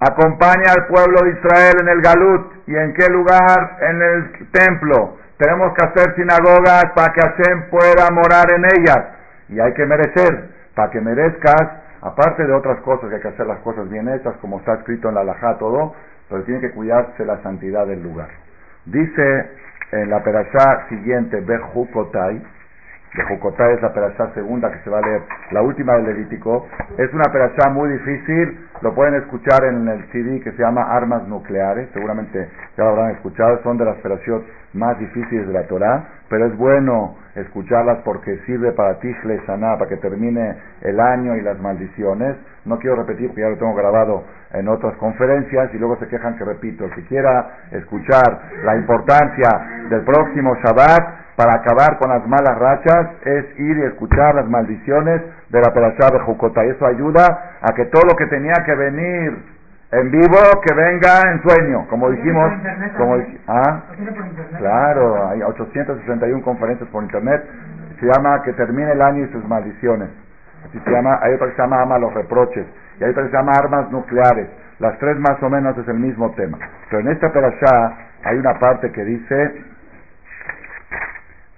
acompaña 0.00 0.72
al 0.76 0.88
pueblo 0.88 1.22
de 1.22 1.38
Israel 1.38 1.74
en 1.82 1.88
el 1.88 2.00
Galut. 2.02 2.52
¿Y 2.66 2.74
en 2.74 2.92
qué 2.94 3.06
lugar? 3.12 3.78
En 3.80 4.02
el 4.02 4.50
templo. 4.50 5.18
Tenemos 5.36 5.72
que 5.74 5.86
hacer 5.86 6.16
sinagogas 6.16 6.86
para 6.96 7.12
que 7.12 7.20
Hashem 7.20 7.70
pueda 7.70 8.10
morar 8.10 8.46
en 8.56 8.64
ellas. 8.64 9.06
Y 9.50 9.60
hay 9.60 9.72
que 9.74 9.86
merecer, 9.86 10.48
para 10.74 10.90
que 10.90 11.00
merezcas, 11.00 11.62
aparte 12.02 12.44
de 12.44 12.52
otras 12.52 12.80
cosas, 12.80 13.08
que 13.08 13.14
hay 13.14 13.22
que 13.22 13.28
hacer 13.28 13.46
las 13.46 13.60
cosas 13.60 13.88
bien 13.88 14.08
hechas, 14.08 14.34
como 14.40 14.58
está 14.58 14.74
escrito 14.74 15.08
en 15.10 15.14
la 15.14 15.22
Lajá, 15.22 15.58
todo, 15.58 15.94
pero 16.28 16.42
tiene 16.42 16.60
que 16.60 16.72
cuidarse 16.72 17.24
la 17.24 17.40
santidad 17.44 17.86
del 17.86 18.02
lugar. 18.02 18.47
Dice 18.90 19.50
en 19.92 20.08
la 20.08 20.22
perashá 20.22 20.88
siguiente, 20.88 21.40
Bejukotai, 21.40 22.42
Bejukotai 23.14 23.74
es 23.74 23.82
la 23.82 23.92
perashá 23.92 24.30
segunda 24.34 24.70
que 24.70 24.78
se 24.80 24.90
va 24.90 24.98
a 24.98 25.02
leer, 25.02 25.22
la 25.50 25.62
última 25.62 25.94
del 25.94 26.06
Levítico, 26.06 26.66
es 26.96 27.12
una 27.12 27.32
perashá 27.32 27.70
muy 27.70 27.90
difícil, 27.90 28.68
lo 28.82 28.94
pueden 28.94 29.14
escuchar 29.14 29.64
en 29.64 29.88
el 29.88 30.04
CD 30.12 30.40
que 30.40 30.52
se 30.52 30.62
llama 30.62 30.82
Armas 30.82 31.26
Nucleares, 31.26 31.88
seguramente 31.92 32.48
ya 32.76 32.84
lo 32.84 32.90
habrán 32.90 33.10
escuchado, 33.12 33.60
son 33.62 33.78
de 33.78 33.84
las 33.84 33.96
perashot 33.96 34.44
más 34.74 34.98
difíciles 34.98 35.46
de 35.46 35.52
la 35.52 35.66
Torah, 35.66 36.04
pero 36.28 36.46
es 36.46 36.56
bueno 36.56 37.16
escucharlas 37.34 37.98
porque 38.04 38.38
sirve 38.46 38.72
para 38.72 38.98
Tishle 38.98 39.40
Shana, 39.46 39.78
para 39.78 39.88
que 39.88 39.96
termine 39.96 40.56
el 40.82 41.00
año 41.00 41.36
y 41.36 41.40
las 41.40 41.58
maldiciones. 41.58 42.36
No 42.64 42.78
quiero 42.78 42.96
repetir, 42.96 43.28
porque 43.28 43.40
ya 43.40 43.48
lo 43.48 43.56
tengo 43.56 43.74
grabado 43.74 44.24
en 44.52 44.68
otras 44.68 44.94
conferencias 44.96 45.72
y 45.72 45.78
luego 45.78 45.96
se 45.96 46.08
quejan 46.08 46.36
que 46.36 46.44
repito. 46.44 46.84
El 46.84 46.94
que 46.94 47.04
quiera 47.04 47.48
escuchar 47.70 48.40
la 48.64 48.76
importancia 48.76 49.48
del 49.88 50.02
próximo 50.02 50.54
Shabbat 50.56 51.17
para 51.38 51.54
acabar 51.54 51.98
con 51.98 52.10
las 52.10 52.26
malas 52.26 52.58
rachas 52.58 53.10
es 53.24 53.60
ir 53.60 53.76
y 53.76 53.82
escuchar 53.84 54.34
las 54.34 54.48
maldiciones 54.48 55.22
de 55.50 55.60
la 55.60 55.72
Perashá 55.72 56.10
de 56.10 56.18
Jukota. 56.18 56.66
Y 56.66 56.70
eso 56.70 56.84
ayuda 56.84 57.54
a 57.62 57.72
que 57.74 57.84
todo 57.84 58.02
lo 58.10 58.16
que 58.16 58.26
tenía 58.26 58.54
que 58.66 58.74
venir 58.74 59.38
en 59.92 60.10
vivo 60.10 60.36
que 60.66 60.74
venga 60.74 61.22
en 61.30 61.40
sueño, 61.42 61.86
como 61.88 62.10
dijimos, 62.10 62.52
como 62.96 63.22
¿ah? 63.46 63.82
claro, 64.58 65.28
hay 65.28 65.40
861 65.42 66.42
conferencias 66.42 66.88
por 66.90 67.04
internet, 67.04 67.44
se 68.00 68.06
llama 68.06 68.42
que 68.42 68.52
termine 68.54 68.90
el 68.90 69.00
año 69.00 69.24
y 69.24 69.28
sus 69.28 69.46
maldiciones, 69.46 70.10
así 70.68 70.80
se 70.84 70.90
llama, 70.90 71.20
hay 71.22 71.34
otra 71.34 71.46
que 71.46 71.54
se 71.54 71.62
llama 71.62 71.82
ama 71.82 71.98
los 71.98 72.12
reproches, 72.14 72.66
y 73.00 73.04
hay 73.04 73.10
otra 73.10 73.22
que 73.22 73.30
se 73.30 73.36
llama 73.36 73.52
armas 73.52 73.90
nucleares, 73.90 74.48
las 74.80 74.98
tres 74.98 75.16
más 75.20 75.42
o 75.42 75.48
menos 75.48 75.78
es 75.78 75.88
el 75.88 75.98
mismo 75.98 76.32
tema, 76.32 76.58
pero 76.90 77.00
en 77.00 77.08
esta 77.08 77.32
perashá 77.32 77.94
hay 78.24 78.36
una 78.36 78.58
parte 78.58 78.92
que 78.92 79.04
dice, 79.04 79.67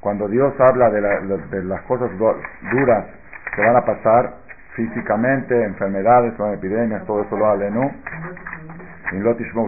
cuando 0.00 0.28
Dios 0.28 0.58
habla 0.58 0.90
de, 0.90 1.00
de 1.00 1.64
las 1.64 1.82
cosas 1.82 2.10
duras 2.18 3.06
que 3.54 3.62
van 3.62 3.76
a 3.76 3.84
pasar, 3.84 4.34
físicamente, 4.74 5.64
enfermedades, 5.64 6.32
epidemias, 6.54 7.04
todo 7.06 7.22
eso 7.22 7.36
lo 7.36 7.46
hable, 7.46 7.70
¿no? 7.70 7.90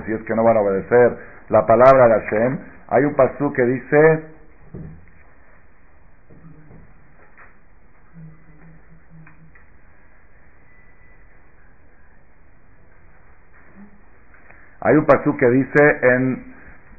si 0.07 0.13
es 0.13 0.23
que 0.23 0.35
no 0.35 0.45
van 0.45 0.57
a 0.57 0.61
obedecer 0.61 1.19
la 1.49 1.67
palabra 1.67 2.07
de 2.07 2.21
Hashem, 2.23 2.59
hay 2.89 3.05
un 3.05 3.15
pasú 3.15 3.53
que 3.53 3.63
dice, 3.63 4.25
hay 14.81 14.97
un 14.97 15.07
pasú 15.07 15.37
que 15.37 15.51
dice 15.51 15.99
en 16.03 16.55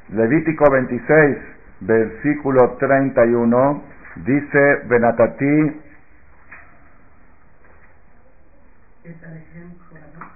Levítico 0.09 0.69
26, 0.69 1.52
versículo 1.85 2.77
31, 2.79 3.83
dice, 4.25 4.81
Benatati 4.85 5.81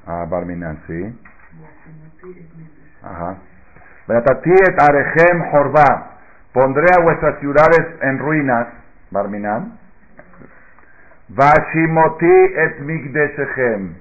Ah, 0.05 0.25
Barminan, 0.29 0.77
sí. 0.87 1.19
Ajá. 3.03 3.35
et 4.07 4.81
Arechem 4.81 5.51
Jorba. 5.51 6.13
Pondré 6.53 6.85
a 6.97 7.01
vuestras 7.03 7.39
ciudades 7.39 7.85
en 8.01 8.19
ruinas, 8.19 8.67
Barminan. 9.11 9.77
Vashimoti 11.29 12.25
et 12.55 12.79
Migdeshechem. 12.79 13.95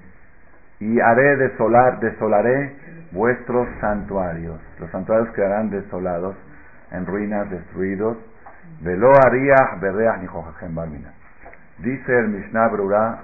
Y 0.81 1.01
haré 1.01 1.37
desolar, 1.37 1.99
desolaré 2.01 2.73
vuestros 3.13 3.69
santuarios. 3.81 4.61
Los 4.79 4.91
santuarios 4.91 5.29
quedarán 5.35 5.71
desolados, 5.71 6.37
en 6.91 7.07
ruinas, 7.07 7.51
destruidos. 7.51 8.17
Velo 8.81 9.13
haría. 9.25 9.79
Dice 11.79 12.19
el 12.19 12.29
Mishnah 12.29 12.69
Brura 12.69 13.21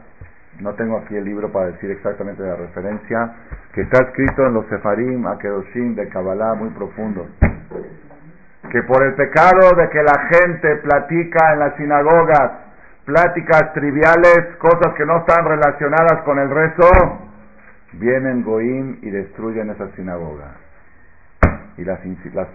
no 0.60 0.74
tengo 0.74 0.98
aquí 0.98 1.16
el 1.16 1.24
libro 1.24 1.50
para 1.50 1.66
decir 1.66 1.90
exactamente 1.90 2.42
la 2.42 2.56
referencia, 2.56 3.34
que 3.72 3.82
está 3.82 4.04
escrito 4.04 4.46
en 4.46 4.54
los 4.54 4.66
Sefarim, 4.66 5.26
Akedoshim, 5.26 5.94
de 5.94 6.08
Kabbalah, 6.08 6.54
muy 6.54 6.70
profundos. 6.70 7.26
Que 8.70 8.82
por 8.82 9.02
el 9.02 9.14
pecado 9.14 9.74
de 9.76 9.88
que 9.88 10.02
la 10.02 10.28
gente 10.30 10.76
platica 10.76 11.52
en 11.54 11.58
las 11.58 11.76
sinagogas, 11.76 12.52
pláticas 13.04 13.72
triviales, 13.72 14.56
cosas 14.58 14.94
que 14.96 15.06
no 15.06 15.18
están 15.18 15.44
relacionadas 15.44 16.22
con 16.24 16.38
el 16.38 16.50
rezo, 16.50 17.18
vienen 17.94 18.44
Goim 18.44 18.98
y 19.02 19.10
destruyen 19.10 19.70
esas 19.70 19.90
sinagogas. 19.92 20.54
Y 21.76 21.84
las 21.84 22.00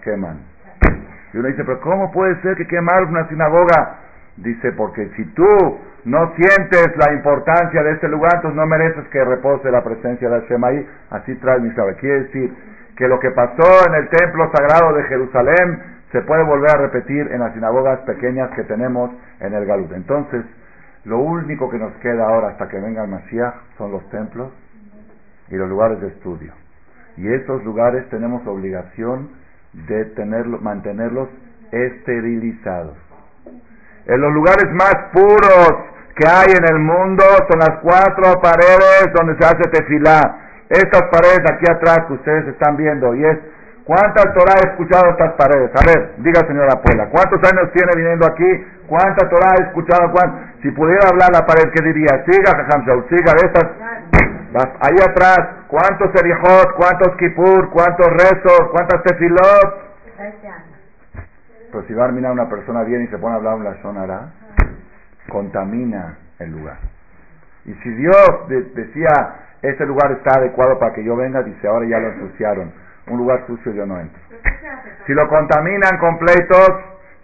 queman. 0.04 0.38
Y 1.32 1.38
uno 1.38 1.48
dice, 1.48 1.64
pero 1.64 1.80
¿cómo 1.80 2.10
puede 2.10 2.40
ser 2.42 2.56
que 2.56 2.66
quemar 2.66 3.04
una 3.04 3.28
sinagoga? 3.28 3.98
Dice, 4.36 4.72
porque 4.72 5.08
si 5.16 5.24
tú 5.34 5.78
no 6.04 6.32
sientes 6.36 6.96
la 6.96 7.12
importancia 7.12 7.82
de 7.82 7.92
este 7.92 8.08
lugar, 8.08 8.36
entonces 8.36 8.56
no 8.56 8.66
mereces 8.66 9.06
que 9.08 9.24
repose 9.24 9.70
la 9.70 9.82
presencia 9.82 10.28
de 10.28 10.40
Hashem 10.40 10.64
ahí. 10.64 10.86
Así 11.10 11.34
trae 11.36 11.60
mi 11.60 11.70
Quiere 11.70 12.22
decir 12.24 12.54
que 12.96 13.08
lo 13.08 13.18
que 13.18 13.30
pasó 13.30 13.88
en 13.88 13.94
el 13.94 14.08
templo 14.08 14.50
sagrado 14.52 14.94
de 14.94 15.02
Jerusalén 15.04 15.82
se 16.12 16.22
puede 16.22 16.42
volver 16.44 16.70
a 16.70 16.78
repetir 16.78 17.30
en 17.30 17.40
las 17.40 17.52
sinagogas 17.52 18.00
pequeñas 18.00 18.50
que 18.50 18.64
tenemos 18.64 19.10
en 19.40 19.54
el 19.54 19.66
Galut. 19.66 19.92
Entonces, 19.92 20.44
lo 21.04 21.18
único 21.18 21.68
que 21.68 21.78
nos 21.78 21.92
queda 21.96 22.26
ahora 22.26 22.48
hasta 22.48 22.68
que 22.68 22.78
venga 22.78 23.04
el 23.04 23.10
Mashiach 23.10 23.54
son 23.76 23.92
los 23.92 24.08
templos 24.10 24.50
y 25.48 25.56
los 25.56 25.68
lugares 25.68 26.00
de 26.00 26.08
estudio. 26.08 26.52
Y 27.16 27.28
esos 27.32 27.64
lugares 27.64 28.08
tenemos 28.10 28.46
obligación 28.46 29.30
de 29.86 30.04
tenerlos, 30.16 30.60
mantenerlos 30.62 31.28
esterilizados. 31.70 32.96
En 34.06 34.20
los 34.20 34.32
lugares 34.32 34.72
más 34.72 34.94
puros 35.12 35.68
que 36.16 36.26
hay 36.26 36.48
en 36.56 36.64
el 36.74 36.80
mundo 36.80 37.22
son 37.48 37.58
las 37.60 37.78
cuatro 37.80 38.40
paredes 38.40 39.12
donde 39.14 39.36
se 39.38 39.44
hace 39.44 39.70
tefilá. 39.70 40.38
Estas 40.68 41.02
paredes 41.10 41.40
aquí 41.50 41.64
atrás 41.70 42.00
que 42.08 42.14
ustedes 42.14 42.48
están 42.48 42.76
viendo, 42.76 43.14
y 43.14 43.24
es, 43.24 43.38
¿cuántas 43.84 44.34
Torah 44.34 44.54
ha 44.56 44.68
escuchado 44.70 45.10
estas 45.10 45.32
paredes? 45.32 45.70
A 45.76 45.86
ver, 45.86 46.14
diga 46.18 46.46
señora 46.46 46.82
Puela, 46.82 47.08
¿cuántos 47.08 47.40
años 47.50 47.72
tiene 47.72 47.92
viniendo 47.96 48.26
aquí? 48.26 48.66
¿Cuánta 48.86 49.28
Torah 49.28 49.52
ha 49.52 49.64
escuchado? 49.64 50.12
Si 50.62 50.70
pudiera 50.72 51.08
hablar 51.10 51.30
la 51.32 51.46
pared, 51.46 51.70
¿qué 51.72 51.82
diría? 51.84 52.24
Siga, 52.26 52.52
Jajam 52.56 52.84
siga 53.08 53.32
de 53.32 53.46
estas. 53.46 53.66
Ahí 54.54 54.96
atrás, 55.06 55.38
¿cuántos 55.68 56.14
erijot, 56.14 56.74
cuántos 56.76 57.16
kipur, 57.16 57.70
cuántos 57.70 58.06
rezos, 58.08 58.70
cuántas 58.70 59.02
tefilot? 59.02 59.88
Pero 61.70 61.84
si 61.86 61.94
va 61.94 62.06
a 62.06 62.12
mirar 62.12 62.32
una 62.32 62.48
persona 62.48 62.82
bien 62.82 63.02
y 63.02 63.08
se 63.08 63.18
pone 63.18 63.34
a 63.34 63.36
hablar 63.36 63.54
una 63.54 63.80
sonará, 63.82 64.30
contamina 65.28 66.16
el 66.38 66.52
lugar. 66.52 66.78
Y 67.66 67.74
si 67.74 67.90
Dios 67.90 68.48
decía, 68.74 69.34
este 69.60 69.84
lugar 69.84 70.12
está 70.12 70.38
adecuado 70.38 70.78
para 70.78 70.94
que 70.94 71.04
yo 71.04 71.16
venga, 71.16 71.42
dice, 71.42 71.68
ahora 71.68 71.86
ya 71.86 71.98
lo 71.98 72.08
ensuciaron. 72.12 72.72
Un 73.08 73.18
lugar 73.18 73.44
sucio 73.46 73.72
yo 73.72 73.86
no 73.86 73.98
entro. 73.98 74.20
Si 75.06 75.12
lo 75.12 75.28
contaminan 75.28 75.98
con 75.98 76.18
pleitos, 76.18 76.70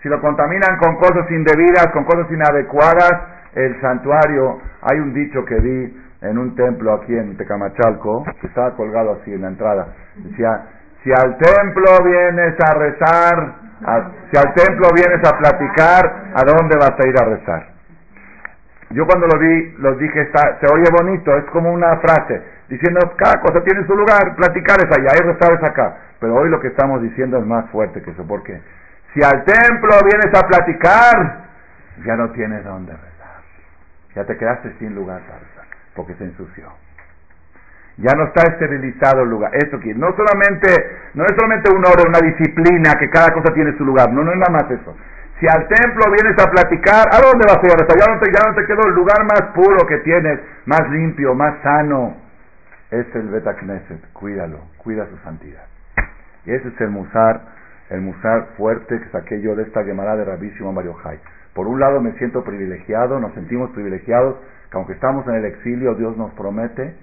si 0.02 0.08
lo 0.08 0.20
contaminan 0.20 0.76
con 0.78 0.96
cosas 0.96 1.30
indebidas, 1.30 1.86
con 1.92 2.04
cosas 2.04 2.30
inadecuadas, 2.30 3.12
el 3.54 3.80
santuario, 3.80 4.60
hay 4.82 4.98
un 4.98 5.14
dicho 5.14 5.44
que 5.44 5.54
vi 5.60 6.03
en 6.20 6.38
un 6.38 6.54
templo 6.54 6.94
aquí 6.94 7.16
en 7.16 7.36
Tecamachalco, 7.36 8.24
que 8.40 8.46
estaba 8.46 8.74
colgado 8.76 9.18
así 9.20 9.32
en 9.32 9.42
la 9.42 9.48
entrada. 9.48 9.88
Decía, 10.16 10.62
si 11.02 11.10
al 11.10 11.36
templo 11.38 11.84
vienes 12.04 12.54
a 12.60 12.74
rezar, 12.74 13.54
si 14.30 14.38
al 14.38 14.54
templo 14.54 14.88
vienes 14.94 15.20
a 15.28 15.36
platicar, 15.36 16.32
¿a 16.34 16.42
dónde 16.44 16.76
vas 16.76 16.94
a 16.98 17.08
ir 17.08 17.14
a 17.20 17.24
rezar? 17.26 17.74
Yo 18.90 19.06
cuando 19.06 19.26
lo 19.26 19.38
vi, 19.38 19.74
lo 19.78 19.96
dije, 19.96 20.22
está, 20.22 20.58
se 20.60 20.72
oye 20.72 20.88
bonito, 20.90 21.36
es 21.36 21.44
como 21.46 21.72
una 21.72 21.96
frase, 21.98 22.42
diciendo, 22.68 23.00
cada 23.16 23.40
cosa 23.40 23.62
tiene 23.64 23.84
su 23.86 23.94
lugar, 23.94 24.36
platicar 24.36 24.78
es 24.78 24.98
allá, 24.98 25.10
hay 25.14 25.26
restaurantes 25.26 25.68
acá. 25.68 25.96
Pero 26.20 26.36
hoy 26.36 26.48
lo 26.48 26.60
que 26.60 26.68
estamos 26.68 27.02
diciendo 27.02 27.38
es 27.38 27.44
más 27.44 27.68
fuerte 27.70 28.00
que 28.02 28.12
eso, 28.12 28.24
porque 28.26 28.62
si 29.12 29.22
al 29.22 29.44
templo 29.44 29.90
vienes 30.04 30.32
a 30.34 30.46
platicar, 30.46 31.44
ya 32.06 32.16
no 32.16 32.30
tienes 32.30 32.64
dónde 32.64 32.92
rezar. 32.92 33.42
Ya 34.14 34.24
te 34.24 34.36
quedaste 34.36 34.72
sin 34.78 34.94
lugar 34.94 35.20
para 35.22 35.40
rezar, 35.40 35.63
porque 35.94 36.14
se 36.14 36.24
ensució. 36.24 36.68
Ya 37.96 38.12
no 38.16 38.24
está 38.24 38.42
esterilizado 38.50 39.22
el 39.22 39.30
lugar. 39.30 39.54
Eso 39.54 39.78
que 39.78 39.94
no 39.94 40.08
es 40.08 40.16
solamente 40.16 41.72
un 41.72 41.84
orden, 41.84 42.08
una 42.08 42.20
disciplina, 42.20 42.94
que 42.98 43.08
cada 43.08 43.32
cosa 43.32 43.54
tiene 43.54 43.76
su 43.76 43.84
lugar. 43.84 44.12
No, 44.12 44.24
no 44.24 44.32
es 44.32 44.38
nada 44.38 44.50
más 44.50 44.70
eso. 44.70 44.96
Si 45.38 45.46
al 45.48 45.66
templo 45.68 46.10
vienes 46.10 46.38
a 46.42 46.50
platicar, 46.50 47.08
¿a 47.12 47.20
dónde 47.20 47.46
vas 47.46 47.58
a 47.58 47.66
ir? 47.66 47.72
Ya 47.72 48.12
no 48.12 48.20
te, 48.20 48.30
ya 48.32 48.66
quedó 48.66 48.88
el 48.88 48.94
lugar 48.94 49.24
más 49.24 49.52
puro 49.54 49.86
que 49.86 49.98
tienes, 49.98 50.40
más 50.66 50.88
limpio, 50.90 51.34
más 51.34 51.60
sano. 51.62 52.16
Es 52.90 53.06
el 53.14 53.28
Betacneset. 53.28 54.12
Cuídalo, 54.12 54.60
cuida 54.78 55.06
su 55.06 55.16
santidad. 55.18 55.64
Y 56.46 56.52
ese 56.52 56.68
es 56.68 56.80
el 56.80 56.90
musar, 56.90 57.40
el 57.90 58.00
musar 58.00 58.48
fuerte 58.56 59.00
que 59.00 59.08
saqué 59.10 59.40
yo 59.40 59.56
de 59.56 59.64
esta 59.64 59.84
Gemara 59.84 60.16
de 60.16 60.24
Rabbi 60.24 60.50
Shimon 60.50 60.74
Bar 60.74 60.84
Por 61.54 61.66
un 61.66 61.80
lado 61.80 62.00
me 62.00 62.12
siento 62.12 62.44
privilegiado, 62.44 63.18
nos 63.18 63.32
sentimos 63.34 63.70
privilegiados, 63.70 64.36
que 64.74 64.78
aunque 64.78 64.94
estamos 64.94 65.24
en 65.28 65.36
el 65.36 65.44
exilio, 65.44 65.94
Dios 65.94 66.16
nos 66.16 66.32
promete 66.32 66.96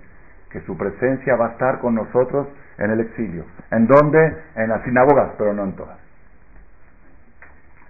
que 0.52 0.60
su 0.62 0.78
presencia 0.78 1.38
va 1.38 1.48
a 1.48 1.50
estar 1.52 1.80
con 1.80 1.96
nosotros 1.96 2.48
en 2.78 2.92
el 2.92 3.00
exilio. 3.00 3.46
¿En 3.72 3.88
dónde? 3.88 4.20
En 4.56 4.68
las 4.68 4.84
sinagogas, 4.84 5.32
pero 5.38 5.54
no 5.54 5.64
en 5.64 5.76
todas. 5.78 5.98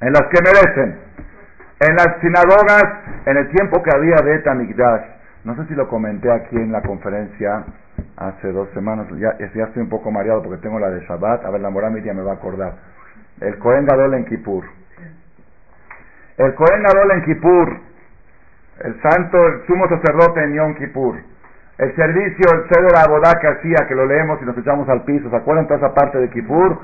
En 0.01 0.13
las 0.13 0.21
que 0.29 0.37
merecen. 0.43 0.99
En 1.79 1.95
las 1.95 2.21
sinagogas, 2.21 2.83
en 3.25 3.37
el 3.37 3.49
tiempo 3.49 3.81
que 3.81 3.89
había 3.91 4.17
de 4.17 4.53
Migdash, 4.53 5.05
no 5.45 5.55
sé 5.55 5.65
si 5.65 5.73
lo 5.73 5.87
comenté 5.87 6.31
aquí 6.31 6.57
en 6.57 6.71
la 6.71 6.83
conferencia 6.83 7.63
hace 8.17 8.51
dos 8.51 8.69
semanas, 8.75 9.07
ya, 9.17 9.35
ya 9.39 9.63
estoy 9.63 9.81
un 9.81 9.89
poco 9.89 10.11
mareado 10.11 10.43
porque 10.43 10.61
tengo 10.61 10.77
la 10.77 10.91
de 10.91 11.03
Shabbat, 11.07 11.43
a 11.43 11.49
ver, 11.49 11.61
la 11.61 11.71
Moramidia 11.71 12.13
me 12.13 12.21
va 12.21 12.33
a 12.33 12.35
acordar. 12.35 12.73
El 13.39 13.57
Cohen 13.57 13.87
Gadol 13.87 14.13
en 14.13 14.25
Kippur. 14.25 14.63
El 16.37 16.53
Cohen 16.53 16.83
Gadol 16.83 17.11
en 17.13 17.23
Kippur, 17.23 17.90
el 18.83 19.01
santo, 19.01 19.37
el 19.47 19.65
sumo 19.67 19.87
sacerdote 19.87 20.43
en 20.43 20.53
Yom 20.53 20.75
Kippur, 20.75 21.15
el 21.77 21.95
servicio, 21.95 22.45
el 22.53 22.69
ceder 22.69 22.95
abodá 22.95 23.39
que 23.39 23.47
hacía, 23.47 23.87
que 23.87 23.95
lo 23.95 24.05
leemos 24.05 24.41
y 24.41 24.45
nos 24.45 24.57
echamos 24.57 24.87
al 24.89 25.03
piso, 25.03 25.29
¿se 25.29 25.35
acuerdan 25.35 25.67
toda 25.67 25.79
esa 25.79 25.93
parte 25.93 26.19
de 26.19 26.29
Kippur? 26.29 26.77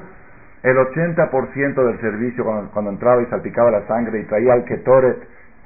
El 0.64 0.76
80% 0.78 1.86
del 1.86 2.02
servicio 2.02 2.44
cuando, 2.74 2.92
entraba 2.92 3.22
y 3.22 3.26
salpicaba 3.28 3.72
la 3.72 3.86
sangre 3.88 4.20
y 4.20 4.24
traía 4.24 4.54
al 4.54 4.66
Ketoret, 4.66 5.18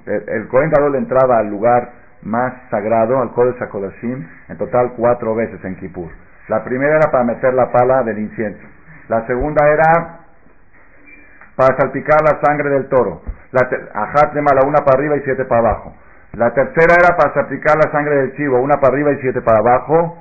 el, 0.05 0.23
el 0.27 0.47
Kohen 0.47 0.69
Gadol 0.69 0.95
entraba 0.95 1.37
al 1.37 1.49
lugar 1.49 1.91
más 2.23 2.53
sagrado, 2.69 3.19
al 3.19 3.31
Kodesh 3.31 3.61
HaKodashim, 3.61 4.27
en 4.49 4.57
total 4.57 4.93
cuatro 4.97 5.33
veces 5.35 5.63
en 5.63 5.75
Kippur. 5.77 6.09
La 6.47 6.63
primera 6.63 6.97
era 6.97 7.11
para 7.11 7.23
meter 7.23 7.53
la 7.53 7.71
pala 7.71 8.03
del 8.03 8.19
incienso. 8.19 8.65
La 9.07 9.25
segunda 9.27 9.67
era 9.67 10.19
para 11.55 11.77
salpicar 11.77 12.21
la 12.21 12.39
sangre 12.41 12.69
del 12.69 12.89
toro. 12.89 13.21
La 13.51 13.67
ajat 13.93 14.33
de 14.33 14.41
mala, 14.41 14.61
una 14.65 14.79
para 14.83 14.97
arriba 14.97 15.17
y 15.17 15.21
siete 15.21 15.45
para 15.45 15.61
abajo. 15.61 15.93
La 16.33 16.53
tercera 16.53 16.95
era 16.97 17.17
para 17.17 17.33
salpicar 17.33 17.75
la 17.75 17.91
sangre 17.91 18.15
del 18.15 18.35
chivo, 18.35 18.59
una 18.61 18.79
para 18.79 18.93
arriba 18.93 19.11
y 19.11 19.17
siete 19.21 19.41
para 19.41 19.59
abajo. 19.59 20.17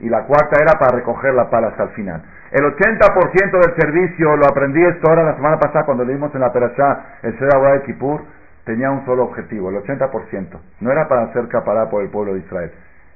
Y 0.00 0.08
la 0.08 0.24
cuarta 0.24 0.62
era 0.62 0.78
para 0.78 0.96
recoger 0.96 1.34
la 1.34 1.50
pala 1.50 1.68
hasta 1.68 1.84
el 1.84 1.88
final. 1.90 2.22
El 2.52 2.64
80% 2.64 3.50
del 3.50 3.74
servicio, 3.76 4.36
lo 4.36 4.46
aprendí 4.46 4.82
esto 4.82 5.08
ahora 5.08 5.24
la 5.24 5.34
semana 5.34 5.58
pasada 5.58 5.84
cuando 5.84 6.04
leímos 6.04 6.32
en 6.34 6.40
la 6.40 6.52
Perashá 6.52 7.18
el 7.22 7.36
Ser 7.38 7.48
de 7.48 7.82
Kippur, 7.82 8.22
tenía 8.64 8.90
un 8.90 9.04
solo 9.04 9.24
objetivo, 9.24 9.70
el 9.70 9.76
80%. 9.82 10.58
No 10.80 10.92
era 10.92 11.08
para 11.08 11.24
hacer 11.24 11.48
capará 11.48 11.90
por 11.90 12.02
el 12.02 12.10
pueblo 12.10 12.34
de 12.34 12.40
Israel, 12.40 12.70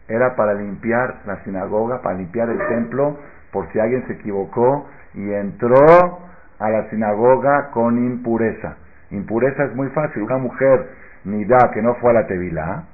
era 0.09 0.35
para 0.35 0.55
limpiar 0.55 1.21
la 1.25 1.37
sinagoga, 1.45 2.03
para 2.03 2.17
limpiar 2.17 2.51
el 2.51 2.59
templo, 2.69 3.19
por 3.53 3.71
si 3.73 3.79
alguien 3.79 4.07
se 4.07 4.15
equivocó 4.15 4.87
y 5.15 5.33
entró 5.33 6.19
a 6.59 6.71
la 6.71 6.91
sinagoga 6.91 7.71
con 7.71 7.97
impureza. 7.99 8.77
Impureza 9.11 9.65
es 9.65 9.75
muy 9.75 9.89
fácil. 9.91 10.23
Una 10.23 10.39
mujer 10.39 10.89
ni 11.25 11.45
da 11.45 11.71
que 11.73 11.83
no 11.83 11.95
fue 11.97 12.11
a 12.11 12.15
la 12.15 12.27
Tevilá, 12.27 12.85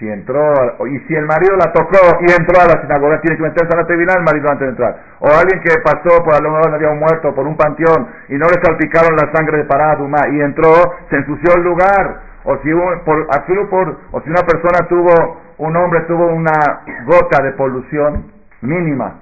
si 0.00 0.08
entró, 0.08 0.40
y 0.86 0.98
si 1.00 1.14
el 1.14 1.26
marido 1.26 1.56
la 1.56 1.72
tocó 1.72 1.98
y 2.20 2.32
entró 2.32 2.58
a 2.58 2.64
la 2.64 2.80
sinagoga, 2.80 3.20
tiene 3.20 3.36
que 3.36 3.42
meterse 3.42 3.74
a 3.74 3.82
la 3.82 3.86
Tevilá 3.86 4.14
el 4.16 4.24
marido 4.24 4.48
antes 4.50 4.66
de 4.66 4.70
entrar. 4.70 4.96
O 5.20 5.28
alguien 5.28 5.60
que 5.60 5.76
pasó 5.84 6.24
por 6.24 6.34
al 6.34 6.42
lado 6.42 6.74
había 6.74 6.88
un 6.88 6.98
muerto, 6.98 7.34
por 7.34 7.46
un 7.46 7.54
panteón, 7.56 8.08
y 8.28 8.34
no 8.38 8.46
le 8.46 8.62
salpicaron 8.64 9.14
la 9.14 9.30
sangre 9.30 9.58
de 9.58 9.64
Paraduma 9.64 10.26
y 10.32 10.40
entró, 10.40 10.72
se 11.10 11.16
ensució 11.16 11.54
el 11.54 11.64
lugar. 11.64 12.30
O 12.44 12.56
si, 12.62 12.70
por, 13.04 13.26
por, 13.68 13.98
o 14.12 14.20
si 14.22 14.30
una 14.30 14.40
persona 14.40 14.88
tuvo, 14.88 15.38
un 15.58 15.76
hombre 15.76 16.00
tuvo 16.08 16.28
una 16.28 16.80
gota 17.04 17.42
de 17.42 17.52
polución 17.52 18.32
mínima 18.62 19.20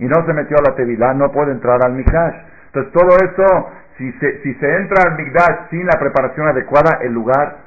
y 0.00 0.06
no 0.06 0.26
se 0.26 0.32
metió 0.32 0.56
a 0.58 0.70
la 0.70 0.74
Tevilá, 0.74 1.14
no 1.14 1.30
puede 1.30 1.52
entrar 1.52 1.78
al 1.84 1.92
Mikash. 1.92 2.34
Entonces 2.66 2.92
todo 2.92 3.16
eso, 3.16 3.68
si 3.96 4.10
se, 4.14 4.42
si 4.42 4.54
se 4.54 4.76
entra 4.76 5.04
al 5.04 5.16
Mikdash 5.16 5.70
sin 5.70 5.86
la 5.86 5.96
preparación 6.00 6.48
adecuada, 6.48 6.98
el 7.02 7.12
lugar 7.12 7.63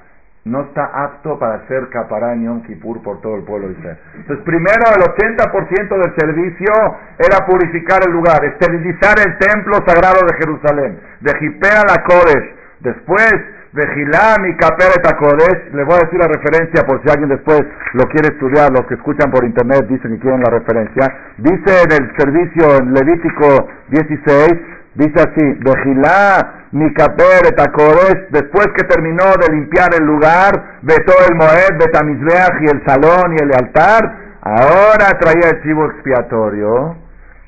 no 0.48 0.62
está 0.62 0.86
apto 0.86 1.38
para 1.38 1.56
hacer 1.56 1.90
capará 1.90 2.34
en 2.34 2.46
Yom 2.46 2.64
Kippur 2.64 3.02
por 3.04 3.22
todo 3.22 3.36
el 3.36 3.44
pueblo 3.44 3.68
de 3.68 3.74
Israel. 3.74 3.98
Entonces, 4.16 4.46
primero 4.46 4.84
el 4.96 5.04
80% 5.04 5.90
del 5.90 6.16
servicio 6.16 6.74
era 7.20 7.46
purificar 7.46 8.00
el 8.06 8.14
lugar, 8.14 8.44
esterilizar 8.46 9.16
el 9.20 9.38
templo 9.38 9.76
sagrado 9.86 10.26
de 10.26 10.34
Jerusalén, 10.38 11.00
de 11.22 11.32
Jipea 11.40 11.84
la 11.88 12.04
Kodesh. 12.04 12.56
Después, 12.80 13.34
de 13.74 13.84
Gilam 13.94 14.46
y 14.48 14.56
Kaperet 14.56 15.06
Kodesh, 15.18 15.74
le 15.74 15.84
voy 15.84 15.96
a 15.96 16.06
decir 16.06 16.20
la 16.20 16.28
referencia 16.28 16.86
por 16.86 17.02
si 17.04 17.10
alguien 17.10 17.30
después 17.30 17.62
lo 17.94 18.06
quiere 18.10 18.30
estudiar, 18.30 18.72
los 18.72 18.86
que 18.88 18.96
escuchan 18.96 19.30
por 19.30 19.44
internet 19.44 19.86
dicen 19.88 20.14
que 20.14 20.20
quieren 20.20 20.42
la 20.42 20.50
referencia. 20.50 21.34
Dice 21.38 21.84
en 21.84 21.92
el 21.92 22.16
servicio 22.18 22.78
en 22.78 22.94
Levítico 22.94 23.68
16, 23.90 24.54
dice 24.98 25.20
así, 25.20 25.54
de 25.60 25.74
Gilá 25.84 26.68
Mikaper 26.72 27.46
Etakodesh, 27.48 28.30
después 28.32 28.68
que 28.76 28.84
terminó 28.84 29.24
de 29.40 29.54
limpiar 29.54 29.94
el 29.94 30.06
lugar, 30.06 30.80
todo 31.06 31.28
el 31.30 31.36
Moed, 31.36 31.78
Betamizbeach 31.80 32.62
y 32.62 32.66
el 32.66 32.84
salón 32.86 33.34
y 33.34 33.44
el 33.44 33.52
altar, 33.54 34.04
ahora 34.42 35.18
traía 35.20 35.52
el 35.52 35.62
chivo 35.64 35.86
expiatorio 35.86 36.98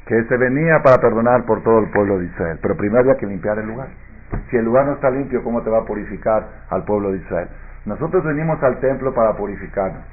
que 0.05 0.23
se 0.23 0.37
venía 0.37 0.81
para 0.83 0.99
perdonar 0.99 1.43
por 1.45 1.61
todo 1.63 1.79
el 1.79 1.89
pueblo 1.91 2.19
de 2.19 2.25
Israel. 2.25 2.59
Pero 2.61 2.77
primero 2.77 3.01
había 3.01 3.17
que 3.17 3.25
limpiar 3.25 3.59
el 3.59 3.67
lugar. 3.67 3.89
Si 4.49 4.57
el 4.57 4.65
lugar 4.65 4.85
no 4.85 4.93
está 4.93 5.09
limpio, 5.09 5.43
¿cómo 5.43 5.61
te 5.61 5.69
va 5.69 5.79
a 5.79 5.85
purificar 5.85 6.47
al 6.69 6.83
pueblo 6.83 7.11
de 7.11 7.17
Israel? 7.17 7.49
Nosotros 7.85 8.23
venimos 8.23 8.61
al 8.63 8.79
templo 8.79 9.13
para 9.13 9.35
purificarnos, 9.35 10.03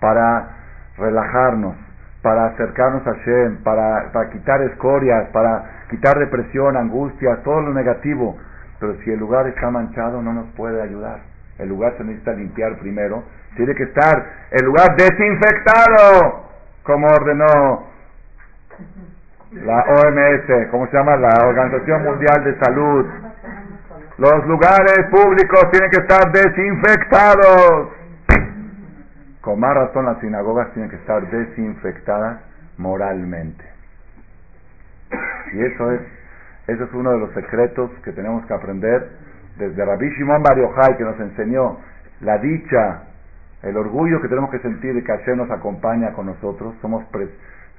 para 0.00 0.56
relajarnos, 0.96 1.76
para 2.22 2.46
acercarnos 2.46 3.06
a 3.06 3.12
Shem, 3.24 3.62
para, 3.62 4.10
para 4.12 4.30
quitar 4.30 4.60
escorias, 4.62 5.28
para 5.32 5.77
quitar 5.90 6.18
depresión, 6.18 6.76
angustia, 6.76 7.42
todo 7.44 7.60
lo 7.60 7.74
negativo. 7.74 8.36
Pero 8.80 8.96
si 9.04 9.10
el 9.10 9.18
lugar 9.18 9.46
está 9.48 9.70
manchado, 9.70 10.22
no 10.22 10.32
nos 10.32 10.46
puede 10.54 10.80
ayudar. 10.82 11.20
El 11.58 11.68
lugar 11.68 11.94
se 11.98 12.04
necesita 12.04 12.32
limpiar 12.32 12.78
primero. 12.78 13.24
Tiene 13.56 13.74
que 13.74 13.84
estar 13.84 14.24
el 14.50 14.64
lugar 14.64 14.96
desinfectado, 14.96 16.44
como 16.84 17.08
ordenó 17.08 17.88
la 19.52 19.78
OMS, 19.78 20.70
¿cómo 20.70 20.86
se 20.88 20.96
llama? 20.96 21.16
La 21.16 21.46
Organización 21.46 22.04
Mundial 22.04 22.44
de 22.44 22.58
Salud. 22.58 23.06
Los 24.18 24.46
lugares 24.46 25.06
públicos 25.10 25.70
tienen 25.70 25.90
que 25.90 26.00
estar 26.00 26.30
desinfectados. 26.30 27.88
Con 29.40 29.60
más 29.60 29.74
razón 29.74 30.04
las 30.04 30.20
sinagogas 30.20 30.70
tienen 30.72 30.90
que 30.90 30.96
estar 30.96 31.28
desinfectadas 31.30 32.40
moralmente. 32.76 33.77
Y 35.52 35.62
eso 35.62 35.92
es, 35.92 36.00
eso 36.66 36.84
es 36.84 36.92
uno 36.92 37.12
de 37.12 37.18
los 37.18 37.32
secretos 37.32 37.90
que 38.04 38.12
tenemos 38.12 38.44
que 38.46 38.54
aprender 38.54 39.08
desde 39.58 39.84
Rabbi 39.84 40.08
Shimon 40.10 40.42
Bar 40.42 40.96
que 40.96 41.04
nos 41.04 41.18
enseñó 41.20 41.78
la 42.20 42.38
dicha, 42.38 43.02
el 43.62 43.76
orgullo 43.76 44.20
que 44.20 44.28
tenemos 44.28 44.50
que 44.50 44.58
sentir 44.60 44.94
de 44.94 45.02
que 45.02 45.12
Hashem 45.12 45.36
nos 45.36 45.50
acompaña 45.50 46.12
con 46.12 46.26
nosotros. 46.26 46.74
Somos, 46.80 47.04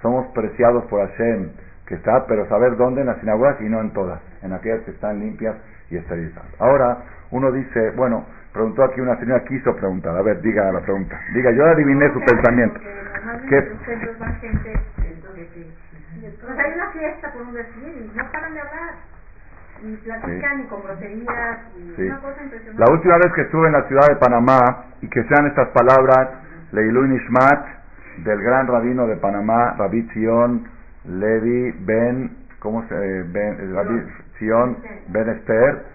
somos 0.01 0.27
preciados 0.33 0.85
por 0.85 1.07
Hashem, 1.07 1.51
que 1.85 1.95
está, 1.95 2.25
pero 2.27 2.47
saber 2.47 2.75
dónde 2.77 3.01
en 3.01 3.07
las 3.07 3.19
sinagogas 3.19 3.59
y 3.61 3.69
no 3.69 3.81
en 3.81 3.91
todas, 3.91 4.21
en 4.43 4.53
aquellas 4.53 4.81
que 4.81 4.91
están 4.91 5.19
limpias 5.19 5.55
y 5.89 5.97
esterilizadas. 5.97 6.49
Ahora, 6.59 6.97
uno 7.31 7.51
dice, 7.51 7.91
bueno, 7.91 8.25
preguntó 8.53 8.83
aquí 8.83 9.01
una 9.01 9.17
señora, 9.17 9.43
quiso 9.45 9.75
preguntar, 9.75 10.15
a 10.15 10.21
ver, 10.21 10.41
diga 10.41 10.71
la 10.71 10.81
pregunta. 10.81 11.19
Diga, 11.33 11.51
yo 11.51 11.65
adiviné 11.65 12.11
su 12.13 12.19
pensamiento. 12.19 12.79
¿Qué? 13.49 13.57
Pues 16.19 16.59
hay 16.59 16.73
una 16.73 16.91
fiesta, 16.91 17.31
por 17.31 17.41
un 17.43 17.53
decir, 17.53 17.87
y 17.87 18.17
no 18.17 18.31
paran 18.31 18.53
de 18.53 18.59
hablar. 18.59 18.93
Y 19.81 19.95
platican 19.95 20.61
y 20.61 20.63
con 20.65 20.83
groserías 20.83 21.59
y 21.77 22.01
una 22.01 22.19
cosa 22.19 22.43
impresionante. 22.43 22.83
La 22.83 22.91
última 22.91 23.17
vez 23.17 23.33
que 23.33 23.41
estuve 23.41 23.67
en 23.67 23.73
la 23.73 23.87
ciudad 23.87 24.07
de 24.09 24.15
Panamá, 24.17 24.85
y 25.01 25.07
que 25.07 25.23
sean 25.23 25.47
estas 25.47 25.69
palabras, 25.69 26.29
Leilu 26.71 27.07
Nishmat, 27.07 27.65
del 28.17 28.41
gran 28.41 28.67
rabino 28.67 29.07
de 29.07 29.15
Panamá, 29.17 29.75
Rabbi 29.77 30.01
Zion 30.13 30.67
Levi 31.05 31.71
Ben, 31.85 32.37
¿cómo 32.59 32.85
se 32.89 33.23
Ben, 33.23 33.73
Rabbi 33.73 34.03
Zion 34.37 34.77
Ben 35.07 35.29
Esther, 35.29 35.85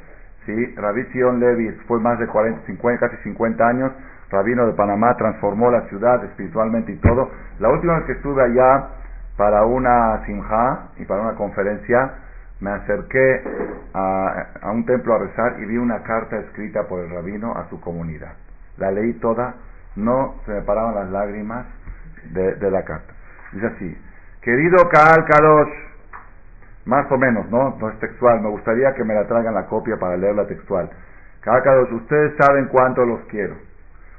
¿sí? 0.47 0.75
Rabbi 0.77 1.05
Sion 1.13 1.41
Levi 1.41 1.71
fue 1.87 2.01
más 2.01 2.19
de 2.19 2.27
40, 2.27 2.65
50, 2.67 3.11
casi 3.11 3.23
50 3.25 3.67
años, 3.67 3.93
rabino 4.31 4.67
de 4.67 4.73
Panamá, 4.73 5.15
transformó 5.17 5.71
la 5.71 5.83
ciudad 5.89 6.25
espiritualmente 6.25 6.93
y 6.93 6.97
todo. 6.97 7.31
La 7.59 7.69
última 7.69 7.97
vez 7.97 8.07
que 8.07 8.13
estuve 8.13 8.43
allá 8.43 8.89
para 9.37 9.65
una 9.65 10.25
simja 10.27 10.91
y 10.97 11.05
para 11.05 11.23
una 11.23 11.35
conferencia, 11.35 12.15
me 12.61 12.71
acerqué 12.71 13.43
a, 13.93 14.71
un 14.73 14.87
templo 14.87 15.15
a 15.15 15.19
rezar 15.19 15.57
y 15.61 15.67
vi 15.67 15.77
una 15.77 16.03
carta 16.03 16.39
escrita 16.39 16.85
por 16.85 17.01
el 17.01 17.11
rabino 17.11 17.53
a 17.53 17.69
su 17.69 17.81
comunidad. 17.81 18.33
La 18.79 18.91
leí 18.91 19.15
toda, 19.15 19.55
no 19.97 20.37
se 20.47 20.53
me 20.53 20.63
paraban 20.63 20.95
las 20.95 21.11
lágrimas 21.11 21.67
de, 22.31 22.55
de 22.55 22.71
la 22.71 22.85
carta. 22.85 23.13
Dice 23.53 23.67
así, 23.67 23.99
querido 24.41 24.89
Kaal 24.89 25.25
Kadosh, 25.27 25.73
más 26.87 27.11
o 27.11 27.19
menos, 27.19 27.49
¿no? 27.51 27.77
No 27.81 27.91
es 27.91 27.99
textual, 27.99 28.41
me 28.41 28.51
gustaría 28.51 28.95
que 28.95 29.05
me 29.05 29.15
la 29.15 29.27
traigan 29.27 29.55
la 29.55 29.67
copia 29.67 29.97
para 29.99 30.17
leerla 30.17 30.47
textual. 30.47 30.91
Kaal 31.41 31.63
Kadosh, 31.63 31.93
ustedes 31.93 32.35
saben 32.39 32.67
cuánto 32.67 33.05
los 33.05 33.21
quiero. 33.27 33.55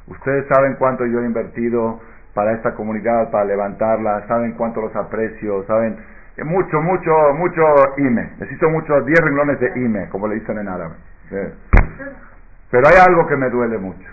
Ustedes 0.07 0.45
saben 0.47 0.75
cuánto 0.75 1.05
yo 1.05 1.21
he 1.21 1.25
invertido 1.25 1.99
para 2.35 2.51
esta 2.51 2.75
comunidad, 2.75 3.31
para 3.31 3.45
levantarla, 3.45 4.27
saben 4.27 4.51
cuánto 4.51 4.81
los 4.81 4.95
aprecio, 4.95 5.63
saben 5.65 5.97
mucho, 6.43 6.81
mucho, 6.81 7.33
mucho 7.33 7.63
IME. 7.97 8.33
Necesito 8.37 8.69
mucho, 8.69 9.01
10 9.01 9.19
renglones 9.21 9.59
de 9.61 9.71
IME, 9.79 10.09
como 10.09 10.27
le 10.27 10.35
dicen 10.35 10.59
en 10.59 10.67
árabe. 10.67 10.95
Pero 12.69 12.87
hay 12.87 12.95
algo 13.07 13.25
que 13.25 13.37
me 13.37 13.49
duele 13.49 13.77
mucho. 13.77 14.09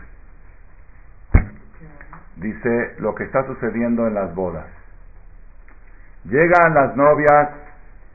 Dice 2.36 2.94
lo 2.98 3.14
que 3.14 3.24
está 3.24 3.44
sucediendo 3.44 4.06
en 4.06 4.14
las 4.14 4.32
bodas. 4.34 4.66
Llegan 6.24 6.74
las 6.74 6.96
novias 6.96 7.48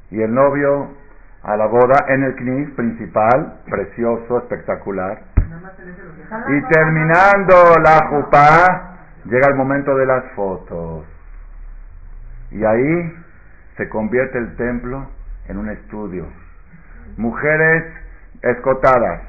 y 0.09 0.21
el 0.21 0.33
novio 0.33 0.87
a 1.43 1.57
la 1.57 1.65
boda 1.65 2.05
en 2.07 2.23
el 2.23 2.35
CNIS 2.35 2.69
principal, 2.75 3.59
precioso, 3.69 4.37
espectacular. 4.37 5.21
Y 6.47 6.61
terminando 6.73 7.73
la 7.83 8.07
jupá, 8.07 8.96
llega 9.29 9.47
el 9.49 9.55
momento 9.55 9.95
de 9.95 10.05
las 10.05 10.23
fotos. 10.35 11.05
Y 12.51 12.63
ahí 12.63 13.13
se 13.75 13.89
convierte 13.89 14.37
el 14.37 14.55
templo 14.55 15.07
en 15.47 15.57
un 15.57 15.69
estudio. 15.69 16.25
Mujeres 17.17 17.83
escotadas, 18.41 19.21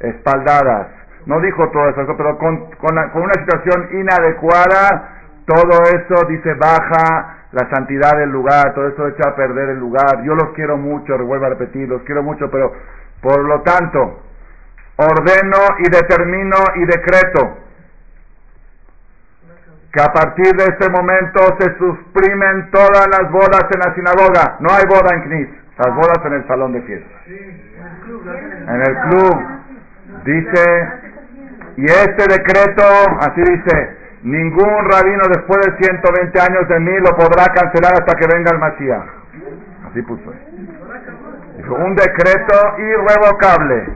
espaldadas. 0.00 0.88
No 1.26 1.40
dijo 1.40 1.68
todo 1.70 1.88
eso, 1.90 2.16
pero 2.16 2.38
con, 2.38 2.70
con, 2.76 3.22
una 3.22 3.34
situación 3.34 3.88
inadecuada, 3.92 5.22
todo 5.44 5.82
eso 5.82 6.26
dice 6.28 6.54
baja 6.54 7.36
la 7.52 7.68
santidad 7.68 8.16
del 8.16 8.30
lugar, 8.30 8.72
todo 8.74 8.88
eso 8.88 9.08
echa 9.08 9.30
a 9.30 9.36
perder 9.36 9.70
el 9.70 9.78
lugar. 9.78 10.22
Yo 10.24 10.34
los 10.34 10.50
quiero 10.54 10.76
mucho, 10.76 11.18
vuelvo 11.18 11.46
a 11.46 11.50
repetir, 11.50 11.88
los 11.88 12.02
quiero 12.02 12.22
mucho, 12.22 12.50
pero 12.50 12.72
por 13.20 13.44
lo 13.44 13.60
tanto, 13.62 14.22
ordeno 14.96 15.58
y 15.78 15.90
determino 15.90 16.56
y 16.76 16.86
decreto 16.86 17.69
que 19.92 20.00
a 20.00 20.12
partir 20.12 20.54
de 20.56 20.64
este 20.64 20.88
momento 20.88 21.40
se 21.58 21.76
suprimen 21.78 22.70
todas 22.70 23.06
las 23.08 23.30
bodas 23.30 23.66
en 23.74 23.80
la 23.80 23.94
sinagoga. 23.94 24.56
No 24.60 24.68
hay 24.70 24.84
boda 24.88 25.14
en 25.14 25.22
Knis, 25.22 25.48
las 25.78 25.94
bodas 25.94 26.18
en 26.24 26.32
el 26.34 26.46
salón 26.46 26.72
de 26.72 26.82
fiesta. 26.82 27.10
En 27.26 28.80
el 28.80 28.96
club. 29.08 29.36
Dice, 30.24 30.88
y 31.76 31.84
este 31.84 32.26
decreto, 32.28 32.82
así 33.20 33.40
dice, 33.40 34.00
Ningún 34.22 34.84
rabino 34.92 35.22
después 35.28 35.60
de 35.64 35.76
120 35.78 36.40
años 36.40 36.68
de 36.68 36.78
mí 36.80 36.92
lo 36.98 37.16
podrá 37.16 37.46
cancelar 37.54 37.94
hasta 37.94 38.14
que 38.16 38.26
venga 38.26 38.50
el 38.52 38.58
Mashiach. 38.58 39.08
Así 39.90 40.02
puso. 40.02 40.30
Dijo, 41.56 41.74
un 41.74 41.94
decreto 41.94 42.54
irrevocable. 42.78 43.86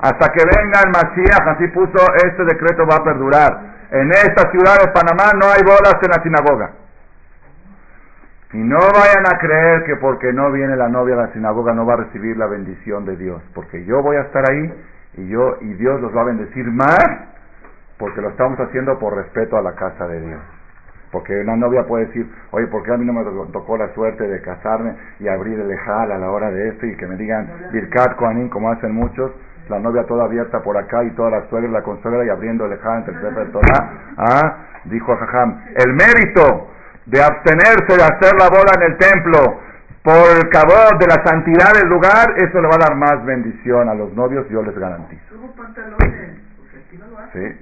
Hasta 0.00 0.32
que 0.32 0.42
venga 0.42 0.80
el 0.86 0.90
Mashiach, 0.90 1.48
así 1.48 1.66
puso, 1.68 1.98
este 2.24 2.44
decreto 2.44 2.86
va 2.86 2.96
a 2.96 3.04
perdurar. 3.04 3.73
En 3.94 4.10
esta 4.10 4.50
ciudad 4.50 4.74
de 4.80 4.90
Panamá 4.90 5.30
no 5.40 5.46
hay 5.46 5.62
bodas 5.62 5.94
en 6.02 6.10
la 6.10 6.20
sinagoga. 6.20 6.72
Y 8.52 8.58
no 8.58 8.78
vayan 8.78 9.24
a 9.24 9.38
creer 9.38 9.84
que 9.84 9.94
porque 9.96 10.32
no 10.32 10.50
viene 10.50 10.74
la 10.74 10.88
novia 10.88 11.14
a 11.14 11.26
la 11.26 11.32
sinagoga 11.32 11.72
no 11.74 11.86
va 11.86 11.94
a 11.94 11.96
recibir 11.98 12.36
la 12.36 12.48
bendición 12.48 13.04
de 13.04 13.16
Dios. 13.16 13.40
Porque 13.54 13.84
yo 13.84 14.02
voy 14.02 14.16
a 14.16 14.22
estar 14.22 14.50
ahí 14.50 14.74
y 15.16 15.28
yo 15.28 15.58
y 15.60 15.74
Dios 15.74 16.00
los 16.00 16.14
va 16.14 16.22
a 16.22 16.24
bendecir 16.24 16.66
más 16.72 16.98
porque 17.96 18.20
lo 18.20 18.30
estamos 18.30 18.58
haciendo 18.58 18.98
por 18.98 19.14
respeto 19.14 19.56
a 19.56 19.62
la 19.62 19.76
casa 19.76 20.08
de 20.08 20.20
Dios. 20.22 20.40
Porque 21.12 21.38
una 21.38 21.54
novia 21.54 21.86
puede 21.86 22.06
decir, 22.06 22.28
oye, 22.50 22.66
¿por 22.66 22.82
qué 22.82 22.92
a 22.92 22.96
mí 22.96 23.04
no 23.04 23.12
me 23.12 23.22
tocó 23.52 23.76
la 23.76 23.94
suerte 23.94 24.26
de 24.26 24.40
casarme 24.40 24.96
y 25.20 25.28
abrir 25.28 25.60
el 25.60 25.70
ejal 25.70 26.10
a 26.10 26.18
la 26.18 26.32
hora 26.32 26.50
de 26.50 26.70
esto 26.70 26.84
y 26.84 26.96
que 26.96 27.06
me 27.06 27.14
digan 27.14 27.48
Birkat 27.70 28.16
Koanim 28.16 28.48
como 28.48 28.72
hacen 28.72 28.92
muchos? 28.92 29.30
La 29.68 29.78
novia 29.78 30.04
toda 30.04 30.24
abierta 30.24 30.62
por 30.62 30.76
acá 30.76 31.02
y 31.04 31.10
toda 31.12 31.30
la 31.30 31.48
suegra, 31.48 31.70
la 31.70 31.82
consuegra 31.82 32.24
y 32.24 32.28
abriendo 32.28 32.66
el 32.66 32.72
entre 32.72 33.14
el 33.14 33.20
Sefer 33.20 33.50
Torah. 33.52 33.92
Ah, 34.18 34.56
dijo 34.84 35.16
Jajam, 35.16 35.64
el 35.76 35.92
mérito 35.94 36.68
de 37.06 37.22
abstenerse 37.22 37.96
de 37.96 38.02
hacer 38.02 38.34
la 38.38 38.48
boda 38.48 38.72
en 38.76 38.92
el 38.92 38.96
templo 38.98 39.60
por 40.02 40.36
el 40.36 40.48
cabot 40.50 40.98
de 41.00 41.06
la 41.06 41.24
santidad 41.24 41.72
del 41.72 41.88
lugar, 41.88 42.34
eso 42.36 42.60
le 42.60 42.68
va 42.68 42.74
a 42.74 42.88
dar 42.88 42.94
más 42.94 43.24
bendición 43.24 43.88
a 43.88 43.94
los 43.94 44.12
novios, 44.12 44.46
yo 44.50 44.62
les 44.62 44.78
garantizo. 44.78 45.22
Sí. 47.32 47.58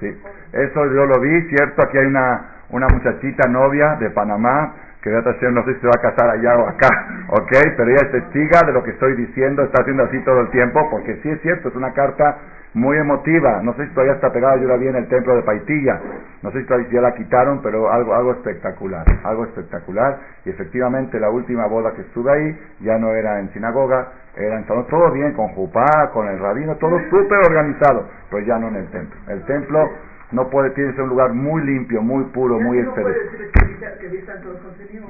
Sí, 0.00 0.06
eso 0.52 0.86
yo 0.92 1.06
lo 1.06 1.20
vi, 1.20 1.42
cierto, 1.48 1.82
aquí 1.82 1.96
hay 1.96 2.06
una, 2.06 2.64
una 2.70 2.86
muchachita 2.88 3.48
novia 3.48 3.96
de 3.96 4.10
Panamá, 4.10 4.74
que 5.06 5.50
no 5.50 5.64
sé 5.64 5.74
si 5.74 5.80
se 5.80 5.86
va 5.86 5.92
a 5.96 6.02
casar 6.02 6.30
allá 6.30 6.56
o 6.58 6.68
acá, 6.68 6.88
ok, 7.28 7.52
pero 7.76 7.90
ella 7.90 8.02
es 8.06 8.10
testiga 8.10 8.62
de 8.66 8.72
lo 8.72 8.82
que 8.82 8.90
estoy 8.90 9.14
diciendo, 9.14 9.62
está 9.62 9.82
haciendo 9.82 10.02
así 10.02 10.18
todo 10.24 10.40
el 10.40 10.50
tiempo, 10.50 10.88
porque 10.90 11.16
sí 11.22 11.30
es 11.30 11.40
cierto, 11.42 11.68
es 11.68 11.76
una 11.76 11.92
carta 11.92 12.38
muy 12.74 12.98
emotiva, 12.98 13.62
no 13.62 13.74
sé 13.74 13.86
si 13.86 13.94
todavía 13.94 14.14
está 14.14 14.32
pegada, 14.32 14.56
yo 14.56 14.68
la 14.68 14.76
vi 14.76 14.88
en 14.88 14.96
el 14.96 15.08
templo 15.08 15.36
de 15.36 15.42
Paitilla, 15.42 16.00
no 16.42 16.50
sé 16.50 16.60
si 16.60 16.66
todavía 16.66 16.88
ya 16.90 17.00
la 17.00 17.14
quitaron, 17.14 17.62
pero 17.62 17.90
algo, 17.90 18.14
algo 18.14 18.32
espectacular, 18.32 19.04
algo 19.22 19.44
espectacular, 19.44 20.18
y 20.44 20.50
efectivamente 20.50 21.20
la 21.20 21.30
última 21.30 21.66
boda 21.66 21.92
que 21.94 22.02
estuve 22.02 22.32
ahí 22.32 22.58
ya 22.80 22.98
no 22.98 23.14
era 23.14 23.38
en 23.38 23.50
sinagoga, 23.52 24.08
era 24.36 24.58
en 24.58 24.66
todo 24.66 25.10
bien, 25.12 25.32
con 25.32 25.48
jupá, 25.48 26.10
con 26.12 26.28
el 26.28 26.38
rabino, 26.38 26.76
todo 26.76 26.98
súper 27.08 27.38
organizado, 27.46 28.08
pero 28.30 28.44
ya 28.44 28.58
no 28.58 28.68
en 28.68 28.76
el 28.76 28.90
templo. 28.90 29.16
El 29.28 29.42
templo 29.46 29.88
no 30.32 30.48
puede, 30.50 30.70
tiene 30.70 30.90
que 30.90 30.96
ser 30.96 31.04
un 31.04 31.10
lugar 31.10 31.32
muy 31.32 31.62
limpio, 31.62 32.02
muy 32.02 32.24
puro, 32.24 32.58
muy 32.58 32.78
estéril. 32.78 33.14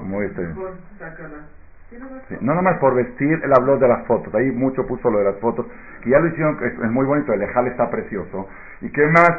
Muy 0.02 0.26
estéril. 0.26 0.54
Sí, 2.28 2.36
no 2.40 2.54
nomás 2.54 2.78
por 2.78 2.94
vestir, 2.94 3.40
él 3.44 3.52
habló 3.56 3.78
de 3.78 3.86
las 3.86 4.04
fotos, 4.06 4.34
ahí 4.34 4.50
mucho 4.50 4.84
puso 4.86 5.08
lo 5.08 5.18
de 5.18 5.24
las 5.24 5.36
fotos, 5.36 5.66
que 6.02 6.10
ya 6.10 6.18
lo 6.18 6.26
hicieron, 6.26 6.58
es, 6.62 6.72
es 6.72 6.90
muy 6.90 7.06
bonito, 7.06 7.32
el 7.32 7.42
ejal 7.42 7.68
está 7.68 7.88
precioso. 7.90 8.48
¿Y 8.80 8.90
qué 8.90 9.06
más? 9.06 9.30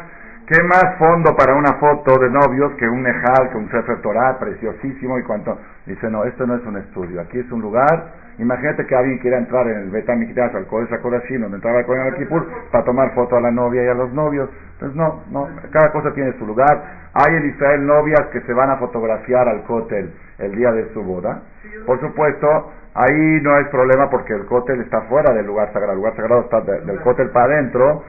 ¿Qué 0.47 0.63
más 0.63 0.97
fondo 0.97 1.35
para 1.35 1.55
una 1.55 1.73
foto 1.73 2.17
de 2.19 2.29
novios 2.29 2.71
que 2.75 2.87
un 2.87 3.05
ejal, 3.05 3.49
que 3.51 3.57
un 3.57 3.69
Sefer 3.69 4.01
Torah 4.01 4.39
preciosísimo 4.39 5.19
y 5.19 5.23
cuanto? 5.23 5.59
Dice, 5.85 6.09
no, 6.09 6.23
esto 6.23 6.47
no 6.47 6.55
es 6.55 6.65
un 6.65 6.77
estudio, 6.77 7.19
aquí 7.19 7.37
es 7.37 7.51
un 7.51 7.61
lugar, 7.61 8.13
imagínate 8.39 8.85
que 8.85 8.95
alguien 8.95 9.19
quiera 9.19 9.37
entrar 9.37 9.67
en 9.67 9.77
el 9.79 9.89
Betamikdash, 9.89 10.55
al 10.55 10.65
Kodesh 10.67 10.91
HaKodashim, 10.93 11.41
donde 11.41 11.57
entraba 11.57 11.79
el 11.79 11.85
Kohen 11.85 12.15
Kipur, 12.15 12.47
para 12.71 12.83
tomar 12.83 13.13
foto 13.13 13.37
a 13.37 13.41
la 13.41 13.51
novia 13.51 13.83
y 13.83 13.87
a 13.87 13.93
los 13.93 14.11
novios. 14.13 14.49
Entonces, 14.73 14.95
no, 14.95 15.23
no, 15.31 15.49
cada 15.71 15.91
cosa 15.91 16.13
tiene 16.13 16.33
su 16.37 16.45
lugar. 16.45 17.09
Hay 17.13 17.35
en 17.35 17.49
Israel 17.49 17.85
novias 17.85 18.27
que 18.31 18.41
se 18.41 18.53
van 18.53 18.69
a 18.69 18.77
fotografiar 18.77 19.47
al 19.47 19.63
Kotel 19.63 20.13
el 20.39 20.55
día 20.55 20.71
de 20.71 20.93
su 20.93 21.03
boda. 21.03 21.41
Por 21.85 21.99
supuesto, 21.99 22.71
ahí 22.93 23.41
no 23.41 23.55
hay 23.55 23.65
problema 23.65 24.09
porque 24.09 24.33
el 24.33 24.45
Kotel 24.45 24.81
está 24.81 25.01
fuera 25.03 25.33
del 25.33 25.45
lugar 25.45 25.73
sagrado, 25.73 25.93
el 25.93 25.97
lugar 25.97 26.15
sagrado 26.15 26.41
está 26.41 26.61
del 26.61 27.01
Kotel 27.01 27.29
para 27.31 27.53
adentro, 27.53 28.03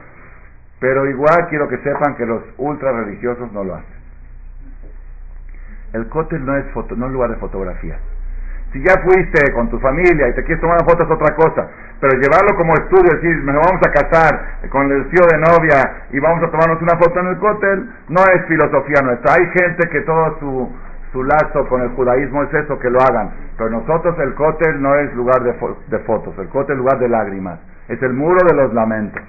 pero 0.79 1.09
igual 1.09 1.47
quiero 1.49 1.67
que 1.67 1.77
sepan 1.77 2.15
que 2.15 2.25
los 2.25 2.43
ultra 2.57 2.91
religiosos 2.91 3.51
no 3.51 3.63
lo 3.63 3.75
hacen. 3.75 3.99
El 5.93 6.07
cótel 6.09 6.45
no 6.45 6.55
es, 6.55 6.65
foto, 6.71 6.95
no 6.95 7.07
es 7.07 7.11
lugar 7.11 7.31
de 7.31 7.37
fotografía. 7.37 7.97
Si 8.71 8.81
ya 8.83 9.01
fuiste 9.01 9.51
con 9.53 9.69
tu 9.69 9.79
familia 9.79 10.27
y 10.27 10.33
te 10.33 10.43
quieres 10.43 10.61
tomar 10.61 10.77
una 10.77 10.85
foto 10.85 11.03
es 11.03 11.09
otra 11.09 11.35
cosa, 11.35 11.67
pero 11.99 12.13
llevarlo 12.19 12.55
como 12.55 12.73
estudio, 12.75 13.15
decir, 13.15 13.43
nos 13.43 13.55
vamos 13.55 13.81
a 13.85 13.91
casar 13.91 14.69
con 14.69 14.91
el 14.91 15.09
tío 15.09 15.25
de 15.25 15.37
novia 15.39 16.05
y 16.11 16.19
vamos 16.19 16.43
a 16.43 16.51
tomarnos 16.51 16.81
una 16.81 16.97
foto 16.97 17.19
en 17.19 17.27
el 17.27 17.37
cótel, 17.39 17.89
no 18.09 18.21
es 18.21 18.45
filosofía 18.47 19.01
nuestra. 19.01 19.33
Hay 19.33 19.45
gente 19.47 19.89
que 19.89 20.01
todo 20.01 20.37
su, 20.39 20.71
su 21.11 21.23
lazo 21.23 21.67
con 21.67 21.81
el 21.81 21.89
judaísmo 21.89 22.43
es 22.43 22.53
eso, 22.53 22.77
que 22.77 22.91
lo 22.91 23.01
hagan. 23.01 23.31
Pero 23.57 23.71
nosotros 23.71 24.15
el 24.19 24.35
cótel 24.35 24.79
no 24.81 24.95
es 24.95 25.13
lugar 25.15 25.41
de, 25.41 25.55
de 25.87 25.99
fotos, 26.05 26.37
el 26.37 26.49
cótel 26.49 26.73
es 26.73 26.77
lugar 26.77 26.99
de 26.99 27.09
lágrimas, 27.09 27.59
es 27.87 28.01
el 28.03 28.13
muro 28.13 28.39
de 28.47 28.55
los 28.55 28.73
lamentos. 28.73 29.21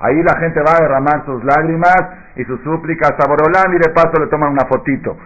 Ahí 0.00 0.22
la 0.22 0.38
gente 0.38 0.60
va 0.60 0.76
a 0.76 0.80
derramar 0.80 1.24
sus 1.24 1.42
lágrimas 1.44 1.96
y 2.36 2.44
sus 2.44 2.60
súplicas 2.62 3.12
a 3.18 3.28
Borolán 3.28 3.74
y 3.74 3.78
de 3.78 3.92
paso 3.92 4.12
le 4.20 4.26
toman 4.28 4.52
una 4.52 4.66
fotito. 4.66 5.16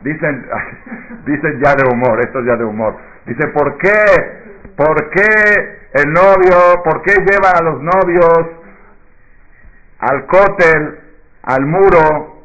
Dicen, 0.00 0.46
dicen 1.26 1.60
ya 1.62 1.74
de 1.74 1.84
humor, 1.92 2.18
esto 2.20 2.38
es 2.40 2.46
ya 2.46 2.56
de 2.56 2.64
humor. 2.64 2.96
Dice, 3.26 3.46
¿por 3.48 3.76
qué? 3.78 4.38
¿Por 4.76 5.10
qué 5.10 5.78
el 5.92 6.12
novio, 6.12 6.82
por 6.84 7.02
qué 7.02 7.14
llevan 7.14 7.56
a 7.56 7.62
los 7.62 7.82
novios 7.82 8.46
al 10.00 10.26
cótel, 10.26 11.00
al 11.42 11.66
muro, 11.66 12.44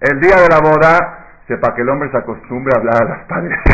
el 0.00 0.20
día 0.20 0.36
de 0.36 0.48
la 0.48 0.60
boda? 0.60 1.20
para 1.60 1.74
que 1.74 1.82
el 1.82 1.88
hombre 1.90 2.10
se 2.10 2.16
acostumbre 2.16 2.72
a 2.74 2.78
hablar 2.78 3.02
a 3.02 3.04
las 3.04 3.18
paredes. 3.26 3.58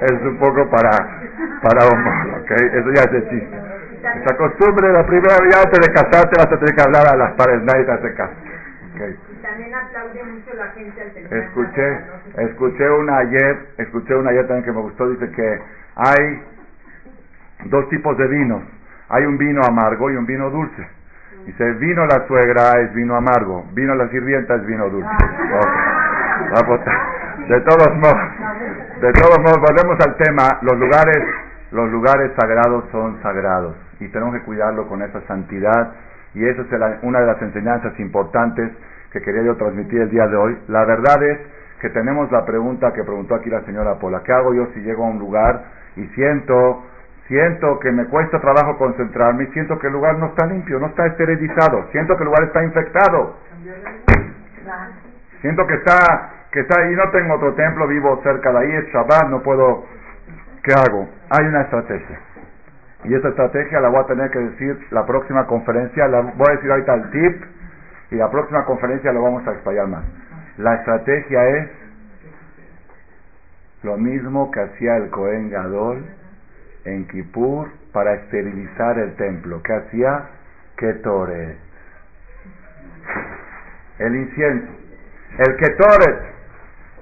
es 0.00 0.22
un 0.22 0.38
poco 0.38 0.70
para, 0.70 1.20
para 1.62 1.88
hombres, 1.88 2.14
¿ok? 2.40 2.50
Eso 2.50 2.90
ya 2.94 3.02
es 3.02 3.12
de 3.12 3.28
chiste. 3.28 3.71
Esa 4.16 4.36
costumbre, 4.36 4.92
la 4.92 5.06
primera 5.06 5.38
vez 5.40 5.56
antes 5.56 5.80
de 5.80 5.92
casarte 5.92 6.36
vas 6.36 6.52
a 6.52 6.58
tener 6.58 6.74
que 6.74 6.82
hablar 6.82 7.06
a 7.08 7.16
las 7.16 7.32
paredes, 7.32 7.62
nadie 7.62 7.84
te 7.84 7.92
hace 7.92 8.14
caso. 8.14 8.34
Okay. 8.94 9.16
Y 9.32 9.42
también 9.42 9.74
aplaude 9.74 10.22
mucho 10.24 10.54
la 10.54 10.66
gente 10.72 11.00
al 11.00 11.38
Escuché, 11.42 12.00
escuché 12.36 12.90
una 12.90 13.18
ayer, 13.18 13.68
escuché 13.78 14.14
una 14.14 14.30
ayer 14.30 14.46
también 14.46 14.64
que 14.64 14.72
me 14.72 14.80
gustó, 14.82 15.08
dice 15.08 15.30
que 15.30 15.60
hay 15.96 16.42
dos 17.64 17.88
tipos 17.88 18.16
de 18.18 18.28
vinos. 18.28 18.62
Hay 19.08 19.24
un 19.24 19.38
vino 19.38 19.62
amargo 19.64 20.10
y 20.10 20.16
un 20.16 20.26
vino 20.26 20.50
dulce. 20.50 20.86
Dice, 21.46 21.72
vino 21.72 22.06
la 22.06 22.26
suegra 22.26 22.80
es 22.80 22.92
vino 22.94 23.16
amargo, 23.16 23.64
vino 23.72 23.94
la 23.94 24.08
sirvienta 24.08 24.56
es 24.56 24.66
vino 24.66 24.88
dulce. 24.88 25.08
De 27.48 27.60
todos 27.62 27.96
modos, 27.96 28.20
de 29.00 29.12
todos 29.12 29.38
modos, 29.38 29.58
volvemos 29.60 29.98
al 30.06 30.16
tema, 30.16 30.58
los 30.62 30.78
lugares, 30.78 31.18
los 31.72 31.90
lugares 31.90 32.30
sagrados 32.38 32.84
son 32.92 33.20
sagrados 33.22 33.74
y 34.04 34.08
tenemos 34.08 34.34
que 34.34 34.42
cuidarlo 34.42 34.88
con 34.88 35.02
esa 35.02 35.20
santidad 35.26 35.92
y 36.34 36.44
esa 36.46 36.62
es 36.62 36.68
una 37.02 37.20
de 37.20 37.26
las 37.26 37.42
enseñanzas 37.42 37.98
importantes 38.00 38.72
que 39.12 39.20
quería 39.20 39.42
yo 39.42 39.56
transmitir 39.56 40.00
el 40.00 40.10
día 40.10 40.26
de 40.26 40.36
hoy. 40.36 40.58
La 40.68 40.84
verdad 40.84 41.22
es 41.22 41.38
que 41.80 41.90
tenemos 41.90 42.30
la 42.32 42.44
pregunta 42.44 42.92
que 42.92 43.04
preguntó 43.04 43.34
aquí 43.34 43.50
la 43.50 43.62
señora 43.62 43.98
Pola, 43.98 44.22
¿qué 44.24 44.32
hago 44.32 44.54
yo 44.54 44.66
si 44.74 44.80
llego 44.80 45.04
a 45.04 45.10
un 45.10 45.18
lugar 45.18 45.64
y 45.96 46.06
siento 46.14 46.84
siento 47.28 47.78
que 47.78 47.90
me 47.92 48.06
cuesta 48.06 48.40
trabajo 48.40 48.76
concentrarme, 48.76 49.46
siento 49.52 49.78
que 49.78 49.86
el 49.86 49.92
lugar 49.92 50.18
no 50.18 50.26
está 50.26 50.46
limpio, 50.46 50.78
no 50.78 50.88
está 50.88 51.06
esterilizado, 51.06 51.88
siento 51.92 52.16
que 52.16 52.24
el 52.24 52.26
lugar 52.26 52.44
está 52.44 52.62
infectado. 52.64 53.36
Siento 55.40 55.66
que 55.66 55.74
está, 55.74 56.30
que 56.50 56.60
está 56.60 56.80
ahí, 56.80 56.94
no 56.94 57.10
tengo 57.10 57.34
otro 57.34 57.54
templo, 57.54 57.86
vivo 57.86 58.20
cerca 58.22 58.52
de 58.52 58.58
ahí, 58.58 58.72
es 58.72 58.92
Shabbat, 58.92 59.28
no 59.30 59.42
puedo, 59.42 59.86
¿qué 60.62 60.72
hago? 60.74 61.08
Hay 61.30 61.46
una 61.46 61.62
estrategia. 61.62 62.20
Y 63.04 63.14
esa 63.14 63.28
estrategia 63.28 63.80
la 63.80 63.88
voy 63.88 64.00
a 64.00 64.06
tener 64.06 64.30
que 64.30 64.38
decir 64.38 64.78
la 64.90 65.04
próxima 65.06 65.46
conferencia, 65.46 66.06
la 66.06 66.20
voy 66.20 66.46
a 66.48 66.52
decir 66.52 66.70
ahorita 66.70 66.94
el 66.94 67.10
tip, 67.10 67.44
y 68.12 68.16
la 68.16 68.30
próxima 68.30 68.64
conferencia 68.64 69.12
lo 69.12 69.22
vamos 69.22 69.46
a 69.46 69.52
explayar 69.52 69.88
más. 69.88 70.04
La 70.58 70.74
estrategia 70.74 71.48
es 71.48 71.68
lo 73.82 73.96
mismo 73.96 74.50
que 74.50 74.60
hacía 74.60 74.96
el 74.98 75.10
Cohen 75.10 75.50
Gadol 75.50 76.04
en 76.84 77.08
Kippur 77.08 77.68
para 77.92 78.14
esterilizar 78.14 78.98
el 78.98 79.16
templo. 79.16 79.62
¿Qué 79.62 79.72
hacía? 79.72 80.28
Ketoret. 80.76 81.56
El 83.98 84.14
incienso. 84.14 84.68
El 85.38 85.56
Ketoret. 85.56 86.20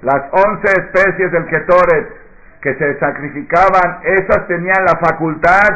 Las 0.03 0.32
once 0.32 0.72
especies 0.72 1.32
del 1.32 1.46
Ketoret 1.46 2.20
que 2.61 2.74
se 2.74 2.98
sacrificaban, 2.98 4.00
esas 4.02 4.46
tenían 4.46 4.84
la 4.84 4.98
facultad 4.98 5.68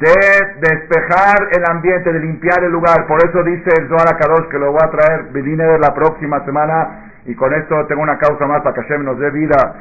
de 0.00 0.60
despejar 0.60 1.48
el 1.56 1.64
ambiente, 1.68 2.12
de 2.12 2.20
limpiar 2.20 2.62
el 2.62 2.72
lugar. 2.72 3.06
Por 3.06 3.18
eso 3.24 3.42
dice 3.42 3.70
el 3.78 3.88
Zohar 3.88 4.16
Kadosh 4.16 4.48
que 4.48 4.58
lo 4.58 4.72
voy 4.72 4.80
a 4.82 4.90
traer, 4.90 5.32
de 5.32 5.78
la 5.78 5.94
próxima 5.94 6.44
semana. 6.44 7.10
Y 7.26 7.34
con 7.34 7.52
esto 7.52 7.86
tengo 7.86 8.02
una 8.02 8.16
causa 8.18 8.46
más 8.46 8.62
para 8.62 8.74
que 8.74 8.82
Hashem 8.82 9.04
nos 9.04 9.18
dé 9.18 9.30
vida 9.30 9.74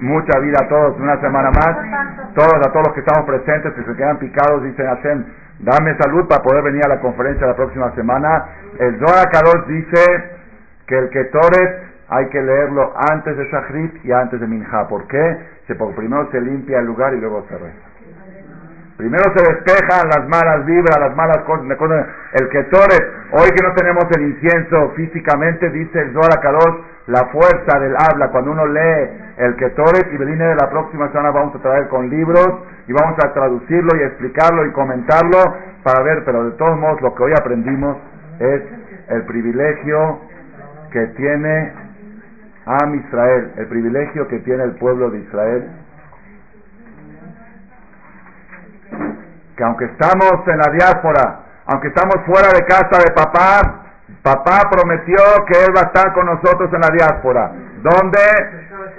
mucha 0.00 0.38
vida 0.38 0.58
a 0.62 0.68
todos, 0.68 0.98
una 0.98 1.20
semana 1.20 1.50
más. 1.50 2.34
Todos, 2.34 2.54
a 2.54 2.70
todos 2.70 2.86
los 2.86 2.94
que 2.94 3.00
estamos 3.00 3.26
presentes, 3.26 3.72
que 3.72 3.82
se 3.82 3.96
quedan 3.96 4.18
picados, 4.18 4.62
dicen 4.62 4.86
Hashem, 4.86 5.24
dame 5.60 5.96
salud 5.98 6.28
para 6.28 6.42
poder 6.42 6.62
venir 6.62 6.84
a 6.84 6.88
la 6.88 7.00
conferencia 7.00 7.46
la 7.46 7.56
próxima 7.56 7.92
semana. 7.94 8.44
El 8.78 8.98
Zohar 8.98 9.28
Kadosh 9.30 9.66
dice 9.66 10.30
que 10.86 10.98
el 10.98 11.08
Ketoret 11.10 11.88
hay 12.08 12.26
que 12.28 12.40
leerlo 12.40 12.94
antes 13.12 13.36
de 13.36 13.44
Shachrit 13.50 14.04
y 14.04 14.12
antes 14.12 14.40
de 14.40 14.46
Minha. 14.46 14.88
¿Por 14.88 15.06
qué? 15.08 15.57
Primero 15.76 16.30
se 16.30 16.40
limpia 16.40 16.78
el 16.80 16.86
lugar 16.86 17.14
y 17.14 17.20
luego 17.20 17.44
se 17.48 17.58
reza. 17.58 17.88
Primero 18.96 19.22
se 19.32 19.52
despejan 19.52 20.08
las 20.08 20.28
malas 20.28 20.66
vibras, 20.66 20.98
las 20.98 21.14
malas 21.14 21.38
cosas. 21.44 21.66
El 22.32 22.48
Ketoret, 22.48 23.04
hoy 23.30 23.48
que 23.54 23.62
no 23.62 23.72
tenemos 23.74 24.04
el 24.16 24.22
incienso 24.22 24.90
físicamente, 24.96 25.70
dice 25.70 26.00
el 26.00 26.12
Zohar 26.12 26.40
Kadosh, 26.40 26.82
la 27.06 27.26
fuerza 27.26 27.78
del 27.78 27.94
habla. 27.96 28.30
Cuando 28.32 28.50
uno 28.50 28.66
lee 28.66 29.08
el 29.36 29.54
Ketoret 29.56 30.12
y 30.12 30.16
viene 30.16 30.44
de 30.44 30.56
la 30.56 30.68
próxima 30.68 31.08
semana 31.08 31.30
vamos 31.30 31.54
a 31.54 31.62
traer 31.62 31.86
con 31.88 32.10
libros 32.10 32.48
y 32.88 32.92
vamos 32.92 33.16
a 33.24 33.32
traducirlo 33.32 33.96
y 33.96 34.02
explicarlo 34.02 34.66
y 34.66 34.72
comentarlo 34.72 35.38
para 35.84 36.02
ver, 36.02 36.24
pero 36.24 36.46
de 36.46 36.56
todos 36.56 36.76
modos 36.76 37.00
lo 37.00 37.14
que 37.14 37.22
hoy 37.22 37.32
aprendimos 37.38 37.98
es 38.40 38.62
el 39.10 39.22
privilegio 39.26 40.18
que 40.90 41.06
tiene 41.16 41.87
Am 42.68 42.94
Israel, 42.94 43.52
el 43.56 43.66
privilegio 43.66 44.28
que 44.28 44.38
tiene 44.40 44.64
el 44.64 44.72
pueblo 44.76 45.10
de 45.10 45.20
Israel, 45.20 45.70
que 49.56 49.64
aunque 49.64 49.86
estamos 49.86 50.46
en 50.46 50.58
la 50.58 50.70
diáspora, 50.72 51.40
aunque 51.66 51.88
estamos 51.88 52.16
fuera 52.26 52.48
de 52.52 52.64
casa 52.64 53.02
de 53.04 53.12
papá, 53.12 53.88
Papá 54.22 54.68
prometió 54.70 55.16
que 55.46 55.64
Él 55.64 55.76
va 55.76 55.82
a 55.82 55.86
estar 55.92 56.12
con 56.12 56.26
nosotros 56.26 56.70
en 56.72 56.80
la 56.80 56.88
diáspora. 56.90 57.52
¿Dónde? 57.82 58.20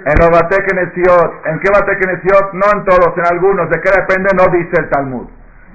En 0.06 0.14
los 0.18 0.30
Batekenesiot. 0.30 1.46
¿En 1.46 1.60
qué 1.60 1.68
Batekenesiot? 1.70 2.52
No 2.54 2.66
en 2.74 2.84
todos, 2.84 3.18
en 3.18 3.26
algunos. 3.26 3.68
¿De 3.70 3.80
qué 3.80 3.90
depende? 3.90 4.30
No 4.34 4.50
dice 4.52 4.80
el 4.80 4.88
Talmud. 4.88 5.28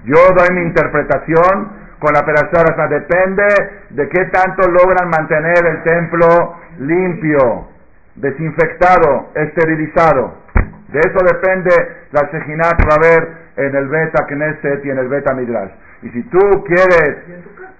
Yo 0.05 0.17
doy 0.35 0.55
mi 0.55 0.61
interpretación 0.61 1.69
con 1.99 2.13
la 2.13 2.25
perashara. 2.25 2.87
Depende 2.87 3.45
de 3.89 4.09
qué 4.09 4.25
tanto 4.25 4.69
logran 4.69 5.09
mantener 5.09 5.65
el 5.65 5.83
templo 5.83 6.55
limpio, 6.79 7.67
desinfectado, 8.16 9.32
esterilizado. 9.36 10.45
De 10.89 10.99
eso 10.99 11.20
depende 11.26 11.72
la 12.11 12.30
Shejinat 12.32 12.78
que 12.78 12.86
va 12.88 12.95
a 12.95 13.45
en 13.57 13.76
el 13.76 13.88
Beta 13.88 14.26
Knesset 14.26 14.86
y 14.86 14.89
en 14.89 14.97
el 14.97 15.07
Beta 15.07 15.34
Midrash. 15.34 15.72
Y 16.03 16.09
si 16.09 16.24
tú 16.24 16.63
quieres 16.66 17.18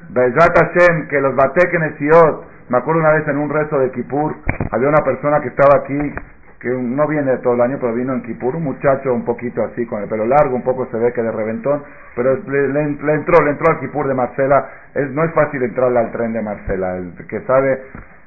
Bezat 0.10 0.58
Hashem, 0.58 1.08
que 1.08 1.20
los 1.20 1.36
Batekenesiot, 1.36 2.46
me 2.70 2.78
acuerdo 2.78 3.02
una 3.02 3.12
vez 3.12 3.28
en 3.28 3.38
un 3.38 3.50
rezo 3.50 3.80
de 3.80 3.92
Kippur, 3.92 4.36
había 4.72 4.90
una 4.90 5.04
persona 5.04 5.42
que 5.42 5.50
estaba 5.50 5.80
aquí, 5.84 6.16
que 6.60 6.70
no 6.70 7.08
viene 7.08 7.38
todo 7.38 7.54
el 7.54 7.62
año, 7.62 7.78
pero 7.80 7.94
vino 7.94 8.14
en 8.14 8.24
Kippur, 8.24 8.56
un 8.56 8.64
muchacho 8.64 9.14
un 9.14 9.26
poquito 9.26 9.64
así, 9.64 9.86
con 9.86 10.02
el 10.02 10.10
pelo 10.10 10.26
largo, 10.26 10.56
un 10.56 10.64
poco 10.64 10.88
se 10.88 10.98
ve 10.98 11.12
que 11.14 11.22
de 11.22 11.32
reventón, 11.32 11.84
pero 12.16 12.38
le, 12.48 12.82
entró, 12.82 13.44
le 13.44 13.52
entró 13.52 13.72
al 13.72 13.80
Kippur 13.80 14.08
de 14.08 14.14
Marcela, 14.14 14.70
no 15.12 15.24
es 15.24 15.34
fácil 15.34 15.62
entrarle 15.64 16.00
al 16.00 16.12
tren 16.12 16.34
de 16.34 16.42
Marcela, 16.42 16.98
el 16.98 17.14
que 17.28 17.42
sabe, 17.42 17.82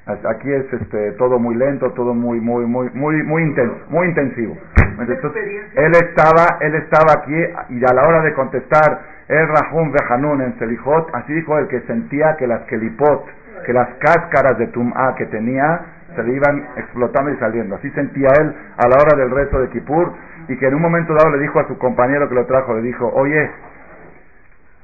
aquí 0.09 0.51
es 0.53 0.73
este 0.73 1.13
todo 1.13 1.39
muy 1.39 1.55
lento, 1.55 1.91
todo 1.93 2.15
muy, 2.15 2.41
muy, 2.41 2.65
muy, 2.65 2.91
muy, 2.95 3.23
muy 3.23 3.43
intenso, 3.43 3.77
muy 3.89 4.09
intensivo. 4.09 4.57
él 5.77 5.93
estaba, 5.93 6.59
él 6.61 6.75
estaba 6.75 7.13
aquí 7.19 7.75
y 7.75 7.85
a 7.85 7.95
la 7.95 8.09
hora 8.09 8.23
de 8.23 8.33
contestar 8.35 9.01
el 9.29 9.47
Rahum 9.49 9.93
Behanun 9.93 10.41
en 10.41 10.59
Selijot, 10.59 11.15
así 11.15 11.35
dijo 11.35 11.59
el 11.59 11.69
que 11.69 11.81
sentía 11.83 12.37
que 12.37 12.47
las 12.47 12.63
kelipot, 12.63 13.27
que 13.67 13.73
las 13.73 13.89
cáscaras 13.99 14.57
de 14.59 14.69
Tum'a 14.69 15.15
que 15.17 15.27
tenía, 15.27 15.81
se 16.17 16.23
le 16.23 16.33
iban 16.33 16.67
explotando 16.77 17.31
y 17.31 17.37
saliendo. 17.37 17.77
Así 17.77 17.91
sentía 17.91 18.29
él 18.41 18.55
a 18.79 18.89
la 18.89 18.97
hora 18.97 19.17
del 19.17 19.31
rezo 19.31 19.61
de 19.61 19.69
Kippur 19.69 20.13
y 20.49 20.57
que 20.57 20.67
en 20.67 20.75
un 20.75 20.83
momento 20.83 21.13
dado 21.13 21.37
le 21.37 21.43
dijo 21.43 21.61
a 21.61 21.69
su 21.69 21.77
compañero 21.77 22.29
que 22.29 22.35
lo 22.35 22.47
trajo, 22.47 22.75
le 22.75 22.83
dijo, 22.83 23.07
oye, 23.15 23.51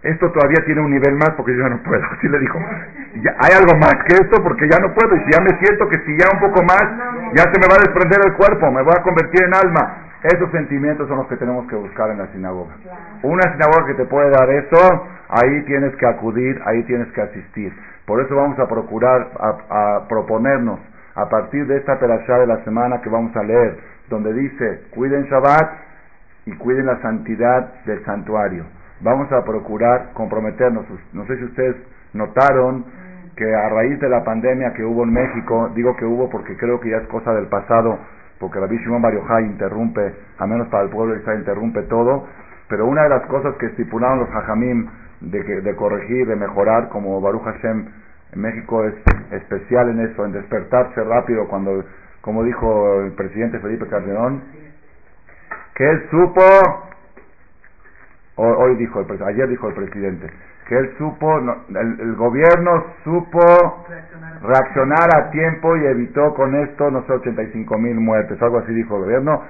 esto 0.04 0.30
todavía 0.32 0.62
tiene 0.66 0.82
un 0.82 0.90
nivel 0.90 1.14
más 1.16 1.30
porque 1.30 1.56
yo 1.56 1.62
ya 1.62 1.70
no 1.70 1.82
puedo. 1.82 2.02
Así 2.12 2.28
le 2.28 2.38
dijo, 2.38 2.58
hay 2.58 3.52
algo 3.56 3.76
más 3.78 3.94
que 4.06 4.14
esto 4.14 4.42
porque 4.42 4.68
ya 4.68 4.78
no 4.78 4.92
puedo 4.92 5.16
y 5.16 5.20
si 5.24 5.30
ya 5.32 5.40
me 5.40 5.58
siento 5.58 5.88
que 5.88 5.98
si 6.04 6.16
ya 6.16 6.28
un 6.32 6.40
poco 6.40 6.62
más, 6.62 6.84
ya 7.34 7.44
se 7.50 7.58
me 7.58 7.66
va 7.66 7.76
a 7.76 7.84
desprender 7.84 8.20
el 8.26 8.34
cuerpo, 8.34 8.70
me 8.70 8.82
voy 8.82 8.94
a 8.96 9.02
convertir 9.02 9.44
en 9.44 9.54
alma. 9.54 10.04
Esos 10.24 10.50
sentimientos 10.52 11.06
son 11.08 11.18
los 11.18 11.26
que 11.28 11.36
tenemos 11.36 11.66
que 11.68 11.76
buscar 11.76 12.10
en 12.10 12.18
la 12.18 12.26
sinagoga. 12.28 12.74
Una 13.22 13.42
sinagoga 13.52 13.86
que 13.86 13.94
te 13.94 14.06
puede 14.06 14.30
dar 14.30 14.48
eso, 14.50 15.06
ahí 15.28 15.62
tienes 15.64 15.94
que 15.96 16.06
acudir, 16.06 16.60
ahí 16.64 16.82
tienes 16.84 17.08
que 17.12 17.20
asistir. 17.20 17.74
Por 18.06 18.20
eso 18.20 18.34
vamos 18.34 18.58
a 18.58 18.66
procurar, 18.66 19.28
a, 19.38 20.06
proponernos, 20.08 20.80
a 21.14 21.28
partir 21.28 21.66
de 21.66 21.76
esta 21.76 21.98
perashá 21.98 22.38
de 22.38 22.46
la 22.46 22.62
semana 22.64 23.00
que 23.00 23.10
vamos 23.10 23.34
a 23.36 23.42
leer, 23.42 23.78
donde 24.08 24.32
dice, 24.32 24.82
cuiden 24.94 25.24
Shabbat 25.24 25.72
y 26.46 26.52
cuiden 26.56 26.86
la 26.86 27.00
santidad 27.00 27.84
del 27.84 28.04
santuario. 28.04 28.64
Vamos 29.00 29.30
a 29.32 29.44
procurar 29.44 30.12
comprometernos. 30.14 30.86
No 31.12 31.26
sé 31.26 31.36
si 31.38 31.44
ustedes 31.44 31.76
notaron 32.12 32.84
que 33.36 33.54
a 33.54 33.68
raíz 33.68 33.98
de 34.00 34.08
la 34.08 34.22
pandemia 34.24 34.72
que 34.74 34.84
hubo 34.84 35.02
en 35.02 35.12
México, 35.12 35.70
digo 35.74 35.96
que 35.96 36.04
hubo 36.04 36.30
porque 36.30 36.56
creo 36.56 36.80
que 36.80 36.90
ya 36.90 36.98
es 36.98 37.08
cosa 37.08 37.34
del 37.34 37.46
pasado, 37.46 37.98
porque 38.38 38.60
Rabbi 38.60 38.78
Shimon 38.78 39.02
Bar 39.02 39.14
interrumpe, 39.42 40.14
a 40.38 40.46
menos 40.46 40.68
para 40.68 40.84
el 40.84 40.90
pueblo 40.90 41.16
Israel 41.16 41.40
interrumpe 41.40 41.82
todo, 41.82 42.26
pero 42.68 42.86
una 42.86 43.02
de 43.02 43.08
las 43.08 43.26
cosas 43.26 43.56
que 43.56 43.66
estipularon 43.66 44.20
los 44.20 44.28
hajamim 44.30 44.88
de, 45.20 45.42
de 45.62 45.76
corregir, 45.76 46.26
de 46.26 46.36
mejorar, 46.36 46.88
como 46.88 47.20
Baruch 47.20 47.42
Hashem 47.42 47.86
en 48.32 48.40
México 48.40 48.84
es 48.84 48.94
especial 49.32 49.90
en 49.90 50.00
eso, 50.00 50.24
en 50.24 50.32
despertarse 50.32 51.02
rápido 51.04 51.46
cuando, 51.48 51.84
como 52.20 52.42
dijo 52.42 53.00
el 53.02 53.12
presidente 53.12 53.58
Felipe 53.60 53.86
Calderón, 53.86 54.42
que 55.74 56.02
supo, 56.10 56.42
hoy 58.36 58.76
dijo 58.76 59.00
el, 59.00 59.22
ayer 59.22 59.48
dijo 59.48 59.68
el 59.68 59.74
presidente, 59.74 60.30
que 60.66 60.76
él 60.76 60.94
supo, 60.98 61.38
el, 61.38 62.14
gobierno 62.16 62.84
supo 63.04 63.86
reaccionar. 64.42 65.08
a 65.14 65.30
tiempo 65.30 65.76
y 65.76 65.86
evitó 65.86 66.34
con 66.34 66.54
esto, 66.54 66.90
no 66.90 67.04
sé, 67.06 67.12
85 67.12 67.78
mil 67.78 67.96
muertes, 67.96 68.40
algo 68.42 68.58
así 68.58 68.72
dijo 68.72 68.96
el 68.96 69.02
gobierno. 69.04 69.42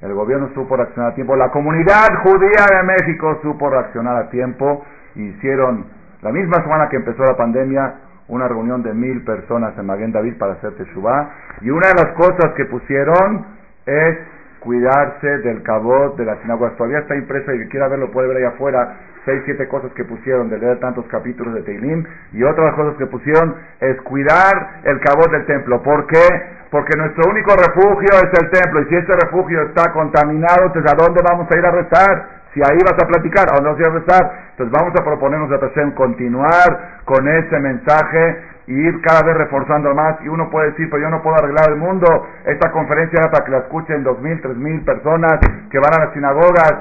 El 0.00 0.14
gobierno 0.14 0.48
supo 0.54 0.76
reaccionar 0.76 1.12
a 1.12 1.14
tiempo, 1.14 1.36
la 1.36 1.50
comunidad 1.50 2.08
judía 2.22 2.66
de 2.70 2.82
México 2.84 3.38
supo 3.42 3.68
reaccionar 3.68 4.16
a 4.16 4.30
tiempo. 4.30 4.84
Hicieron, 5.14 5.86
la 6.22 6.32
misma 6.32 6.62
semana 6.62 6.88
que 6.88 6.96
empezó 6.96 7.24
la 7.24 7.36
pandemia, 7.36 7.94
una 8.28 8.48
reunión 8.48 8.82
de 8.82 8.94
mil 8.94 9.22
personas 9.24 9.76
en 9.76 9.86
Maguen 9.86 10.12
David 10.12 10.38
para 10.38 10.54
hacer 10.54 10.72
Teshuvah. 10.76 11.30
Y 11.60 11.70
una 11.70 11.88
de 11.88 11.94
las 11.94 12.14
cosas 12.14 12.54
que 12.56 12.64
pusieron 12.64 13.44
es 13.84 14.18
cuidarse 14.60 15.38
del 15.38 15.62
cabot 15.62 16.16
de 16.16 16.24
la 16.24 16.36
sinagoga. 16.42 16.76
Todavía 16.76 17.00
está 17.00 17.16
impreso 17.16 17.52
y 17.52 17.58
que 17.58 17.68
quiera 17.68 17.88
verlo 17.88 18.10
puede 18.10 18.28
ver 18.28 18.38
ahí 18.38 18.44
afuera. 18.44 18.96
Seis, 19.24 19.42
siete 19.44 19.68
cosas 19.68 19.92
que 19.92 20.04
pusieron 20.04 20.48
de 20.48 20.58
leer 20.58 20.78
tantos 20.80 21.04
capítulos 21.06 21.54
de 21.54 21.62
Teilim. 21.62 22.04
Y 22.32 22.42
otras 22.42 22.74
cosas 22.74 22.96
que 22.96 23.06
pusieron 23.06 23.54
es 23.80 24.00
cuidar 24.02 24.80
el 24.84 25.00
cabot 25.00 25.30
del 25.30 25.44
templo. 25.46 25.82
¿Por 25.82 26.06
qué? 26.06 26.24
Porque 26.70 26.96
nuestro 26.96 27.30
único 27.30 27.52
refugio 27.56 28.08
es 28.14 28.42
el 28.42 28.50
templo. 28.50 28.82
Y 28.82 28.84
si 28.86 28.96
ese 28.96 29.12
refugio 29.24 29.62
está 29.62 29.92
contaminado, 29.92 30.66
entonces 30.66 30.92
¿a 30.92 30.96
dónde 30.96 31.20
vamos 31.28 31.50
a 31.50 31.58
ir 31.58 31.66
a 31.66 31.70
rezar? 31.70 32.40
Si 32.54 32.60
ahí 32.60 32.78
vas 32.82 33.00
a 33.02 33.06
platicar, 33.06 33.46
¿a 33.50 33.60
dónde 33.60 33.70
vas 33.70 33.78
a 33.78 33.82
ir 33.82 33.88
a 33.88 33.98
rezar? 33.98 34.32
Entonces 34.50 34.72
vamos 34.72 34.94
a 34.98 35.04
proponernos 35.04 35.52
a 35.52 35.58
Hashem 35.58 35.92
continuar 35.92 37.00
con 37.04 37.28
ese 37.28 37.58
mensaje 37.60 38.42
y 38.66 38.72
ir 38.72 39.00
cada 39.02 39.22
vez 39.22 39.36
reforzando 39.36 39.94
más. 39.94 40.20
Y 40.22 40.28
uno 40.28 40.50
puede 40.50 40.70
decir, 40.70 40.88
pero 40.90 41.02
yo 41.02 41.10
no 41.10 41.22
puedo 41.22 41.36
arreglar 41.36 41.70
el 41.70 41.76
mundo. 41.76 42.06
Esta 42.44 42.70
conferencia 42.70 43.30
para 43.30 43.44
que 43.44 43.50
la 43.50 43.58
escuchen 43.58 44.02
dos 44.02 44.20
mil, 44.20 44.40
tres 44.40 44.56
mil 44.56 44.84
personas 44.84 45.38
que 45.70 45.78
van 45.78 45.94
a 45.94 46.04
las 46.04 46.14
sinagogas. 46.14 46.74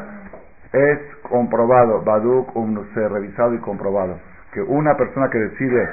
Es 0.71 0.99
comprobado, 1.23 2.03
Baduk 2.03 2.55
Umnuse, 2.55 3.09
revisado 3.09 3.53
y 3.55 3.59
comprobado, 3.59 4.19
que 4.53 4.61
una 4.61 4.95
persona 4.95 5.29
que 5.29 5.39
decide 5.39 5.89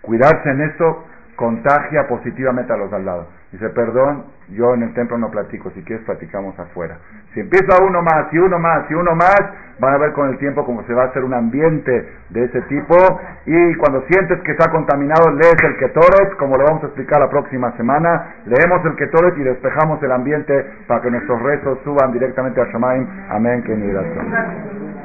cuidarse 0.00 0.48
en 0.48 0.62
esto 0.62 1.04
contagia 1.36 2.06
positivamente 2.08 2.72
a 2.72 2.76
los 2.76 2.92
al 2.92 3.04
lado. 3.04 3.28
Dice, 3.54 3.68
perdón, 3.68 4.24
yo 4.48 4.74
en 4.74 4.82
el 4.82 4.94
templo 4.94 5.16
no 5.16 5.30
platico, 5.30 5.70
si 5.70 5.84
quieres 5.84 6.04
platicamos 6.04 6.58
afuera. 6.58 6.98
Si 7.32 7.38
empieza 7.38 7.80
uno 7.84 8.02
más 8.02 8.26
y 8.32 8.38
uno 8.38 8.58
más 8.58 8.90
y 8.90 8.94
uno 8.94 9.14
más, 9.14 9.40
van 9.78 9.94
a 9.94 9.98
ver 9.98 10.12
con 10.12 10.28
el 10.28 10.38
tiempo 10.38 10.64
cómo 10.66 10.82
se 10.88 10.92
va 10.92 11.04
a 11.04 11.06
hacer 11.06 11.22
un 11.22 11.32
ambiente 11.32 11.92
de 12.30 12.44
ese 12.46 12.62
tipo 12.62 12.96
y 13.46 13.76
cuando 13.76 14.02
sientes 14.08 14.40
que 14.40 14.50
está 14.50 14.72
contaminado 14.72 15.30
lees 15.30 15.54
el 15.62 15.76
Ketoret, 15.76 16.34
como 16.36 16.56
lo 16.56 16.64
vamos 16.64 16.82
a 16.82 16.86
explicar 16.86 17.20
la 17.20 17.30
próxima 17.30 17.70
semana, 17.76 18.34
leemos 18.46 18.84
el 18.86 18.96
Ketoret 18.96 19.38
y 19.38 19.44
despejamos 19.44 20.02
el 20.02 20.10
ambiente 20.10 20.66
para 20.88 21.00
que 21.00 21.12
nuestros 21.12 21.40
rezos 21.40 21.78
suban 21.84 22.10
directamente 22.10 22.60
a 22.60 22.64
Shamaim. 22.64 23.06
Amén, 23.30 23.62
que 23.62 25.03